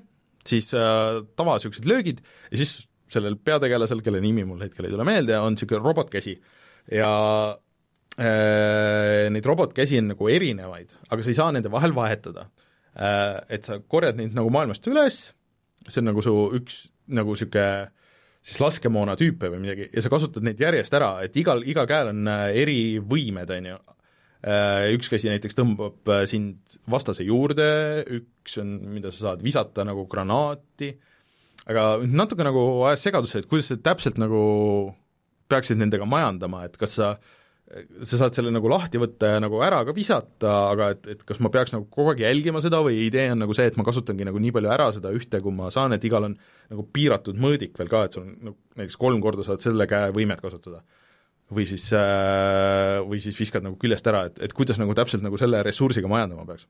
[0.49, 2.21] siis äh, tava niisugused löögid
[2.51, 2.79] ja siis
[3.11, 6.35] sellel peategelasel, kelle nimi mul hetkel ei tule meelde, on niisugune robotkäsi
[6.91, 7.11] ja
[8.19, 12.47] äh, neid robotkäsi on nagu erinevaid, aga sa ei saa nende vahel vahetada
[12.97, 13.43] äh,.
[13.53, 15.21] Et sa korjad neid nagu maailmast üles,
[15.87, 17.67] see on nagu su üks nagu niisugune
[18.47, 22.11] siis laskemoona tüüpe või midagi ja sa kasutad neid järjest ära, et igal, igal käel
[22.13, 23.79] on äh, eri võimed, on ju,
[24.93, 27.67] üks käsi näiteks tõmbab äh, sind vastase juurde,
[28.19, 30.91] üks on, mida sa saad visata nagu granaati,
[31.67, 34.41] aga natuke nagu ajas segadusse, et kuidas sa täpselt nagu
[35.49, 37.15] peaksid nendega majandama, et kas sa
[38.07, 41.41] sa saad selle nagu lahti võtta ja nagu ära ka visata, aga et, et kas
[41.43, 44.27] ma peaks nagu kogu aeg jälgima seda või idee on nagu see, et ma kasutangi
[44.27, 46.37] nagu nii palju ära seda ühte, kui ma saan, et igal on
[46.71, 50.13] nagu piiratud mõõdik veel ka, et sul on nagu näiteks kolm korda saad selle käe
[50.15, 50.79] võimet kasutada
[51.53, 55.39] või siis, äh, või siis viskad nagu küljest ära, et, et kuidas nagu täpselt nagu
[55.39, 56.67] selle ressursiga majandama peaks.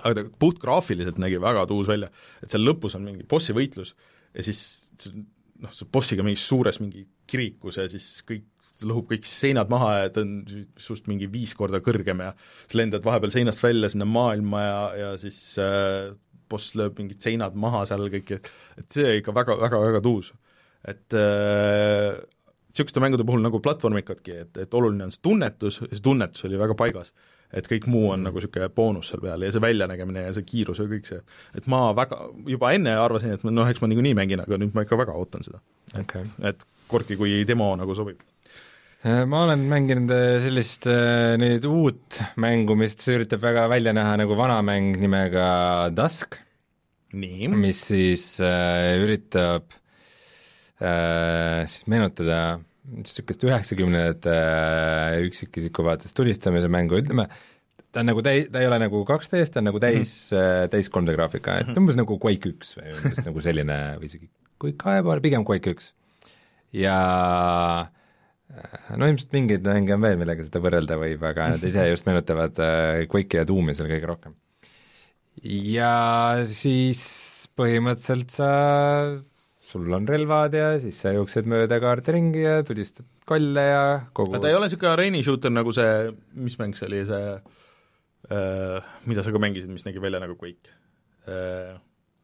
[0.00, 2.08] aga ta puhtgraafiliselt nägi väga tuus välja,
[2.42, 3.92] et seal lõpus on mingi bossi võitlus
[4.32, 4.62] ja siis
[5.60, 8.48] noh, see bossiga mingis suures mingi kirikus ja siis kõik
[8.88, 10.42] lõhub kõik seinad maha ja ta on
[10.80, 15.10] sinust mingi viis korda kõrgem ja sa lendad vahepeal seinast välja sinna maailma ja, ja
[15.20, 16.14] siis äh,
[16.50, 18.50] boss lööb mingid seinad maha seal kõik, et
[18.80, 20.32] et see ikka väga, väga, väga tuus.
[20.88, 22.16] et äh,
[22.72, 26.60] niisuguste mängude puhul nagu platvormikadki, et, et oluline on see tunnetus ja see tunnetus oli
[26.60, 27.12] väga paigas.
[27.52, 30.78] et kõik muu on nagu niisugune boonus seal peal ja see väljanägemine ja see kiirus
[30.80, 31.18] ja kõik see,
[31.58, 32.16] et ma väga,
[32.48, 35.44] juba enne arvasin, et noh, eks ma niikuinii mängin, aga nüüd ma ikka väga ootan
[35.44, 35.60] seda.
[36.00, 36.24] Okay..
[36.40, 38.22] et kordki, kui demo nagu sobib.
[39.02, 44.16] Äh, ma olen mänginud äh, sellist äh, nüüd uut mängu, mis üritab väga välja näha
[44.20, 46.38] nagu vana mäng nimega Dusk,
[47.12, 49.74] mis siis äh, üritab
[50.82, 52.42] siis meenutada
[52.90, 57.28] niisugust üheksakümnendate äh, üksikisiku vaates tulistamise mängu, ütleme,
[57.94, 60.74] ta on nagu täi-, ta ei ole nagu 2D-s, ta on nagu täis mm, -hmm.
[60.74, 64.30] täis 3D graafika, et umbes nagu Quake üks või umbes nagu selline või isegi
[64.62, 65.92] Quake poole, pigem Quake üks.
[66.74, 66.98] ja
[68.98, 72.58] no ilmselt mingeid mänge on veel, millega seda võrrelda võib, aga nad ise just meenutavad
[73.06, 74.34] Quake'i ja Doom'i seal kõige rohkem.
[75.46, 75.92] ja
[76.50, 77.06] siis
[77.56, 78.50] põhimõtteliselt sa
[79.72, 83.82] sul on relvad ja siis sa jooksed mööda kaarti ringi ja tulistad kolle ja
[84.16, 88.92] kogu ta ei ole niisugune areeni shooter nagu see, mis mäng see oli, see äh,
[89.10, 90.76] mida sa ka mängisid, mis nägi välja nagu Quake
[91.28, 91.80] äh,?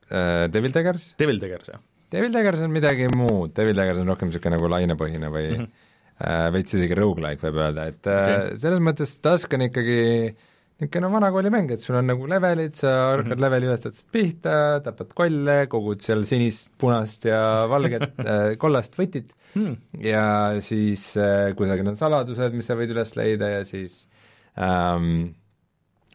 [0.09, 1.11] Uh, Devil Daggers?
[1.20, 1.81] Devil Daggers, jah.
[2.09, 5.89] Devil Daggers on midagi muud, Devil Daggers on rohkem niisugune nagu lainepõhine või mm -hmm.
[6.23, 8.39] uh, veits isegi rogu-like võib öelda, et okay.
[8.39, 9.99] uh, selles mõttes Tusk on ikkagi
[10.31, 10.48] uh,
[10.78, 13.42] niisugune vanakooli mäng, et sul on nagu levelid, sa hakkad mm -hmm.
[13.42, 14.52] leveli ühest otsast pihta,
[14.84, 19.74] tapad kolle, kogud seal sinist, punast ja valget äh, kollast võtit mm.
[20.05, 24.06] ja siis äh, kusagil on saladused, mis sa võid üles leida ja siis
[24.55, 25.34] ähm,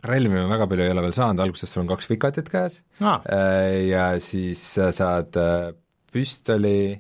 [0.04, 3.20] relvi ma väga palju ei ole veel saanud, alguses sul on kaks vikatit käes ah.
[3.28, 5.74] äh, ja siis sa saad äh,
[6.14, 6.94] püstoli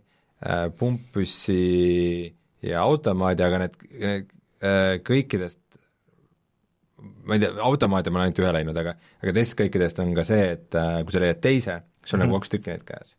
[0.43, 2.33] äh,, pumppüssi
[2.63, 4.31] ja automaadi, aga need, need
[4.63, 5.62] äh, kõikidest
[7.23, 10.25] ma ei tea, automaate ma olen ainult ühe läinud, aga aga teistest kõikidest on ka
[10.27, 12.33] see, et äh, kui sa leiad teise, sul on mm -hmm.
[12.33, 13.15] nagu kaks tükki neid käes.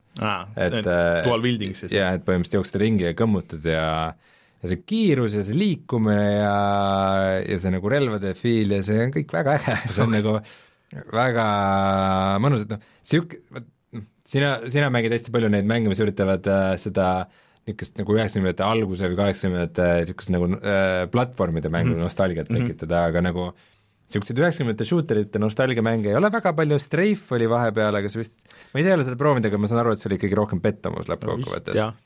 [0.56, 1.92] et äh, dual wielding siis?
[1.92, 4.14] jaa, et põhimõtteliselt jooksed ringi ja kõmmutad ja
[4.62, 6.56] ja see kiirus ja see liikumine ja,
[7.44, 10.38] ja see nagu relvade fiil ja see on kõik väga äge, see on nagu
[11.12, 11.46] väga
[12.40, 13.66] mõnus, et noh, sihuke, noh,
[14.28, 17.26] sina, sina mängid hästi palju neid mänge, mis üritavad äh, seda
[17.64, 22.08] niisugust nagu üheksakümnendate alguse või kaheksakümnendate niisugust nagu äh, platvormide mängu mm -hmm.
[22.08, 22.60] nostalgiat Mhm.
[22.60, 23.52] tekitada, aga nagu
[24.08, 26.12] niisuguseid üheksakümnendate shooterite nostalgiamänge.
[26.12, 28.36] Ei ole väga palju, Strafe oli vahepeal, aga see vist,
[28.72, 30.60] ma ise ei ole seda proovinud, aga ma saan aru, et see oli ikkagi rohkem
[30.64, 31.78] pettumus lõppkokkuvõttes.
[31.78, 31.96] Jah,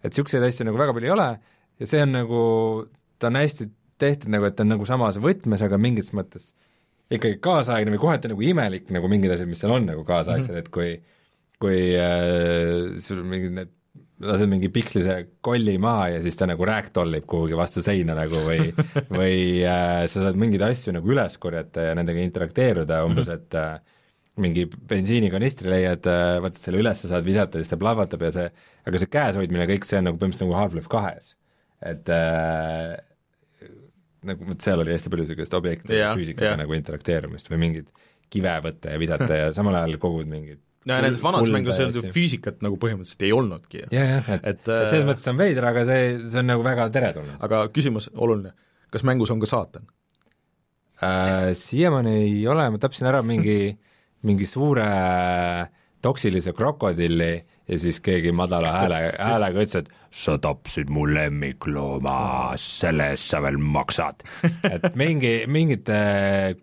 [0.00, 1.28] et niisuguseid asju nagu väga palju ei ole.
[1.82, 2.42] Ja see on nagu,
[3.20, 3.68] ta on hästi
[4.02, 6.50] tehtud nagu, et ta on nagu samas võtmes, aga mingis mõttes
[7.12, 10.48] ikkagi kaasaegne või kohati nagu imelik nagu mingid asjad, mis seal on nagu kaasaegsed.
[10.48, 10.64] Mm, -hmm.
[10.64, 10.90] et kui
[11.62, 13.70] kui äh, sul mingid need
[14.22, 18.70] lased mingi pikslise kolli maha ja siis ta nagu ragdollib kuhugi vastu seina nagu või
[19.18, 19.36] või
[19.66, 23.76] äh, sa saad mingeid asju nagu üles korjata ja nendega interakteeruda umbes, et äh,
[24.42, 26.06] mingi bensiinikanistri leiad,
[26.40, 28.46] võtad selle üles, saad visata, siis ta plahvatab ja see,
[28.88, 31.34] aga see käes hoidmine, kõik see on nagu põhimõtteliselt nagu Half-Life kahes.
[31.84, 32.94] et äh,
[34.28, 38.94] nagu vot seal oli hästi palju niisugust objektide füüsikaga nagu interakteerumisest või mingit kive võtta
[38.94, 42.12] ja visata ja samal ajal kogud mingit no ja nendes vanades mängudes ei olnud ju
[42.14, 45.40] füüsikat nagu põhimõtteliselt ei olnudki jah, jah, et, Et, et, et selles äh, mõttes on
[45.40, 48.54] veider, aga see, see on nagu väga teretulnud aga küsimus oluline,
[48.94, 49.86] kas mängus on ka saatan?
[51.02, 51.52] äh,.
[51.58, 53.76] Siiamaani ei ole, ma tapsin ära mingi,
[54.26, 54.88] mingi suure
[56.02, 57.32] toksilise krokodilli
[57.68, 62.16] ja siis keegi madala hääle, häälega ütles, et sa tapsid mu lemmiklooma,
[62.60, 64.24] selle eest sa veel maksad.
[64.68, 66.00] et mingi, mingite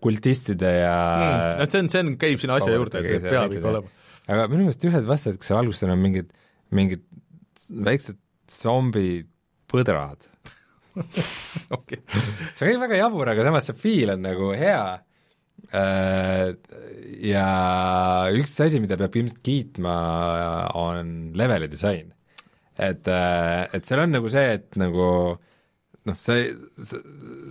[0.03, 0.97] kultistide ja
[1.59, 3.95] no see on, see on, käib sinna asja juurde, see peab ikka olema.
[4.29, 6.31] Aga minu meelest ühed vastased, kes seal alguses on mingid,
[6.75, 7.05] mingid
[7.87, 8.19] väiksed
[8.53, 10.27] zombipõdrad.
[11.77, 12.01] okei,
[12.55, 14.81] see kõik väga jabur, aga samas see feel on nagu hea
[15.71, 16.47] äh,
[17.29, 17.49] ja
[18.35, 19.93] üks asi, mida peab ilmselt kiitma,
[20.79, 22.09] on leveli disain.
[22.79, 25.07] et, et seal on nagu see, et nagu
[26.09, 26.51] noh, sa ei,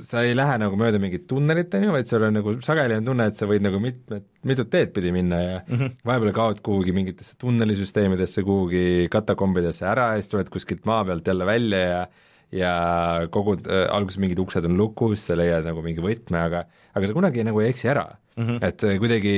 [0.04, 3.08] sa ei lähe nagu mööda mingit tunnelit, on ju, vaid sul on nagu sageli on
[3.08, 5.98] tunne, et sa võid nagu mitmed, mitut teed pidi minna ja mm -hmm.
[6.10, 11.46] vahepeal kaod kuhugi mingitesse tunnelisüsteemidesse, kuhugi katakombidesse ära ja siis tuled kuskilt maa pealt jälle
[11.46, 12.00] välja ja
[12.52, 12.72] ja
[13.30, 16.64] kogud äh,, alguses mingid uksed on lukus, sa leiad nagu mingi võtme, aga
[16.96, 18.06] aga sa kunagi nagu ei eksi ära
[18.36, 18.46] mm.
[18.46, 18.58] -hmm.
[18.64, 19.34] et äh, kuidagi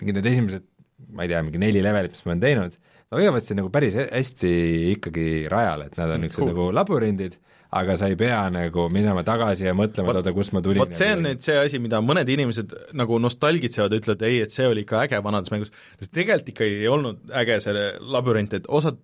[0.00, 0.64] mingid need esimesed,
[1.12, 2.78] ma ei tea, mingi neli levelit, mis ma olen teinud,
[3.10, 4.52] no hoiavad sind nagu päris hästi
[4.94, 6.54] ikkagi rajal, et nad on niisugused cool.
[6.54, 7.36] nagu labürindid,
[7.74, 10.80] aga sa ei pea nagu minema tagasi ja mõtlema, et oota, kust ma tulin.
[10.84, 14.68] vot see on nüüd see asi, mida mõned inimesed nagu nostalgitsevad, ütlevad ei, et see
[14.68, 19.00] oli ikka äge vanades mängus, sest tegelikult ikkagi ei olnud äge see labürint, et osad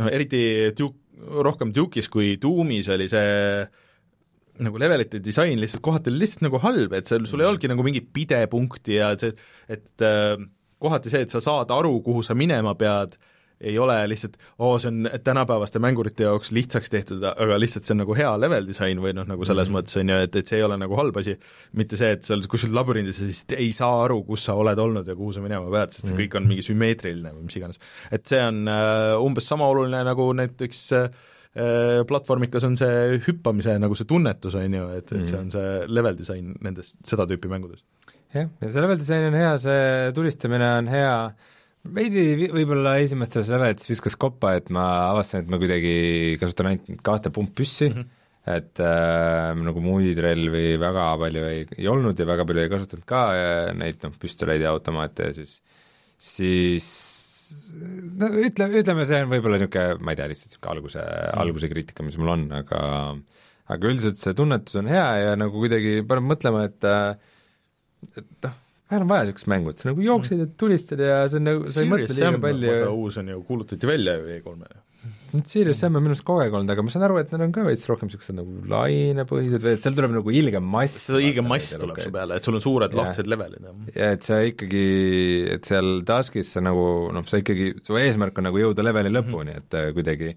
[0.00, 0.98] noh, eriti Duke,
[1.46, 3.66] rohkem Duke'is kui Doomis oli see
[4.64, 7.84] nagu levelite disain lihtsalt kohati oli lihtsalt nagu halb, et seal sul ei olnudki nagu
[7.84, 9.34] mingit pidepunkti ja see,
[9.72, 10.36] et äh,
[10.82, 13.16] kohati see, et sa saad aru, kuhu sa minema pead,
[13.60, 18.02] ei ole lihtsalt, oo, see on tänapäevaste mängurite jaoks lihtsaks tehtud, aga lihtsalt see on
[18.02, 19.78] nagu hea level disain või noh, nagu selles mm -hmm.
[19.80, 21.38] mõttes on ju, et, et see ei ole nagu halb asi,
[21.72, 24.78] mitte see, et sa oled kuskil labürindis ja siis ei saa aru, kus sa oled
[24.78, 26.20] olnud ja kuhu sa minema pead, sest see Mhm.
[26.20, 27.78] kõik on mingi sümmeetriline või mis iganes.
[28.12, 31.10] et see on äh, umbes sama oluline nagu näiteks äh,
[31.56, 35.86] äh, platvormikas on see hüppamise nagu see tunnetus, on ju, et, et see on see
[35.88, 37.80] level disain nendest, seda tüüpi mängudes.
[38.34, 41.30] jah, ja see level disain on hea, see tulistamine on hea,
[41.94, 45.96] veidi võib-olla esimestes levelites viskas koppa, et ma avastasin, et ma kuidagi
[46.40, 48.30] kasutan ainult kahte pumppüssi mm, -hmm.
[48.56, 53.06] et äh, nagu muid relvi väga palju ei, ei olnud ja väga palju ei kasutanud
[53.08, 53.22] ka
[53.78, 55.60] neid noh, püstoleid ja automaate ja siis,
[56.18, 56.90] siis
[58.20, 61.72] no ütle, ütleme, see on võib-olla niisugune, ma ei tea, lihtsalt niisugune alguse mm., alguse
[61.72, 62.82] kriitika, mis mul on, aga
[63.66, 67.16] aga üldiselt see tunnetus on hea ja nagu kuidagi paneb mõtlema, et äh,
[68.14, 68.54] et noh,
[68.90, 71.70] vahel on vaja niisugust mängu, et sa nagu jooksed ja tulistad ja see on nagu,
[71.70, 74.82] sa ei mõtle liiga palju uus on ju, kuulutati välja ju E3-e.
[75.32, 77.44] nüüd Serious Sam on minu arust kogu aeg olnud, aga ma saan aru, et need
[77.48, 81.00] on ka veits rohkem niisugused nagu lainepõhised või et seal tuleb nagu ilgem mass.
[81.02, 83.02] seda ilge mass tuleb su peale, et sul on suured Jaa.
[83.02, 84.86] lahtised levelid, ja et sa ikkagi,
[85.58, 89.50] et seal task'is sa nagu noh, sa ikkagi, su eesmärk on nagu jõuda leveli lõpuni
[89.50, 89.66] mm, -hmm.
[89.66, 90.32] et äh, kuidagi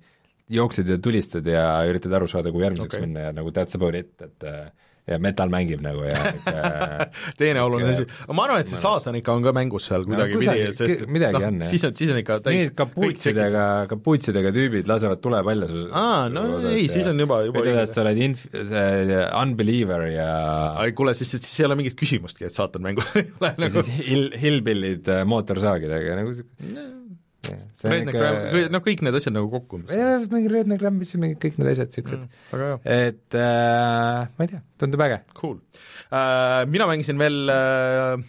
[0.49, 3.05] jooksed ja tulistad ja üritad aru saada, kuhu järgmiseks okay.
[3.05, 4.71] minna ja nagu that's about it, et äh,
[5.09, 6.33] ja metal mängib nagu ja
[7.39, 10.37] teine oluline asi, aga ma arvan, et see saatan ikka on ka mängus seal kuidagi
[10.37, 11.71] kusagil- pidi, sest midagi noh, on, jah.
[11.73, 16.45] siis on, siis on ikka Need kapuutsidega, kapuutsidega tüübid lasevad tule välja su Aa, no
[16.69, 17.75] ei, siis on juba- juba õige.
[17.87, 20.29] et sa oled inf-, see unbeliever ja
[20.83, 24.07] ai kuule, siis, siis ei ole mingit küsimustki, et saatan mängu ei ole nagu siis
[24.09, 26.98] hill, hillbillid äh, mootorsaagidega nagu on
[27.83, 29.83] Redneck ikka Ram-, noh kõik need asjad nagu kokku.
[29.89, 34.51] jah, mingi Redneck Rambis ja mingid kõik need asjad siuksed mm., et äh, ma ei
[34.51, 35.21] tea, tundub äge.
[35.37, 36.65] cool uh,.
[36.69, 38.27] mina mängisin veel uh,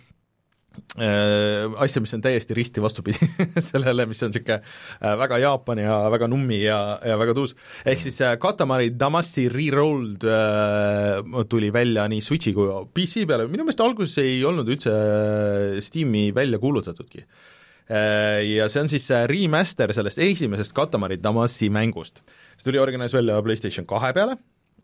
[0.97, 3.29] uh, asja, mis on täiesti risti vastupidi
[3.71, 7.55] sellele, mis on niisugune uh, väga Jaapan ja väga nummi ja, ja väga tuus.
[7.85, 13.67] ehk siis uh, Katamari Damacy Rerolled uh, tuli välja nii Switchi kui PC peale, minu
[13.67, 17.60] meelest alguses ei olnud üldse äh, Steam'i välja kuulutatudki Äh,
[17.91, 22.23] ja see on siis äh, remaster sellest esimesest Katamari Damacy mängust.
[22.57, 24.37] see tuli originaalis välja PlayStation kahe peale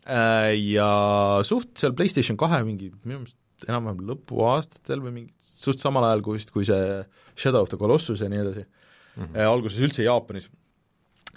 [0.03, 6.05] äh, ja suht seal PlayStation kahe mingi minu meelest enam-vähem lõpuaastatel või mingi suht samal
[6.05, 7.01] ajal kui vist, kui see
[7.37, 9.41] Shadow of the Colossus ja nii edasi mm, -hmm.
[9.47, 10.49] alguses üldse Jaapanis.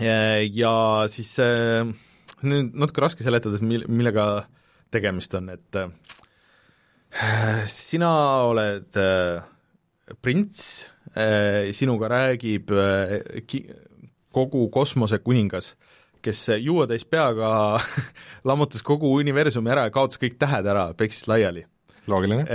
[0.01, 0.74] ja
[1.09, 1.86] siis äh,
[2.42, 4.47] nüüd natuke raske seletada, et mil-, millega
[4.90, 5.90] tegemist on, et äh,
[7.66, 8.12] sina
[8.48, 9.42] oled äh,
[10.22, 10.90] prints äh,,
[11.74, 13.16] sinuga räägib äh,
[13.47, 13.66] ki-,
[14.35, 15.74] kogu kosmose kuningas,
[16.23, 17.81] kes juuatäis peaga
[18.49, 21.66] lammutas kogu universumi ära ja kaotas kõik tähed ära, peksis laiali.
[22.07, 22.47] loogiline.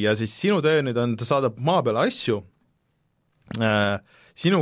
[0.00, 2.42] ja siis sinu töö nüüd on, ta saadab maa peale asju,
[4.34, 4.60] sinu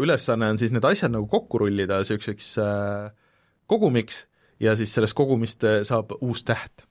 [0.00, 3.10] ülesanne on siis need asjad nagu kokku rullida niisuguseks äh,
[3.70, 4.24] kogumiks
[4.60, 6.86] ja siis sellest kogumist äh, saab uus täht.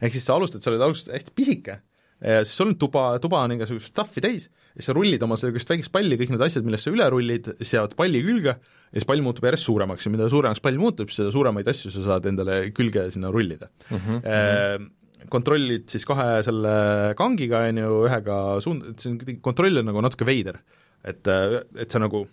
[0.00, 1.78] ehk siis sa alustad, sa oled alguses hästi pisike
[2.22, 5.92] siis sul on tuba, tuba on igasugust stuff'i täis ja sa rullid oma niisugust väikest
[5.94, 9.46] palli, kõik need asjad, millest sa üle rullid, seavad palli külge ja siis pall muutub
[9.48, 13.32] järjest suuremaks ja mida suuremaks pall muutub, seda suuremaid asju sa saad endale külge sinna
[13.34, 14.02] rullida mm.
[14.02, 14.90] -hmm.
[15.32, 20.00] Kontrollid siis kahe selle kangiga, on ju, ühega suund-, see on kuidagi, kontroll on nagu
[20.02, 20.58] natuke veider.
[21.04, 22.26] et, et sa nagu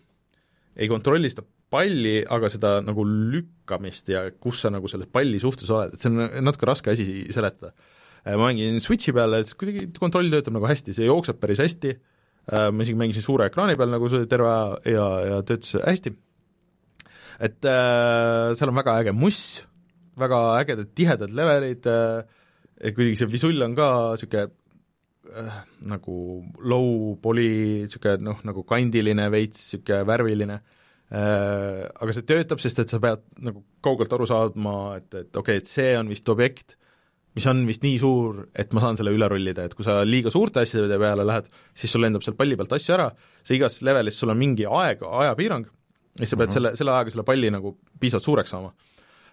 [0.76, 5.70] ei kontrolli seda palli, aga seda nagu lükkamist ja kus sa nagu selle palli suhtes
[5.70, 7.74] oled, et see on natuke raske asi seletada.
[8.26, 11.96] Ma mängin Switchi peal, et kuidagi kontroll töötab nagu hästi, see jookseb päris hästi,
[12.50, 14.54] ma isegi mängisin suure ekraani peal nagu see terve
[14.90, 16.14] ja, ja töötas hästi.
[17.40, 19.41] et äh, seal on väga äge muss,
[20.20, 22.26] väga ägedad tihedad levelid äh,,
[22.96, 24.50] kuidagi see visull on ka niisugune
[25.30, 25.62] äh,
[25.94, 26.18] nagu
[26.60, 32.91] low poly, niisugune noh, nagu kandiline veits, niisugune värviline äh,, aga see töötab, sest et
[32.91, 36.80] sa pead nagu kaugelt aru saama, et, et okei okay,, et see on vist objekt,
[37.36, 40.32] mis on vist nii suur, et ma saan selle üle rullida, et kui sa liiga
[40.34, 43.10] suurte asjade peale lähed, siis sul lendab seal palli pealt asju ära,
[43.44, 45.68] sa igas levelis, sul on mingi aeg, ajapiirang,
[46.20, 46.54] ja sa pead mm -hmm.
[46.54, 48.74] selle, selle ajaga selle palli nagu piisavalt suureks saama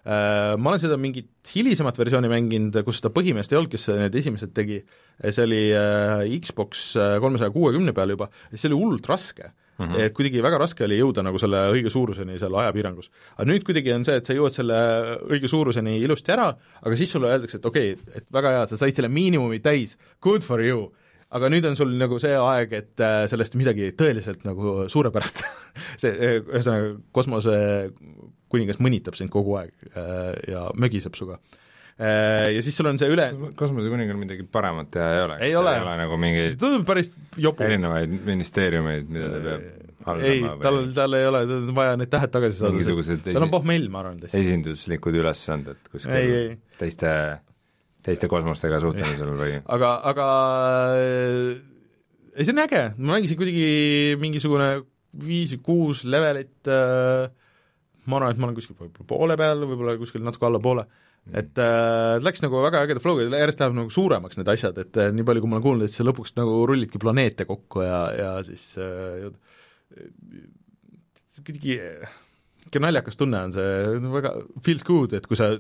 [0.06, 4.52] ma olen seda mingit hilisemat versiooni mänginud, kus seda põhimeest ei olnud, kes need esimesed
[4.54, 4.80] tegi,
[5.24, 5.62] see oli
[6.44, 6.92] Xbox
[7.22, 9.86] kolmesaja kuuekümne peal juba, see oli hullult raske mm.
[9.86, 10.12] -hmm.
[10.14, 13.10] Kuidagi väga raske oli jõuda nagu selle õige suuruseni seal ajapiirangus.
[13.36, 14.78] aga nüüd kuidagi on see, et sa jõuad selle
[15.28, 16.52] õige suuruseni ilusti ära,
[16.82, 19.98] aga siis sulle öeldakse, et okei okay,, et väga hea, sa said selle miinimumi täis,
[20.20, 20.92] good for you
[21.30, 25.42] aga nüüd on sul nagu see aeg, et sellest midagi tõeliselt nagu suurepärast
[26.02, 27.56] see, ühesõnaga, kosmose
[28.52, 29.72] kuningas mõnitab sind kogu aeg
[30.48, 31.40] ja mögiseb sinuga.
[31.96, 35.36] Ja siis sul on see üle kosmosekuningal midagi paremat teha ei ole?
[35.46, 37.64] ei ole, ei ole nagu mingeid tundub päris jobu.
[37.64, 42.10] erinevaid ministeeriumeid, mida ta peab haldama ei, tal, tal ei ole, tal on vaja need
[42.12, 44.20] tähed tagasi saada, sest tal on pohmell, ma arvan.
[44.28, 46.50] esinduslikud ülesanded kuskil ei, ei.
[46.78, 47.12] teiste,
[48.06, 49.56] teiste kosmostega suhtlemisel või?
[49.76, 50.28] aga, aga
[51.00, 54.70] ei, see on äge, ma mängisin kuidagi mingisugune
[55.26, 57.32] viis-kuus levelit äh,
[58.06, 60.86] ma arvan, et ma olen kuskil võib-olla poole peal, võib-olla kuskil natuke alla poole,
[61.34, 65.10] et äh, läks nagu väga ägeda flow'ga, järjest läheb nagu suuremaks need asjad, et äh,
[65.14, 68.30] nii palju, kui ma olen kuulnud, et sa lõpuks nagu rullidki planeete kokku ja, ja
[68.46, 69.26] siis äh,
[71.42, 71.80] kuidagi
[72.66, 74.32] niisugune naljakas tunne on see, väga
[74.64, 75.52] feels good, et kui sa,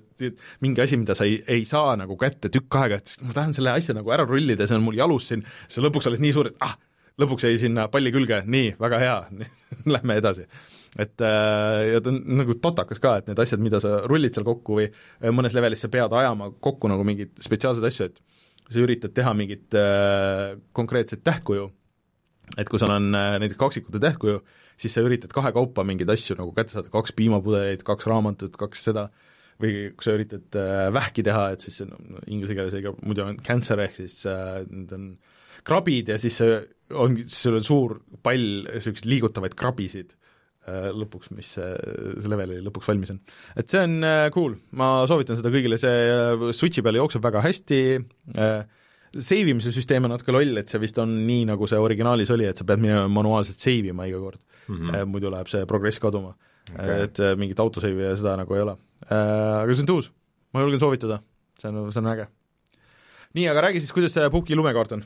[0.64, 3.74] mingi asi, mida sa ei, ei saa nagu kätte tükk aega, et ma tahan selle
[3.76, 6.58] asja nagu ära rullida, see on mul jalus siin, sa lõpuks oled nii suur, et
[6.66, 6.74] ah,
[7.20, 9.16] lõpuks jäi sinna palli külge, nii, väga hea
[9.94, 10.48] lähme edasi.
[10.96, 14.46] Et äh, ja ta on nagu totakas ka, et need asjad, mida sa rullid seal
[14.46, 14.88] kokku või
[15.36, 18.22] mõnes levelis sa pead ajama kokku nagu mingeid spetsiaalseid asju, et
[18.72, 21.68] sa üritad teha mingit äh, konkreetset tähtkuju,
[22.56, 24.40] et kui sul on äh, näiteks kaksikute tähtkuju,
[24.80, 29.08] siis sa üritad kahekaupa mingeid asju nagu kätte saada, kaks piimapudelit, kaks raamatut, kaks seda,
[29.62, 33.40] või kui sa üritad äh, vähki teha, et siis no, inglise keeles ega muidu on
[33.44, 35.08] cancer ehk siis äh, need on
[35.66, 36.38] krabid ja siis
[36.94, 40.12] ongi, sul on suur pall niisuguseid liigutavaid krabisid.
[40.12, 40.25] äh,
[40.66, 41.68] lõpuks, mis see,
[42.18, 43.20] see leveli lõpuks valmis on.
[43.58, 47.42] et see on äh, cool, ma soovitan seda kõigile, see äh, Switchi peal jookseb väga
[47.44, 47.80] hästi
[48.34, 48.64] äh,,
[49.14, 52.48] save imise süsteem on natuke loll, et see vist on nii, nagu see originaalis oli,
[52.50, 55.12] et sa pead minema manuaalselt save ima iga kord mm, -hmm.
[55.12, 56.34] muidu läheb see progress kaduma
[56.72, 57.06] okay..
[57.06, 58.76] et mingit autosave'i ja seda nagu ei ole.
[59.06, 60.10] Aga see on tuus,
[60.52, 61.20] ma julgen soovitada,
[61.60, 62.26] see on, see on äge.
[63.38, 65.04] nii, aga räägi siis, kuidas see Puki lumekaart on?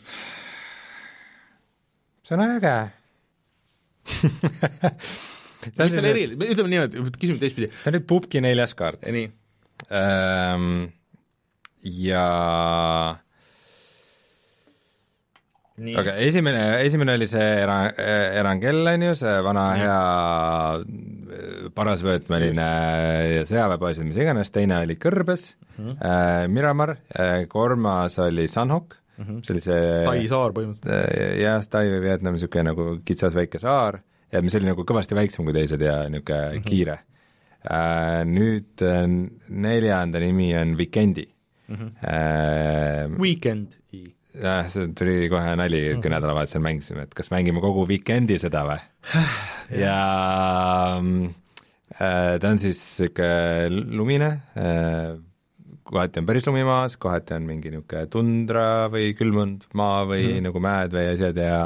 [2.24, 2.78] see on äge.
[5.66, 9.26] mis selle eri, ütleme niimoodi, küsime teistpidi, see on nüüd pubgi neljas kaart nii,
[9.96, 10.70] ähm,.
[11.84, 12.24] ja
[15.80, 17.92] nii aga esimene, esimene oli see era-,
[18.40, 20.00] Erangel on ju, see vana hea
[21.76, 22.68] parasvöötmeline
[23.48, 25.92] sõjaväebaas, mis iganes, teine oli Kõrbes mm.
[25.92, 26.52] -hmm.
[26.52, 26.96] Miramar,
[27.48, 29.42] kolmas oli Sunhawk mm, -hmm.
[29.46, 31.40] see oli see Tai saar põhimõtteliselt.
[31.40, 34.02] jah, Tai või Vietnam, niisugune nagu kitsas väike saar
[34.32, 36.68] ja mis oli nagu kõvasti väiksem kui teised ja niisugune mm -hmm.
[36.68, 36.98] kiire.
[38.24, 39.04] Nüüd äh,
[39.48, 41.26] neljanda nimi on Vikendi
[41.68, 41.76] mm.
[41.76, 43.18] -hmm.
[43.18, 43.76] Weekend.
[44.42, 48.78] jah, see tuli kohe nali, kui nädalavahetusel mängisime, et kas mängime kogu Vikendi seda või?
[49.84, 49.96] ja
[51.00, 51.24] mm,
[51.96, 55.18] äh, ta on siis niisugune lumine äh,,
[55.82, 60.46] kohati on päris lumi maas, kohati on mingi niisugune tundra või külmunud maa või mm.
[60.46, 61.58] nagu mäed või asjad ja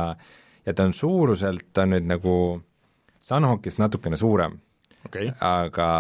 [0.67, 2.37] ja ta on suuruselt, ta on nüüd nagu
[3.25, 4.59] Sunhawkist natukene suurem,
[5.07, 5.91] okei, aga,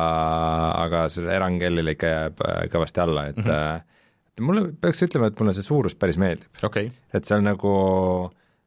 [0.84, 4.44] aga see Erangellile ikka jääb äh, kõvasti alla, et mm -hmm.
[4.44, 7.72] mulle peaks ütlema, et mulle see suurus päris meeldib, okei, et seal nagu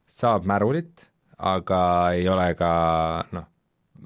[0.06, 1.06] saab märulit,
[1.38, 1.80] aga
[2.18, 2.72] ei ole ka
[3.32, 3.46] noh,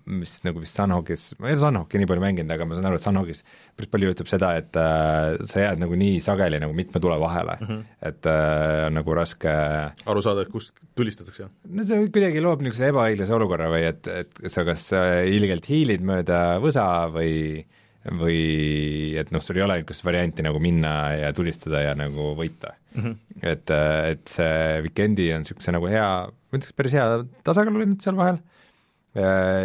[0.06, 2.98] mis nagu vist Sunhawkis, ma ei ole Sunhawki nii palju mänginud, aga ma saan aru,
[2.98, 3.42] et Sunhawkis
[3.76, 7.58] päris palju juhtub seda, et äh, sa jääd nagu nii sageli nagu mitme tule vahele
[7.60, 7.84] mm, -hmm.
[8.10, 11.48] et äh, on nagu raske aru saada, et kust tulistatakse.
[11.68, 16.02] no see kuidagi loob niisuguse ebaõiglase olukorra või et, et sa kas äh, ilgelt hiilid
[16.02, 17.64] mööda võsa või
[18.10, 22.74] või et noh, sul ei ole niisugust varianti nagu minna ja tulistada ja nagu võita
[22.94, 23.02] mm.
[23.02, 23.44] -hmm.
[23.52, 23.70] et,
[24.10, 27.06] et see Vikendi on niisuguse nagu hea, ma ütleks päris hea
[27.46, 28.40] tasakaal oli nüüd seal vahel,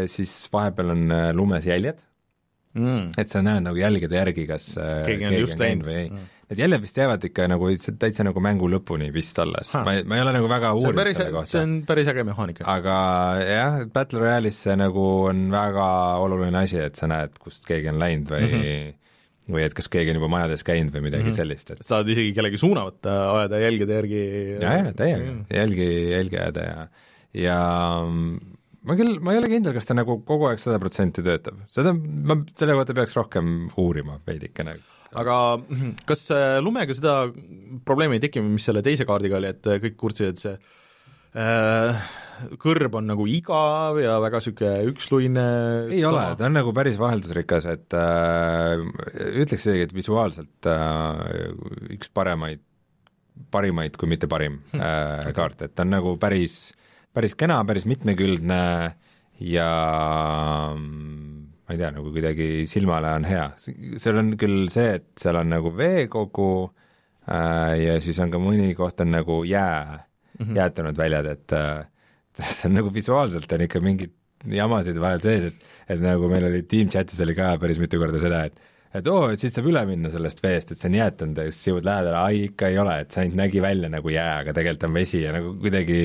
[0.07, 2.03] siis vahepeal on äh, lumes jäljed,
[2.77, 3.11] Mm.
[3.17, 5.85] et sa näed nagu jälgede järgi, kas äh, Keegi on just läinud.
[5.87, 6.25] või ei Mm.
[6.47, 7.67] Need jäljed vist jäävad ikka nagu
[7.99, 11.17] täitsa nagu mängu lõpuni vist alles, ma ei, ma ei ole nagu väga uurinud päris
[11.17, 12.63] selle, kohta see on päris äge mehaanika.
[12.71, 12.93] aga
[13.43, 15.87] jah, Battle Royale'is see nagu on väga
[16.23, 19.51] oluline asi, et sa näed, kust keegi on läinud või mm, -hmm.
[19.57, 21.41] või et kas keegi on juba majades käinud või midagi mm -hmm.
[21.41, 24.23] sellist, et saad isegi kellegi suuna võtta, ajada jälgede järgi.
[24.61, 26.87] ja, ja täiega, jälgi, jälgi ajada ja,
[27.33, 27.59] ja
[28.87, 31.93] ma küll, ma ei ole kindel, kas ta nagu kogu aeg sada protsenti töötab, seda
[31.95, 34.77] ma selle kohta peaks rohkem uurima veidikene.
[35.17, 35.37] aga
[36.09, 37.19] kas äh, lumega seda
[37.87, 40.55] probleemi ei teki, mis selle teise kaardiga oli, et äh, kõik kurtsid, et see
[41.37, 42.07] äh,
[42.61, 45.45] kõrb on nagu igav ja väga niisugune üksluine
[45.93, 48.83] ei ole, ta on nagu päris vaheldusrikas, et äh,
[49.41, 51.51] ütleks isegi, et visuaalselt äh,
[51.97, 52.61] üks paremaid,
[53.53, 55.35] parimaid, kui mitte parim äh, okay.
[55.37, 56.59] kaart, et ta on nagu päris,
[57.17, 58.61] päris kena, päris mitmekülgne
[59.47, 59.69] ja
[60.77, 65.39] mm, ma ei tea, nagu kuidagi silmale on hea, seal on küll see, et seal
[65.41, 70.55] on nagu veekogu äh, ja siis on ka mõni koht on nagu jää mm, -hmm.
[70.61, 74.13] jäätunud väljad, et äh, nagu visuaalselt on ikka mingid
[74.45, 78.19] jamasid vahel sees, et et nagu meil oli Team Chatis oli ka päris mitu korda
[78.19, 78.59] seda, et
[78.95, 81.69] et oo, et siit saab üle minna sellest veest, et see on jäätunud ja siis
[81.69, 84.87] jõuad lähedale, ai ikka ei ole, et see ainult nägi välja nagu jää, aga tegelikult
[84.89, 85.99] on vesi ja nagu kuidagi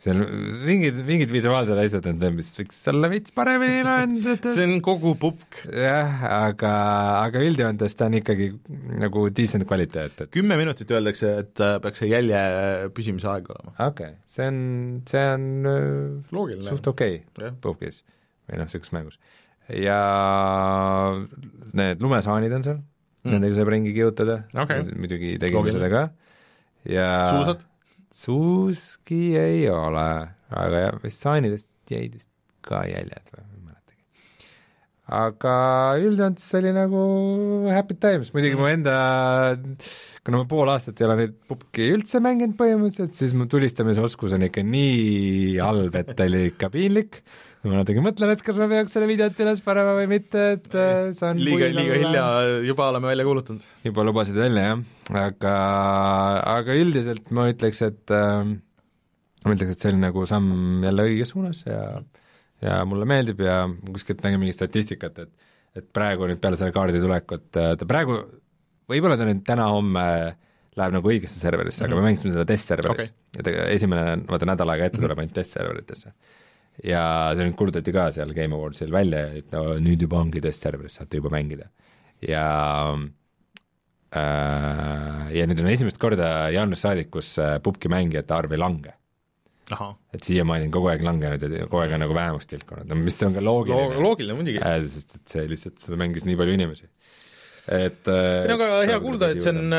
[0.00, 0.20] seal
[0.64, 4.52] mingid, mingid visuaalsed asjad on see, mis võiks olla veits paremini lahendatud.
[4.56, 5.58] see on kogu pupk.
[5.68, 6.72] jah, aga,
[7.26, 8.48] aga üldjoontes ta on ikkagi
[9.02, 12.40] nagu decent kvaliteet, et kümme minutit öeldakse, et äh, peaks see jälje
[12.96, 13.74] püsimise aeg olema.
[13.76, 14.62] okei okay., see on,
[15.10, 16.68] see on äh, loogiline.
[16.70, 18.00] suht okei okay, puhkis
[18.48, 19.20] või noh, niisuguses mängus.
[19.76, 20.00] ja
[21.76, 24.86] need lumesaanid on seal mm., nendega saab ringi kihutada Okei.
[24.96, 26.06] muidugi tegime seda ka,
[26.88, 27.68] ja suusad?
[28.14, 30.08] Suuski ei ole,
[30.50, 32.30] aga jah, vist saanidest jäid vist
[32.66, 34.48] ka jäljed või ma ei mäletagi.
[35.20, 35.54] aga
[36.02, 37.02] üldjoontes oli nagu
[37.70, 38.96] happy times, muidugi mu enda,
[40.26, 44.48] kuna ma pool aastat ei ole nüüd pubki üldse mänginud põhimõtteliselt, siis mu tulistamisoskus on
[44.50, 47.22] ikka nii halb, et oli ikka piinlik.
[47.64, 51.10] Ma natuke mõtlen, et kas ma peaks selle videot üles panema või mitte, et äh,
[51.16, 52.06] see on liiga, liiga olla.
[52.06, 52.24] hilja,
[52.70, 53.66] juba oleme välja kuulutanud.
[53.84, 54.82] juba lubasid välja jah,
[55.24, 55.54] aga,
[56.56, 58.54] aga üldiselt ma ütleks, et äh,
[59.44, 61.84] ma ütleks, et see oli nagu samm jälle õiges suunas ja
[62.60, 67.00] ja mulle meeldib ja kuskilt nägin mingit statistikat, et et praegu nüüd peale selle kaardi
[67.02, 68.16] tulekut äh, ta praegu,
[68.90, 70.06] võib-olla ta nüüd täna-homme
[70.78, 71.92] läheb nagu õigesse serverisse mm, -hmm.
[71.92, 73.16] aga me mängisime seda testserveris okay.
[73.36, 76.12] ja ta esimene, vaata nädal aega ette tuleb ainult testserveritesse.
[76.84, 77.02] Ja
[77.36, 81.20] see nüüd kuulutati ka seal Game Awardsil välja, et no nüüd juba ongi testserveris, saate
[81.20, 81.68] juba mängida.
[82.26, 82.44] ja
[84.14, 88.94] äh, ja nüüd on esimest korda jaanuarist saadik, kus äh, pubgi mängijate arv ei lange.
[89.70, 92.96] ahah, et siiamaani on kogu aeg langenud ja kogu aeg on nagu vähemaks tilkunud, no
[92.98, 94.00] mis on ka loogiline.
[94.02, 94.58] loogiline muidugi.
[94.66, 96.88] äh, sest et see lihtsalt, seda mängis nii palju inimesi.
[97.70, 99.78] et äh, ei no aga hea kuulda, et see on,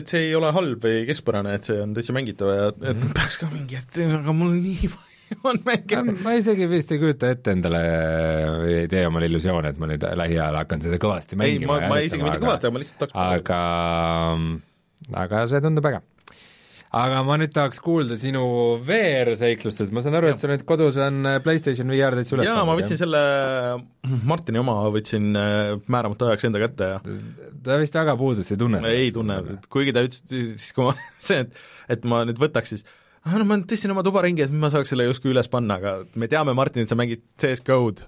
[0.00, 3.12] et see ei ole halb või keskpärane, et see on täitsa mängitav ja et Mhm.
[3.14, 5.13] peaks ka mingi hetk, aga mul nii vaja
[5.48, 7.82] on mänge ma isegi vist ei kujuta ette endale
[8.70, 12.00] ei tee omale illusioone, et ma nüüd lähiajal hakkan seda kõvasti ei, mängima ma, ma
[12.04, 13.60] isegi mitte kõvasti, aga ma lihtsalt tahaks aga,
[15.24, 16.00] aga see tundub äge.
[17.04, 18.44] aga ma nüüd tahaks kuulda sinu
[18.86, 22.64] VR-seiklustest, ma saan aru, et sul nüüd kodus on äh, PlayStation VR täitsa üles jaa,
[22.68, 23.22] ma võtsin selle
[24.28, 26.98] Martini oma võtsin äh, määramata ajaks enda kätte ja
[27.64, 28.82] ta vist väga puudust ei tunne.
[28.90, 29.40] ei tunne,
[29.72, 30.98] kuigi ta ütles siis, kui ma
[31.28, 32.86] see, et et ma nüüd võtaks, siis
[33.24, 35.94] ah, no ma tõstsin oma tuba ringi, et ma saaks selle justkui üles panna, aga
[36.20, 38.04] me teame, Martin, et sa mängid CS GO-d.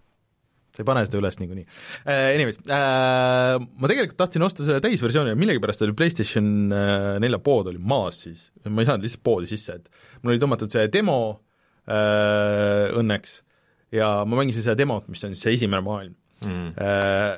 [0.76, 2.10] sa ei pane seda üles niikuinii uh,.
[2.34, 7.72] Anyways uh,, ma tegelikult tahtsin osta selle täisversiooni ja millegipärast oli PlayStation uh, nelja pood
[7.72, 11.18] oli maas siis, ma ei saanud lihtsalt poodi sisse, et mul oli tõmmatud see demo
[11.32, 13.40] uh, õnneks
[13.96, 16.72] ja ma mängisin seda demot, mis on siis see esimene maailm mm..
[16.76, 17.36] uh,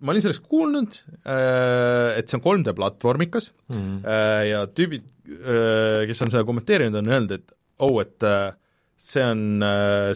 [0.00, 0.94] ma olin sellest kuulnud
[1.26, 3.98] uh,, et see on 3D platvormikas Mm.
[4.00, 7.54] uh, ja tüübid uh,, kes on seda kommenteerinud, on öelnud, et
[7.84, 8.24] oh, et
[8.98, 9.62] see on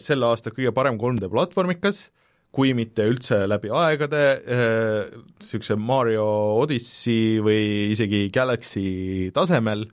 [0.03, 2.01] selle aasta kõige parem 3D platvormikas,
[2.53, 4.23] kui mitte üldse läbi aegade
[5.39, 6.25] niisuguse Mario
[6.61, 9.87] Odyssey või isegi Galaxy tasemel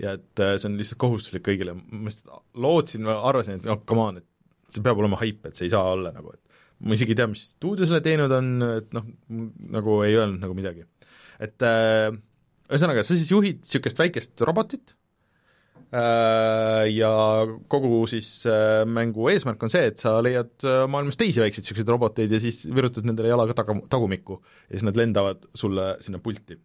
[0.00, 2.30] ja et see on lihtsalt kohustuslik kõigile, ma lihtsalt
[2.62, 5.74] lootsin, ma arvasin, et noh, come on, et see peab olema haip, et see ei
[5.74, 6.45] saa olla nagu, et
[6.84, 9.08] ma isegi ei tea, mis stuudio selle teinud on, et noh,
[9.76, 10.84] nagu ei öelnud nagu midagi.
[11.40, 12.12] et äh,
[12.70, 14.94] ühesõnaga, sa siis juhid niisugust väikest robotit
[15.94, 17.10] äh, ja
[17.72, 21.94] kogu siis äh, mängu eesmärk on see, et sa leiad äh, maailmas teisi väikseid niisuguseid
[21.94, 26.58] roboteid ja siis virutad nendele jalaga taga, tagumikku ja siis nad lendavad sulle sinna pulti.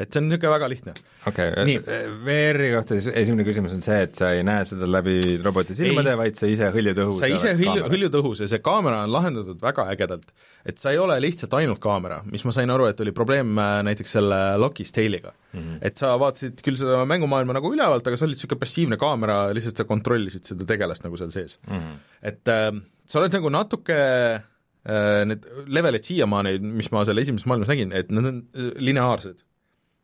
[0.00, 0.94] Et see on niisugune väga lihtne.
[1.28, 5.36] okei okay., VR-i kohta siis esimene küsimus on see, et sa ei näe seda läbi
[5.44, 7.90] roboti silmade, vaid sa ise hõljud õhus sa ise oled hõlju, kaamera.
[7.94, 10.32] hõljud õhus ja see kaamera on lahendatud väga ägedalt.
[10.64, 13.80] et sa ei ole lihtsalt ainult kaamera, mis ma sain aru, et oli probleem äh,
[13.90, 15.60] näiteks selle Lockis Tale'iga mm.
[15.60, 15.82] -hmm.
[15.90, 19.82] et sa vaatasid küll seda mängumaailma nagu ülevalt, aga see oli niisugune passiivne kaamera, lihtsalt
[19.82, 21.76] sa kontrollisid seda tegelast nagu seal sees mm.
[21.76, 22.00] -hmm.
[22.32, 22.72] et äh,
[23.06, 28.10] sa oled nagu natuke äh, need levelid siiamaani, mis ma seal esimeses maailmas nägin, et
[28.14, 29.49] nad on äh, lineaarsed äh,.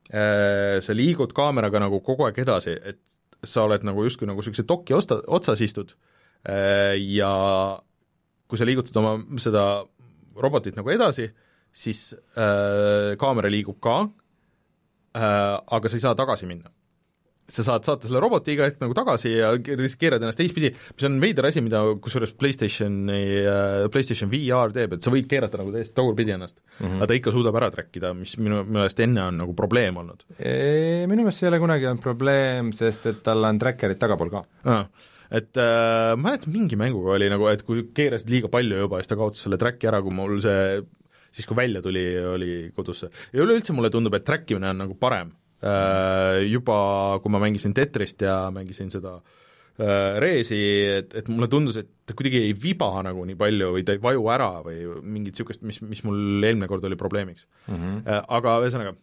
[0.07, 3.01] Sa liigud kaameraga nagu kogu aeg edasi, et
[3.47, 5.93] sa oled nagu justkui nagu niisuguse doki osta, otsas istud
[6.49, 7.31] äh, ja
[8.47, 9.65] kui sa liigutad oma seda
[10.39, 11.29] robotit nagu edasi,
[11.75, 13.99] siis äh, kaamera liigub ka
[15.17, 16.71] äh,, aga sa ei saa tagasi minna.
[17.49, 20.73] Sa saad saata selle roboti iga hetk nagu tagasi ja ke- lihtsalt keerad ennast teistpidi,
[20.75, 25.61] mis on veider asi, mida kusjuures PlayStationi äh,, PlayStation VR teeb, et sa võid keerata
[25.61, 26.97] nagu täiesti tagurpidi ennast mm, -hmm.
[26.99, 30.25] aga ta ikka suudab ära track ida, mis minu meelest enne on nagu probleem olnud
[31.07, 34.45] minu meelest see ei ole kunagi olnud probleem, sest et tal on tracker'id tagapool ka.
[34.65, 34.91] ah,.
[35.31, 39.11] et äh, ma mäletan, mingi mänguga oli nagu, et kui keerasid liiga palju juba, siis
[39.11, 40.83] ta kaotas selle track'i ära, kui mul see
[41.37, 43.11] siis, kui välja tuli, oli kodus see.
[43.35, 45.33] ja üleüldse mulle tundub, et track imine on nagu parem.
[45.63, 46.77] Juba
[47.23, 50.61] kui ma mängisin Tetrist ja mängisin seda äh, Reesi,
[50.99, 54.03] et, et mulle tundus, et ta kuidagi ei viba nagu nii palju või ta ei
[54.03, 57.75] vaju ära või mingit niisugust, mis, mis mul eelmine kord oli probleemiks mm.
[57.75, 58.23] -hmm.
[58.37, 58.97] Aga ühesõnaga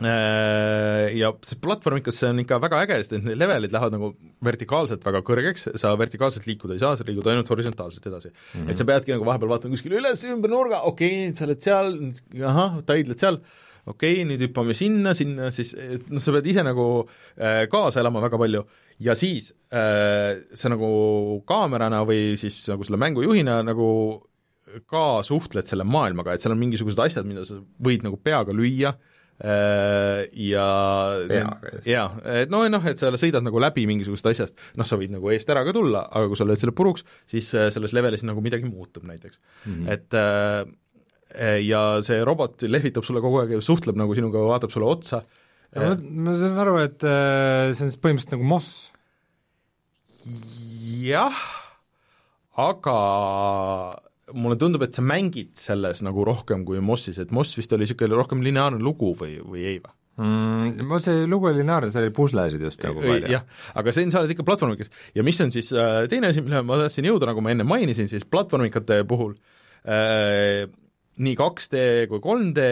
[0.00, 4.08] Äh, ja see platvormikas see on ikka väga äge, sest et need levelid lähevad nagu
[4.46, 8.46] vertikaalselt väga kõrgeks, sa vertikaalselt liikuda ei saa, sa liigud ainult horisontaalselt edasi mm.
[8.54, 8.70] -hmm.
[8.72, 11.92] et sa peadki nagu vahepeal vaatama kuskile üles, ümber nurga, okei okay,, sa oled seal,
[12.40, 13.36] ahah, taidled seal,
[13.86, 15.74] okei okay,, nüüd hüppame sinna, sinna, siis
[16.08, 18.64] noh, sa pead ise nagu äh, kaasa elama väga palju
[19.02, 20.90] ja siis äh, sa nagu
[21.48, 23.88] kaamerana või siis nagu selle mängujuhina nagu
[24.88, 28.92] ka suhtled selle maailmaga, et seal on mingisugused asjad, mida sa võid nagu peaga lüüa
[28.94, 30.66] äh, ja
[31.88, 32.06] jaa,
[32.44, 35.50] et noh, noh, et sa sõidad nagu läbi mingisugusest asjast, noh, sa võid nagu eest
[35.52, 38.68] ära ka tulla, aga kui sa lööd selle puruks, siis äh, selles levelis nagu midagi
[38.68, 39.74] muutub näiteks mm.
[39.74, 39.92] -hmm.
[39.92, 40.62] et äh,
[41.64, 45.22] ja see robot lehvitab sulle kogu aeg ja suhtleb nagu sinuga, vaatab sulle otsa
[45.76, 48.90] ma, ma saan aru, et äh, see on siis põhimõtteliselt nagu Moss.
[51.02, 51.38] jah,
[52.60, 52.96] aga
[54.36, 58.16] mulle tundub, et sa mängid selles nagu rohkem kui Mossis, et Moss vist oli niisugune
[58.16, 59.96] rohkem lineaarne lugu või, või ei või?
[60.20, 60.84] mm,.
[60.88, 63.32] ma see lugu oli lineaarne, seal oli puslesid just nagu palju.
[63.32, 63.48] jah,
[63.80, 66.80] aga siin sa oled ikka platvormikas ja mis on siis äh, teine asi, millele ma
[66.84, 69.34] tahtsin jõuda, nagu ma enne mainisin, siis platvormikate puhul
[69.88, 70.68] äh,
[71.20, 72.66] nii 2D kui 3D,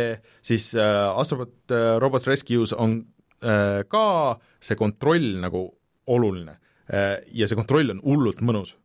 [0.45, 3.01] siis äh, Astrobot äh, Robot Rescues on
[3.43, 4.05] äh, ka
[4.61, 5.67] see kontroll nagu
[6.11, 6.57] oluline.
[6.91, 8.77] Äh, ja see kontroll on hullult mõnus.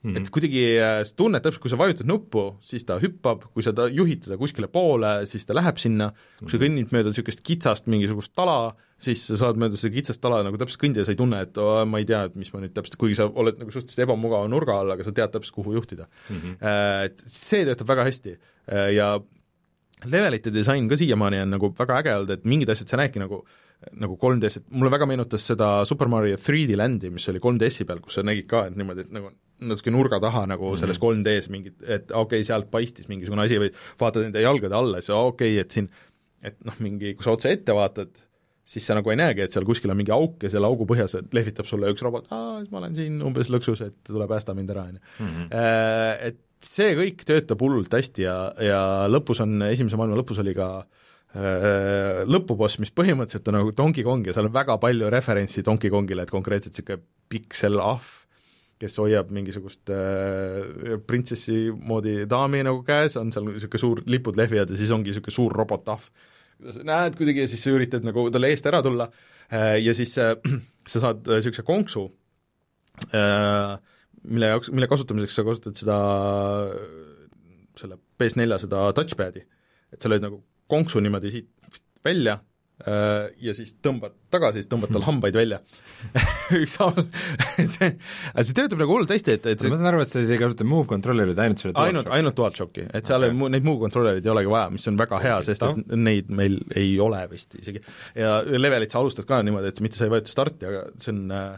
[0.00, 0.16] Mm -hmm.
[0.16, 3.72] et kuidagi äh, sa tunned täpselt, kui sa vajutad nuppu, siis ta hüppab, kui sa
[3.72, 7.86] ta juhid teda kuskile poole, siis ta läheb sinna, kui sa kõnnid mööda niisugust kitsast
[7.86, 11.40] mingisugust tala, siis sa saad mööda seda kitsast tala nagu täpselt kõndida, sa ei tunne,
[11.46, 14.04] et oo, ma ei tea, et mis ma nüüd täpselt, kuigi sa oled nagu suhteliselt
[14.06, 16.36] ebamugava nurga all, aga sa tead täpselt, kuhu juhtida mm.
[16.36, 16.56] -hmm.
[17.10, 18.36] Et see töötab väga hästi
[18.70, 19.14] Äh, ja
[20.10, 23.42] levelite disain ka siiamaani on nagu väga äge olnud, et mingid asjad sa näedki nagu
[23.96, 28.02] nagu 3D-s, et mulle väga meenutas seda Super Mario 3D Landi, mis oli 3DS-i peal,
[28.04, 29.30] kus sa nägid ka, et niimoodi, et nagu
[29.70, 30.80] natuke nurga taha nagu mm -hmm.
[30.82, 35.00] selles 3D-s mingit, et okei okay,, sealt paistis mingisugune asi või vaatad enda jalgade alla,
[35.00, 35.88] siis okei okay,, et siin
[36.42, 38.12] et noh, mingi, kui sa otse ette vaatad,
[38.70, 41.16] siis sa nagu ei näegi, et seal kuskil on mingi auk ja selle augu põhjas
[41.34, 44.86] lehvitab sulle üks robot, aa, ma olen siin umbes lõksus, et tule päästa mind ära,
[44.92, 45.04] on ju.
[45.26, 45.50] Mhm.
[45.50, 50.52] Äh, Et see kõik töötab hullult hästi ja, ja lõpus on, esimese maailma lõpus oli
[50.56, 50.68] ka
[51.32, 55.92] äh, lõpuboss, mis põhimõtteliselt on nagu Donkey Kong ja seal on väga palju referentsi Donkey
[55.92, 57.00] Kongile, et konkreetselt niisugune
[57.32, 58.10] pikselahv,
[58.80, 64.72] kes hoiab mingisugust äh, printsessi moodi daami nagu käes, on seal niisugune suur, lipud lehvivad
[64.72, 66.10] ja siis ongi niisugune suur robotahv.
[66.74, 69.08] Sa näed kuidagi ja siis sa üritad nagu talle eest ära tulla
[69.48, 70.34] äh, ja siis äh,
[70.90, 72.06] sa saad niisuguse konksu
[73.14, 73.78] äh,,
[74.22, 75.96] mille jaoks, mille kasutamiseks sa kasutad seda,
[77.80, 79.46] selle PS4 seda touchpad'i,
[79.94, 82.49] et sa lööd nagu konksu niimoodi siit välja äh,
[82.80, 85.58] ja siis tõmbad tagasi, siis tõmbad tal hambaid välja.
[86.60, 87.06] Ükshaaval.
[87.58, 90.32] See, see töötab nagu hullult hästi, et, et see ma saan aru, et sa siis
[90.34, 93.36] ei kasuta move controller'it, ainult selle ainult, ainult DualShocki, et seal okay.
[93.36, 96.60] mu-, neid muu kontrollereid ei olegi vaja, mis on väga hea, sest et neid meil
[96.78, 97.82] ei ole vist isegi.
[98.18, 101.34] ja levelit sa alustad ka niimoodi, et mitte sa ei vajuta starti, aga see on
[101.36, 101.48] äh,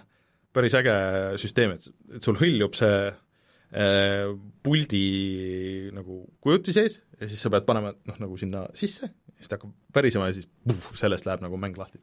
[0.57, 0.97] päris äge
[1.43, 4.33] süsteem, et, et sul hõljub see äh,
[4.65, 5.05] puldi
[5.97, 9.13] nagu kujuti sees ja siis sa pead panema noh, nagu sinna sisse,
[9.43, 12.01] siis ta hakkab pärisema ja siis puh, sellest läheb nagu mäng lahti.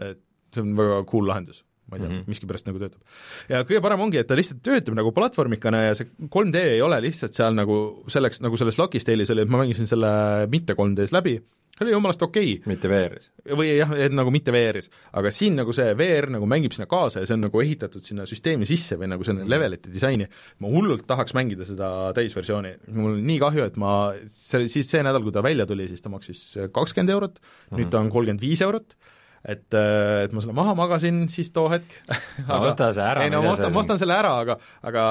[0.00, 0.24] et
[0.54, 2.22] see on väga cool lahendus ma ei tea mm Mhm.
[2.22, 2.28] -hmm.
[2.28, 3.00] miskipärast nagu töötab.
[3.48, 7.00] ja kõige parem ongi, et ta lihtsalt töötab nagu platvormikana ja see 3D ei ole
[7.00, 11.12] lihtsalt seal nagu selleks, nagu selles Lucky Tale'is oli, et ma mängisin selle mitte 3D-s
[11.12, 11.40] läbi,
[11.78, 12.70] see oli jumalast okei okay.
[12.70, 13.30] mitte VR-is.
[13.58, 17.22] või jah, et nagu mitte VR-is, aga siin nagu see VR nagu mängib sinna kaasa
[17.22, 20.26] ja see on nagu ehitatud sinna süsteemi sisse või nagu selle levelite disaini,
[20.58, 23.92] ma hullult tahaks mängida seda täisversiooni, mul on nii kahju, et ma,
[24.34, 26.42] see, siis see nädal, kui ta välja tuli, siis ta maksis
[26.74, 27.78] kakskümmend eurot mm, -hmm.
[27.78, 28.98] nüüd ta on kolmkümmend viis eurot,
[29.44, 31.98] et, et ma selle maha magasin siis too hetk
[32.46, 34.58] No osta see ära, ei no ma ostan, ma ostan selle ära, aga,
[34.88, 35.04] aga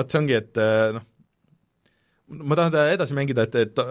[0.00, 0.60] vot see ongi, et
[0.96, 1.06] noh,
[2.44, 3.82] ma tahan teda edasi mängida, et, et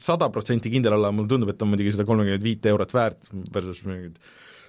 [0.00, 3.30] sada protsenti kindel olla, mulle tundub, et ta on muidugi seda kolmekümmet viit eurot väärt
[3.54, 4.18] versus mingid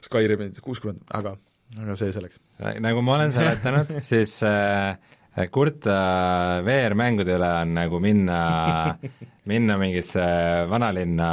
[0.01, 1.35] Skyrimid kuuskümmend, aga,
[1.77, 2.39] aga see selleks.
[2.81, 4.95] nagu ma olen seletanud, siis äh,
[5.53, 5.97] kurta
[6.65, 8.39] VR-mängude üle on nagu minna,
[9.51, 10.25] minna mingisse
[10.71, 11.31] vanalinna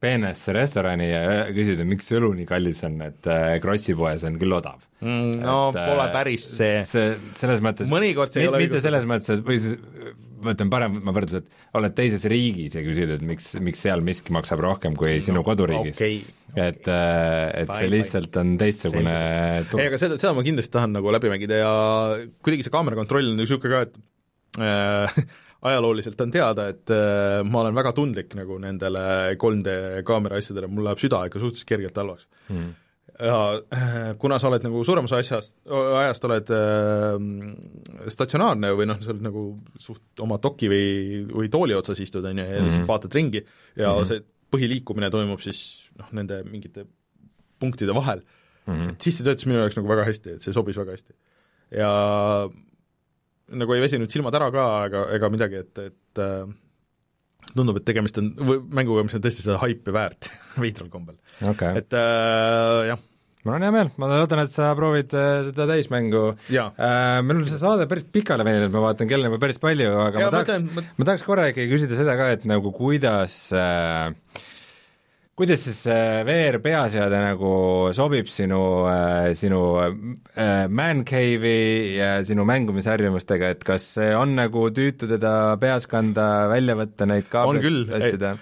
[0.00, 1.22] peenesse restorani ja
[1.52, 4.80] küsida, miks õlu nii kallis on, et äh, Krossi poes on küll odav.
[5.04, 7.88] Mm, no Et, pole äh, päris see, see, selles mõttes
[8.56, 9.76] mitte õigus- selles mõttes, et või siis
[10.40, 14.00] ma ütlen parem, ma võrdlus, et oled teises riigis ja küsid, et miks, miks seal
[14.04, 15.98] miski maksab rohkem kui sinu koduriigis.
[16.00, 16.22] okei.
[16.54, 19.12] et, äh, et Fine, see lihtsalt on teistsugune
[19.60, 21.74] ei, aga seda, seda ma kindlasti tahan nagu läbi mängida ja
[22.40, 25.22] kuidagi see kaamera kontroll on niisugune ka, et äh,
[25.62, 30.84] ajalooliselt on teada, et äh, ma olen väga tundlik nagu nendele 3D kaamera asjadele, mul
[30.88, 32.70] läheb süda ikka suhteliselt kergelt halvaks mm.
[33.20, 33.40] ja
[33.76, 39.12] äh, kuna sa oled nagu suurem osa asjast, ajast oled äh, statsionaarne või noh, sa
[39.12, 39.44] oled nagu
[39.80, 42.88] suht oma doki või, või tooli otsas istud, on ju, ja lihtsalt Mhm.
[42.88, 43.44] vaatad ringi
[43.76, 44.04] ja Mhm.
[44.08, 44.20] see
[44.50, 46.86] põhiliikumine toimub siis noh, nende mingite
[47.60, 48.22] punktide vahel
[48.66, 48.90] Mm -hmm.
[48.92, 51.12] et siis see töötas minu jaoks nagu väga hästi, et see sobis väga hästi.
[51.72, 52.48] ja
[53.58, 56.50] nagu ei väsinud silmad ära ka ega, ega midagi, et, et äh,
[57.54, 60.30] tundub, et tegemist on või mänguga, mis on tõesti seda haipi väärt
[60.62, 61.16] veidral kombel.
[61.52, 63.02] okay., et äh, jah,
[63.44, 67.48] mul on hea meel, ma loodan, et sa proovid äh, seda täismängu äh, meil on
[67.48, 70.30] see saade päris pikale veninud, ma vaatan kell on juba päris palju, aga ja ma
[70.30, 74.12] ma tahaks ütlen, ma tahaks korra ikkagi küsida seda ka, et nagu kuidas äh,
[75.40, 77.52] kuidas siis äh, VR peaseade nagu
[77.96, 78.60] sobib sinu
[78.90, 85.56] äh,, sinu äh, man cave'i ja sinu mängumisharjumustega, et kas see on nagu tüütu teda
[85.62, 88.34] peas kanda, välja võtta neid kaableid tassida?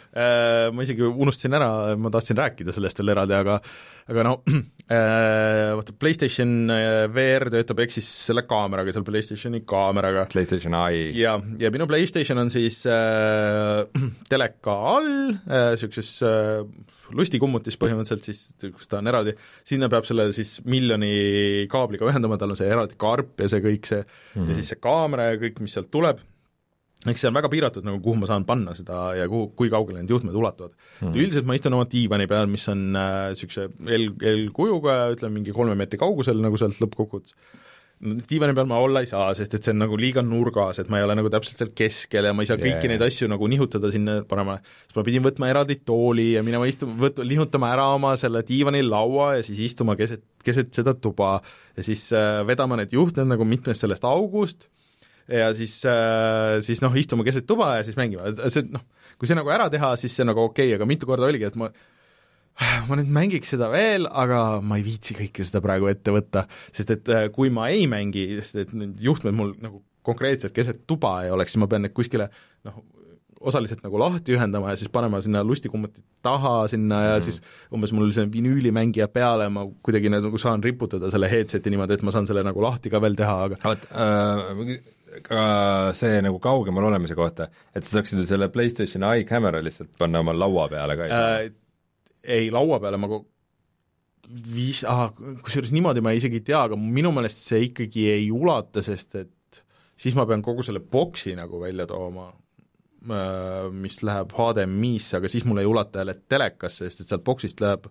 [0.75, 1.71] ma isegi unustasin ära,
[2.01, 3.61] ma tahtsin rääkida sellest veel eraldi, aga
[4.09, 4.35] aga no
[4.89, 10.25] vaata PlayStation äh, VR töötab ehk siis selle kaameraga, seal PlayStationi kaameraga.
[10.33, 13.85] PlayStation Eye ja, ja minu PlayStation on siis äh,
[14.33, 16.63] teleka all äh,, niisuguses äh,
[17.19, 19.37] lustikummutis põhimõtteliselt siis, kus ta on eraldi,
[19.69, 23.89] sinna peab selle siis miljoni kaabliga ühendama, tal on see eraldi karp ja see kõik
[23.89, 24.11] see mm,
[24.41, 24.49] -hmm.
[24.49, 26.25] ja siis see kaamera ja kõik, mis sealt tuleb,
[27.13, 30.03] eks see on väga piiratud nagu, kuhu ma saan panna seda ja kuhu, kui kaugele
[30.03, 31.15] need juhtmed ulatuvad mm..
[31.15, 35.79] üldiselt ma istun oma diivani peal, mis on niisuguse äh, L, L-kujuga, ütleme mingi kolme
[35.79, 37.37] meetri kaugusel nagu sealt lõppkokkuvõttes
[37.99, 41.01] diivani peal ma olla ei saa, sest et see on nagu liiga nurgas, et ma
[41.01, 42.93] ei ole nagu täpselt seal keskel ja ma ei saa kõiki Yeah.
[42.93, 46.95] neid asju nagu nihutada sinna panema, siis ma pidin võtma eraldi tooli ja minema istuma,
[47.01, 51.41] võt-, nihutama ära oma selle diivanilaua ja siis istuma keset, keset seda tuba
[51.75, 54.69] ja siis äh, vedama need juhtmed nagu mitmest sellest august
[55.29, 58.85] ja siis äh,, siis noh, istuma keset tuba ja siis mängima, see noh,
[59.19, 61.59] kui see nagu ära teha, siis see nagu okei okay,, aga mitu korda oligi, et
[61.61, 61.71] ma
[62.89, 66.95] ma nüüd mängiks seda veel, aga ma ei viitsi kõike seda praegu ette võtta, sest
[66.97, 71.21] et äh, kui ma ei mängi, sest et need juhtmed mul nagu konkreetselt keset tuba
[71.25, 72.31] ei oleks, siis ma pean need kuskile
[72.67, 72.81] noh,
[73.39, 77.27] osaliselt nagu lahti ühendama ja siis panema sinna lustikumuti taha sinna ja mm.
[77.29, 77.39] siis
[77.75, 82.15] umbes mul see vinüülimängija peale, ma kuidagi nagu saan riputada selle headset'i niimoodi, et ma
[82.15, 84.73] saan selle nagu lahti ka veel teha, aga vot äh,
[85.25, 90.23] ka see nagu kaugemal olemise kohta, et sa saaksid selle PlayStation eye camera lihtsalt panna
[90.25, 91.51] oma laua peale ka äh,?
[92.25, 93.11] ei, laua peale ma
[94.29, 98.83] viis, ah, kusjuures niimoodi ma isegi ei tea, aga minu meelest see ikkagi ei ulata,
[98.85, 99.63] sest et
[99.99, 102.29] siis ma pean kogu selle boksi nagu välja tooma,
[103.09, 107.65] äh, mis läheb HDMI-sse, aga siis mul ei ulata jälle telekasse, sest et sealt boksist
[107.65, 107.89] läheb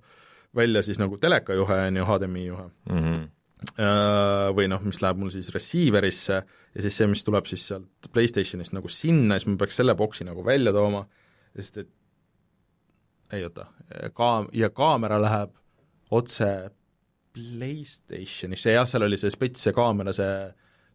[0.55, 3.01] välja siis nagu telekajuhe, on ju, HDMI juhe mm.
[3.01, 3.25] -hmm.
[3.57, 8.75] Või noh, mis läheb mul siis receiver'isse ja siis see, mis tuleb siis sealt PlayStationist
[8.75, 11.01] nagu sinna, siis ma peaks selle boksi nagu välja tooma,
[11.57, 11.89] sest et
[13.33, 13.65] ei oota,
[14.15, 15.57] kaam-, ja kaamera läheb
[16.13, 16.51] otse
[17.33, 20.37] PlayStationisse, jah, seal oli see spets, see kaamera, see,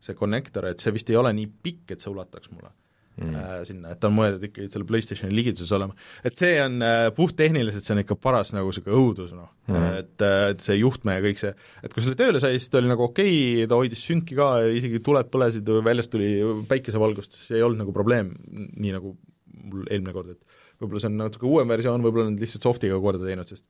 [0.03, 2.71] see konnektor, et see vist ei ole nii pikk, et see ulataks mulle
[3.17, 3.35] mm.
[3.37, 5.97] äh, sinna, et ta on mõeldud ikkagi selle PlayStationi ligituses olema.
[6.27, 10.15] et see on äh, puhttehniliselt, see on ikka paras nagu niisugune õudus, noh mm., et,
[10.27, 11.53] äh, et see juhtme ja kõik see,
[11.83, 14.55] et kui selle tööle sai, siis ta oli nagu okei okay,, ta hoidis sünki ka,
[14.79, 16.33] isegi tuled põlesid, väljast tuli
[16.71, 19.17] päikesevalgust, siis ei olnud nagu probleem, nii nagu
[19.63, 23.29] mul eelmine kord, et võib-olla see on natuke uuem versioon, võib-olla nad lihtsalt soft'iga korda
[23.29, 23.69] teinud, sest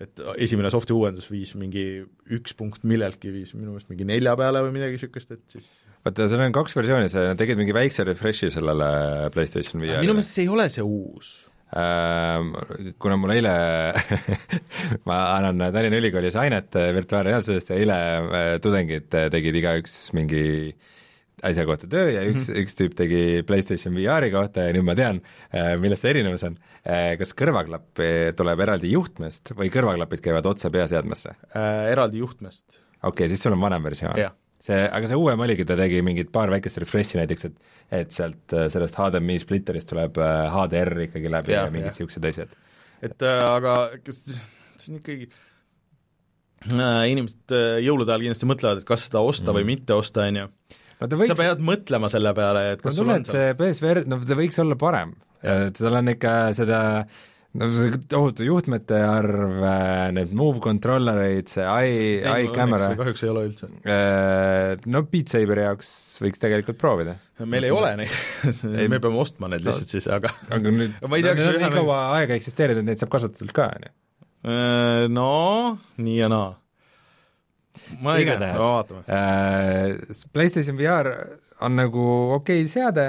[0.00, 2.00] et esimene soft'i uuendus viis mingi
[2.32, 5.68] üks punkt milleltki, viis minu meelest mingi nelja peale või midagi niisugust, et siis
[6.06, 8.90] vaata, seal on kaks versiooni, sa tegid mingi väikse refresh'i sellele
[9.34, 10.04] PlayStation VR-ile.
[10.04, 11.32] minu meelest see ei ole see uus
[11.76, 12.54] ähm,
[13.02, 13.56] kuna mul eile
[15.08, 20.96] ma annan Tallinna Ülikoolis ainet virtuaalreaalsusest ja eile äh, tudengid tegid igaüks mingi äh,
[21.46, 22.64] asja kohta töö ja üks mm, -hmm.
[22.64, 25.20] üks tüüp tegi PlayStation VR-i kohta ja nüüd ma tean,
[25.54, 26.58] äh, milles see erinevus on.
[26.84, 31.90] Äh, kas kõrvaklapp äh, tuleb eraldi juhtmest või kõrvaklapid käivad otse peaseadmesse äh,?
[31.92, 32.66] Eraldi juhtmest.
[33.02, 34.36] okei okay,, siis sul on vanem versioon yeah.?
[34.64, 38.54] See, aga see uuem oligi, ta tegi mingid paar väikest refresh'i näiteks, et et sealt
[38.70, 42.52] sellest HDMI splitterist tuleb HDR ikkagi läbi ja, ja mingid niisugused asjad.
[43.02, 45.26] et äh, aga kas see on ikkagi
[46.70, 47.56] äh, inimesed
[47.86, 49.58] jõulude ajal kindlasti mõtlevad, et kas seda osta mm.
[49.58, 50.46] või mitte osta, on ju
[51.08, 51.32] võiks...
[51.32, 54.60] sa pead mõtlema selle peale, et kas no tule, et see PSVR, no ta võiks
[54.62, 56.80] olla parem, et tal on ikka seda
[57.58, 59.64] no see tohutu juhtmete arv,
[60.14, 62.92] need move controller eid, see eye, eye camera.
[62.98, 63.70] kahjuks ei ole üldse.
[63.82, 65.90] Äh, no Beat Saberi jaoks
[66.22, 67.16] võiks tegelikult proovida.
[67.42, 68.14] meil ei ole neid
[68.92, 71.58] me peame ostma need lihtsalt no, siis, aga aga nüüd, ma ei tea, kas no,
[71.64, 73.94] nii kaua aega eksisteerinud, et neid saab kasutada ka, on ju?
[74.40, 75.30] Äh, no
[76.00, 76.50] nii ja naa
[78.04, 79.96] ma ei tea, vaatame äh,.
[80.34, 81.10] PlayStation VR
[81.60, 82.04] on nagu
[82.36, 83.06] okei okay seade,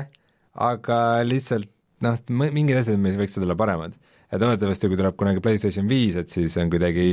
[0.57, 0.97] aga
[1.27, 1.69] lihtsalt
[2.03, 3.95] noh, mingid asjad, mis võiksid olla paremad.
[4.32, 7.08] Et loodetavasti, kui tuleb kunagi PlayStation viis, et siis on kuidagi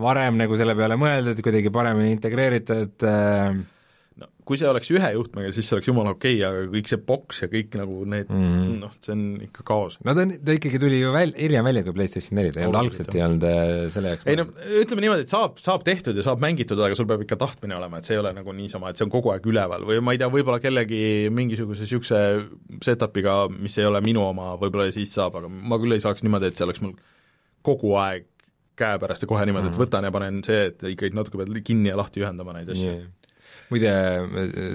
[0.00, 3.60] varem nagu selle peale mõeldud, kuidagi paremini integreeritud äh,
[4.50, 7.42] kui see oleks ühe juhtmega, siis see oleks jumala okei okay,, aga kõik see boks
[7.44, 8.78] ja kõik nagu need mm -hmm.
[8.82, 9.98] noh, see on ikka kaos.
[10.06, 12.80] no ta, ta ikkagi tuli ju väl-, hiljem välja kui PlayStation neli, ta ei olnud
[12.80, 14.46] algselt, ei olnud äh, selle jaoks ei no
[14.80, 18.00] ütleme niimoodi, et saab, saab tehtud ja saab mängitud, aga sul peab ikka tahtmine olema,
[18.00, 20.22] et see ei ole nagu niisama, et see on kogu aeg üleval või ma ei
[20.22, 22.24] tea, võib-olla kellegi mingisuguse niisuguse
[22.88, 26.50] setup'iga, mis ei ole minu oma, võib-olla siis saab, aga ma küll ei saaks niimoodi,
[26.50, 26.98] et see oleks mul
[27.62, 28.26] kogu aeg
[28.80, 29.84] käepärast ja kohe niimoodi, et mhm.
[29.84, 33.08] võtan ja panen see, et ikkagi natuke pead kinni ja lahti ühendama neid asju yeah
[33.70, 33.92] muide,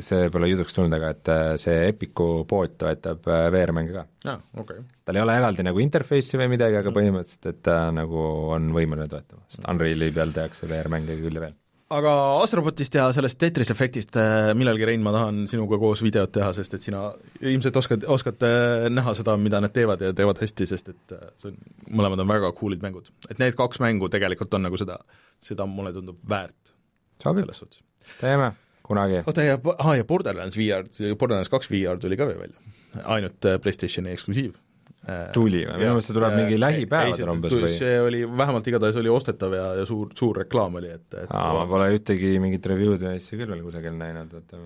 [0.05, 4.05] see pole jutuks tulnud, aga et äh, see Epiku pood toetab äh, VR-mänge ka.
[4.31, 4.87] aa, okei okay.
[5.05, 8.23] tal ei ole eraldi nagu interface'i või midagi, aga põhimõtteliselt, et ta nagu
[8.55, 11.61] on võimeline toetama, sest Unreali peal tehakse VR-mänge küll ja veel
[11.95, 12.11] aga
[12.41, 16.73] Astrobotist ja sellest Tetris efektist äh, millalgi, Rein, ma tahan sinuga koos videot teha, sest
[16.77, 17.05] et sina
[17.43, 18.47] ilmselt oskad, oskad
[18.91, 21.59] näha seda, mida nad teevad ja teevad hästi, sest et see on,
[21.99, 23.11] mõlemad on väga cool'id mängud.
[23.29, 25.01] et need kaks mängu tegelikult on nagu seda,
[25.43, 26.75] seda mulle tundub väärt.
[27.21, 27.51] sobib,
[28.19, 28.53] teeme
[28.87, 29.23] kunagi.
[29.25, 30.85] oota ja, aa ja Borderlands VR,
[31.19, 32.77] Borderlands kaks VR tuli ka veel välja,
[33.17, 34.55] ainult äh, PlayStationi eksklusiiv.
[35.05, 37.69] Äh, tuli või, minu meelest see tuleb mingi lähipäevadel umbes või?
[37.77, 41.51] see oli, vähemalt igatahes oli ostetav ja, ja suur, suur reklaam oli, et, et aa,
[41.59, 44.57] ma pole ühtegi mingit review'd või asja küll veel kusagil näinud, oota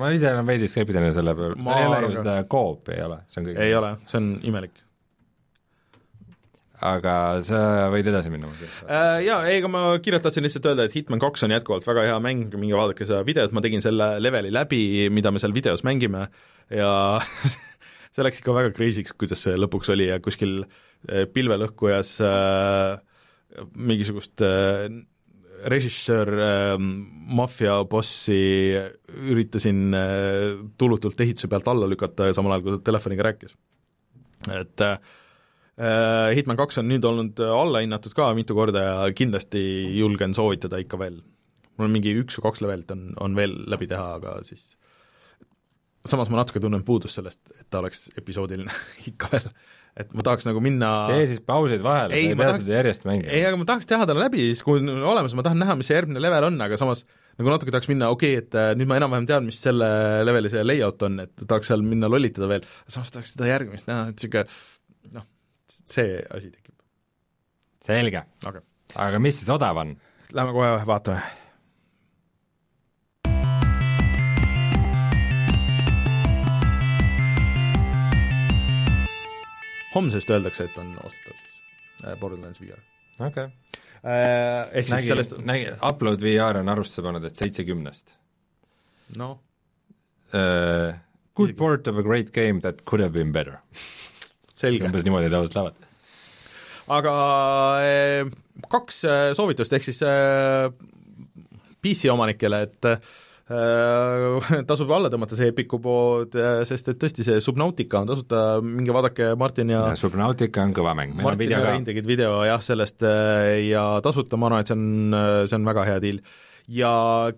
[0.00, 3.20] ma ise olen veidi skeptiline selle peale, seal ei ole ju seda koopi, ei ole,
[3.30, 4.83] see on kõige ei ole, see on imelik
[6.84, 7.60] aga sa
[7.92, 9.22] võid edasi minna äh,.
[9.24, 12.18] Jaa, ei, ega ma kiirelt tahtsin lihtsalt öelda, et Hitman kaks on jätkuvalt väga hea
[12.22, 14.82] mäng, minge vaadake seda videot, ma tegin selle leveli läbi,
[15.14, 16.26] mida me seal videos mängime
[16.72, 16.92] ja
[18.14, 23.00] see läks ikka väga crazy'ks, kuidas see lõpuks oli ja kuskil äh, pilvelõhkujas äh,
[23.74, 24.86] mingisugust äh,
[25.64, 26.76] režissöör äh,
[27.40, 28.40] maffiabossi
[29.32, 33.56] üritasin äh, tulutult ehituse pealt alla lükata ja samal ajal, kui ta telefoniga rääkis.
[34.52, 34.98] et Äh,
[35.74, 39.60] Hitman kaks on nüüd olnud allahinnatud ka mitu korda ja kindlasti
[39.98, 41.16] julgen soovitada ikka veel.
[41.74, 44.76] mul on mingi üks või kaks levelit on, on veel läbi teha, aga siis
[46.08, 48.70] samas ma natuke tunnen puudust sellest, et ta oleks episoodiline
[49.10, 49.48] ikka veel.
[49.98, 52.64] et ma tahaks nagu minna tee siis pausid vahele, sa ei pea tahaks...
[52.66, 53.34] seda järjest mängima.
[53.34, 55.90] ei, aga ma tahaks teha ta läbi, siis kui on olemas, ma tahan näha, mis
[55.90, 57.04] see järgmine level on, aga samas
[57.38, 59.90] nagu natuke tahaks minna, okei okay,, et äh, nüüd ma enam-vähem tean, mis selle
[60.26, 64.10] leveli see layout on, et tahaks seal minna lollitada veel, samas tahaks seda järgmist näha,
[64.12, 65.24] et niisugune
[65.90, 66.74] see asi tekib.
[67.84, 68.62] selge okay..
[69.06, 69.96] aga mis siis odav on?
[70.34, 71.22] Lähme kohe vaatame.
[79.94, 81.58] homsest öeldakse, et on ostetav siis
[82.02, 82.80] äh, Borderlands VR.
[83.20, 83.50] okei okay.
[84.02, 84.70] äh,.
[84.72, 88.16] Ehk siis nägi, sellest nägi, Upload VR on arvustuse pannud, et seitsekümnest.
[89.18, 89.38] noh.
[91.34, 93.60] Good port of a great game that could have been better.
[94.72, 95.90] umbes niimoodi tavaliselt lähevad.
[96.94, 97.12] aga
[97.84, 98.32] eh,
[98.70, 100.72] kaks eh, soovitust, ehk siis eh,
[101.84, 102.90] PC omanikele, et
[104.70, 106.32] tasub alla tõmmata see Epiku pood,
[106.64, 110.94] sest et tõesti, see Subnautica on tasuta, minge vaadake Martin ja, ja Subnautica on kõva
[110.96, 111.74] mäng, meil on video ka.
[111.90, 115.98] Tegid video jah, sellest ja tasuta, ma arvan, et see on, see on väga hea
[116.06, 116.22] deal.
[116.72, 116.94] ja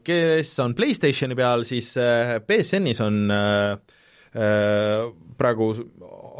[0.06, 1.90] kes on PlayStationi peal, siis
[2.46, 3.18] BSN-is on
[5.36, 5.70] praegu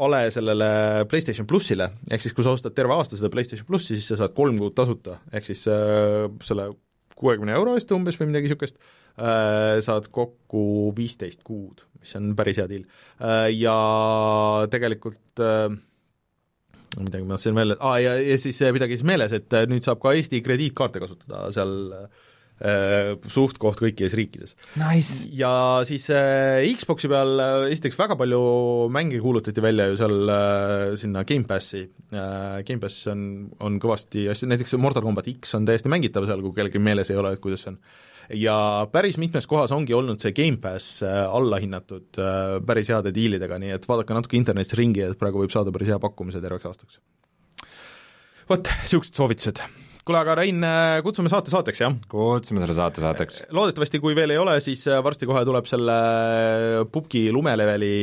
[0.05, 0.67] ale sellele
[1.09, 4.35] PlayStation plussile, ehk siis kui sa ostad terve aasta seda PlayStation plussi, siis sa saad
[4.37, 6.69] kolm kuud tasuta, ehk siis äh, selle
[7.17, 12.61] kuuekümne euro eest umbes või midagi niisugust äh,, saad kokku viisteist kuud, mis on päris
[12.61, 13.49] hea deal äh,.
[13.57, 13.77] Ja
[14.71, 15.67] tegelikult äh,
[16.97, 20.13] midagi ma tahtsin veel, aa ja, ja siis pidage siis meeles, et nüüd saab ka
[20.17, 22.26] Eesti krediitkaarte kasutada seal äh, Äh,
[22.57, 25.27] suht-koht kõikides riikides nice..
[25.37, 25.51] ja
[25.85, 28.41] siis äh, Xboxi peal äh, esiteks väga palju
[28.93, 33.21] mänge kuulutati välja ju seal äh, sinna Gamepassi äh,, Gamepass on,
[33.61, 37.21] on kõvasti asju, näiteks Mortal Combat X on täiesti mängitav seal, kui kellelgi meeles ei
[37.21, 37.79] ole, et kuidas see on.
[38.41, 38.57] ja
[38.91, 43.85] päris mitmes kohas ongi olnud see Gamepass äh, allahinnatud äh, päris heade diilidega, nii et
[43.89, 47.03] vaadake natuke internetis ringi, et praegu võib saada päris hea pakkumise terveks aastaks.
[48.49, 49.61] vot, niisugused soovitused
[50.07, 51.95] kuule, aga Rein, äh, kutsume saate saateks, jah?
[52.11, 53.41] kutsume selle saate saateks.
[53.55, 57.95] loodetavasti, kui veel ei ole, siis äh, varsti kohe tuleb selle äh, pubgi lumeleveli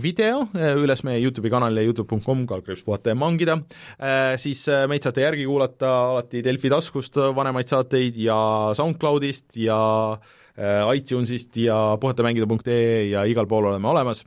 [0.00, 0.46] video
[0.80, 3.58] üles meie YouTube'i kanalile youtube.com, kaldkriips puhata ja mangida,
[4.40, 8.38] siis meid saate järgi kuulata alati Delfi taskust vanemaid saateid ja
[8.78, 9.76] SoundCloudist ja
[10.94, 14.24] iTunesist ja puhatamängida.ee ja igal pool oleme olemas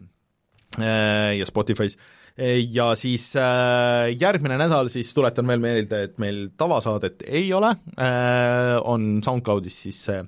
[0.77, 1.97] ja Spotify's
[2.37, 7.71] ja siis äh, järgmine nädal siis tuletan veel meelde, et meil tavasaadet ei ole.
[7.95, 10.19] Äh,, on SoundCloudis siis see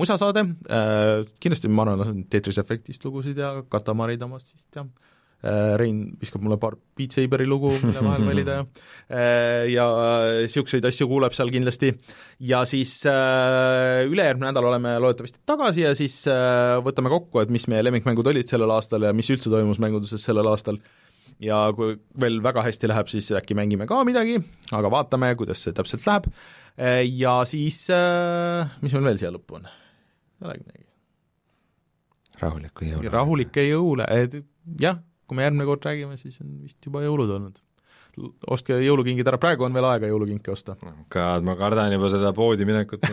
[0.00, 0.46] musasaade.
[0.72, 4.86] Äh,, kindlasti ma arvan, lasen Tetris Effectist lugusid ja Katamari Damastist ja
[5.40, 8.58] Rein viskab mulle paar Beat Saberi lugu, mille vahel valida
[9.72, 9.86] ja
[10.42, 11.94] niisuguseid asju kuuleb seal kindlasti.
[12.44, 16.18] ja siis ülejärgmine nädal oleme loodetavasti tagasi ja siis
[16.84, 20.52] võtame kokku, et mis meie lemmikmängud olid sellel aastal ja mis üldse toimus mänguduses sellel
[20.52, 20.76] aastal
[21.40, 24.38] ja kui veel väga hästi läheb, siis äkki mängime ka midagi,
[24.76, 26.28] aga vaatame, kuidas see täpselt läheb,
[27.16, 27.82] ja siis
[28.84, 29.70] mis meil veel siia lõppu on?
[30.40, 30.86] ei olegi midagi.
[32.42, 33.14] rahulikku jõule.
[33.16, 34.06] rahulikke jõule,
[34.80, 37.60] jah, kui me järgmine kord räägime, siis on vist juba jõulud olnud.
[38.50, 40.74] ostke jõulukingid ära, praegu on veel aega jõulukinke osta.
[41.14, 43.04] God, ma kardan juba seda poodi minekut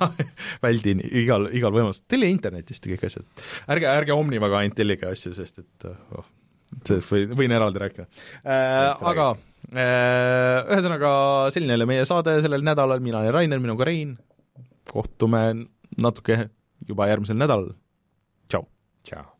[0.64, 3.26] väldin igal, igal võimalusel, telli internetist kõik asjad.
[3.68, 6.28] ärge, ärge Omnivaga ainult tellige asju, sest et oh,
[6.86, 9.04] sellest või, võin eraldi rääkida äh,.
[9.12, 9.28] Aga
[9.72, 11.12] äh, ühesõnaga,
[11.54, 14.16] selline oli meie saade sellel nädalal, mina olen Rainer, minuga Rein,
[14.90, 15.46] kohtume
[16.02, 16.46] natuke
[16.86, 17.72] juba järgmisel nädalal,
[18.50, 18.66] tšau!
[19.06, 19.35] tšau!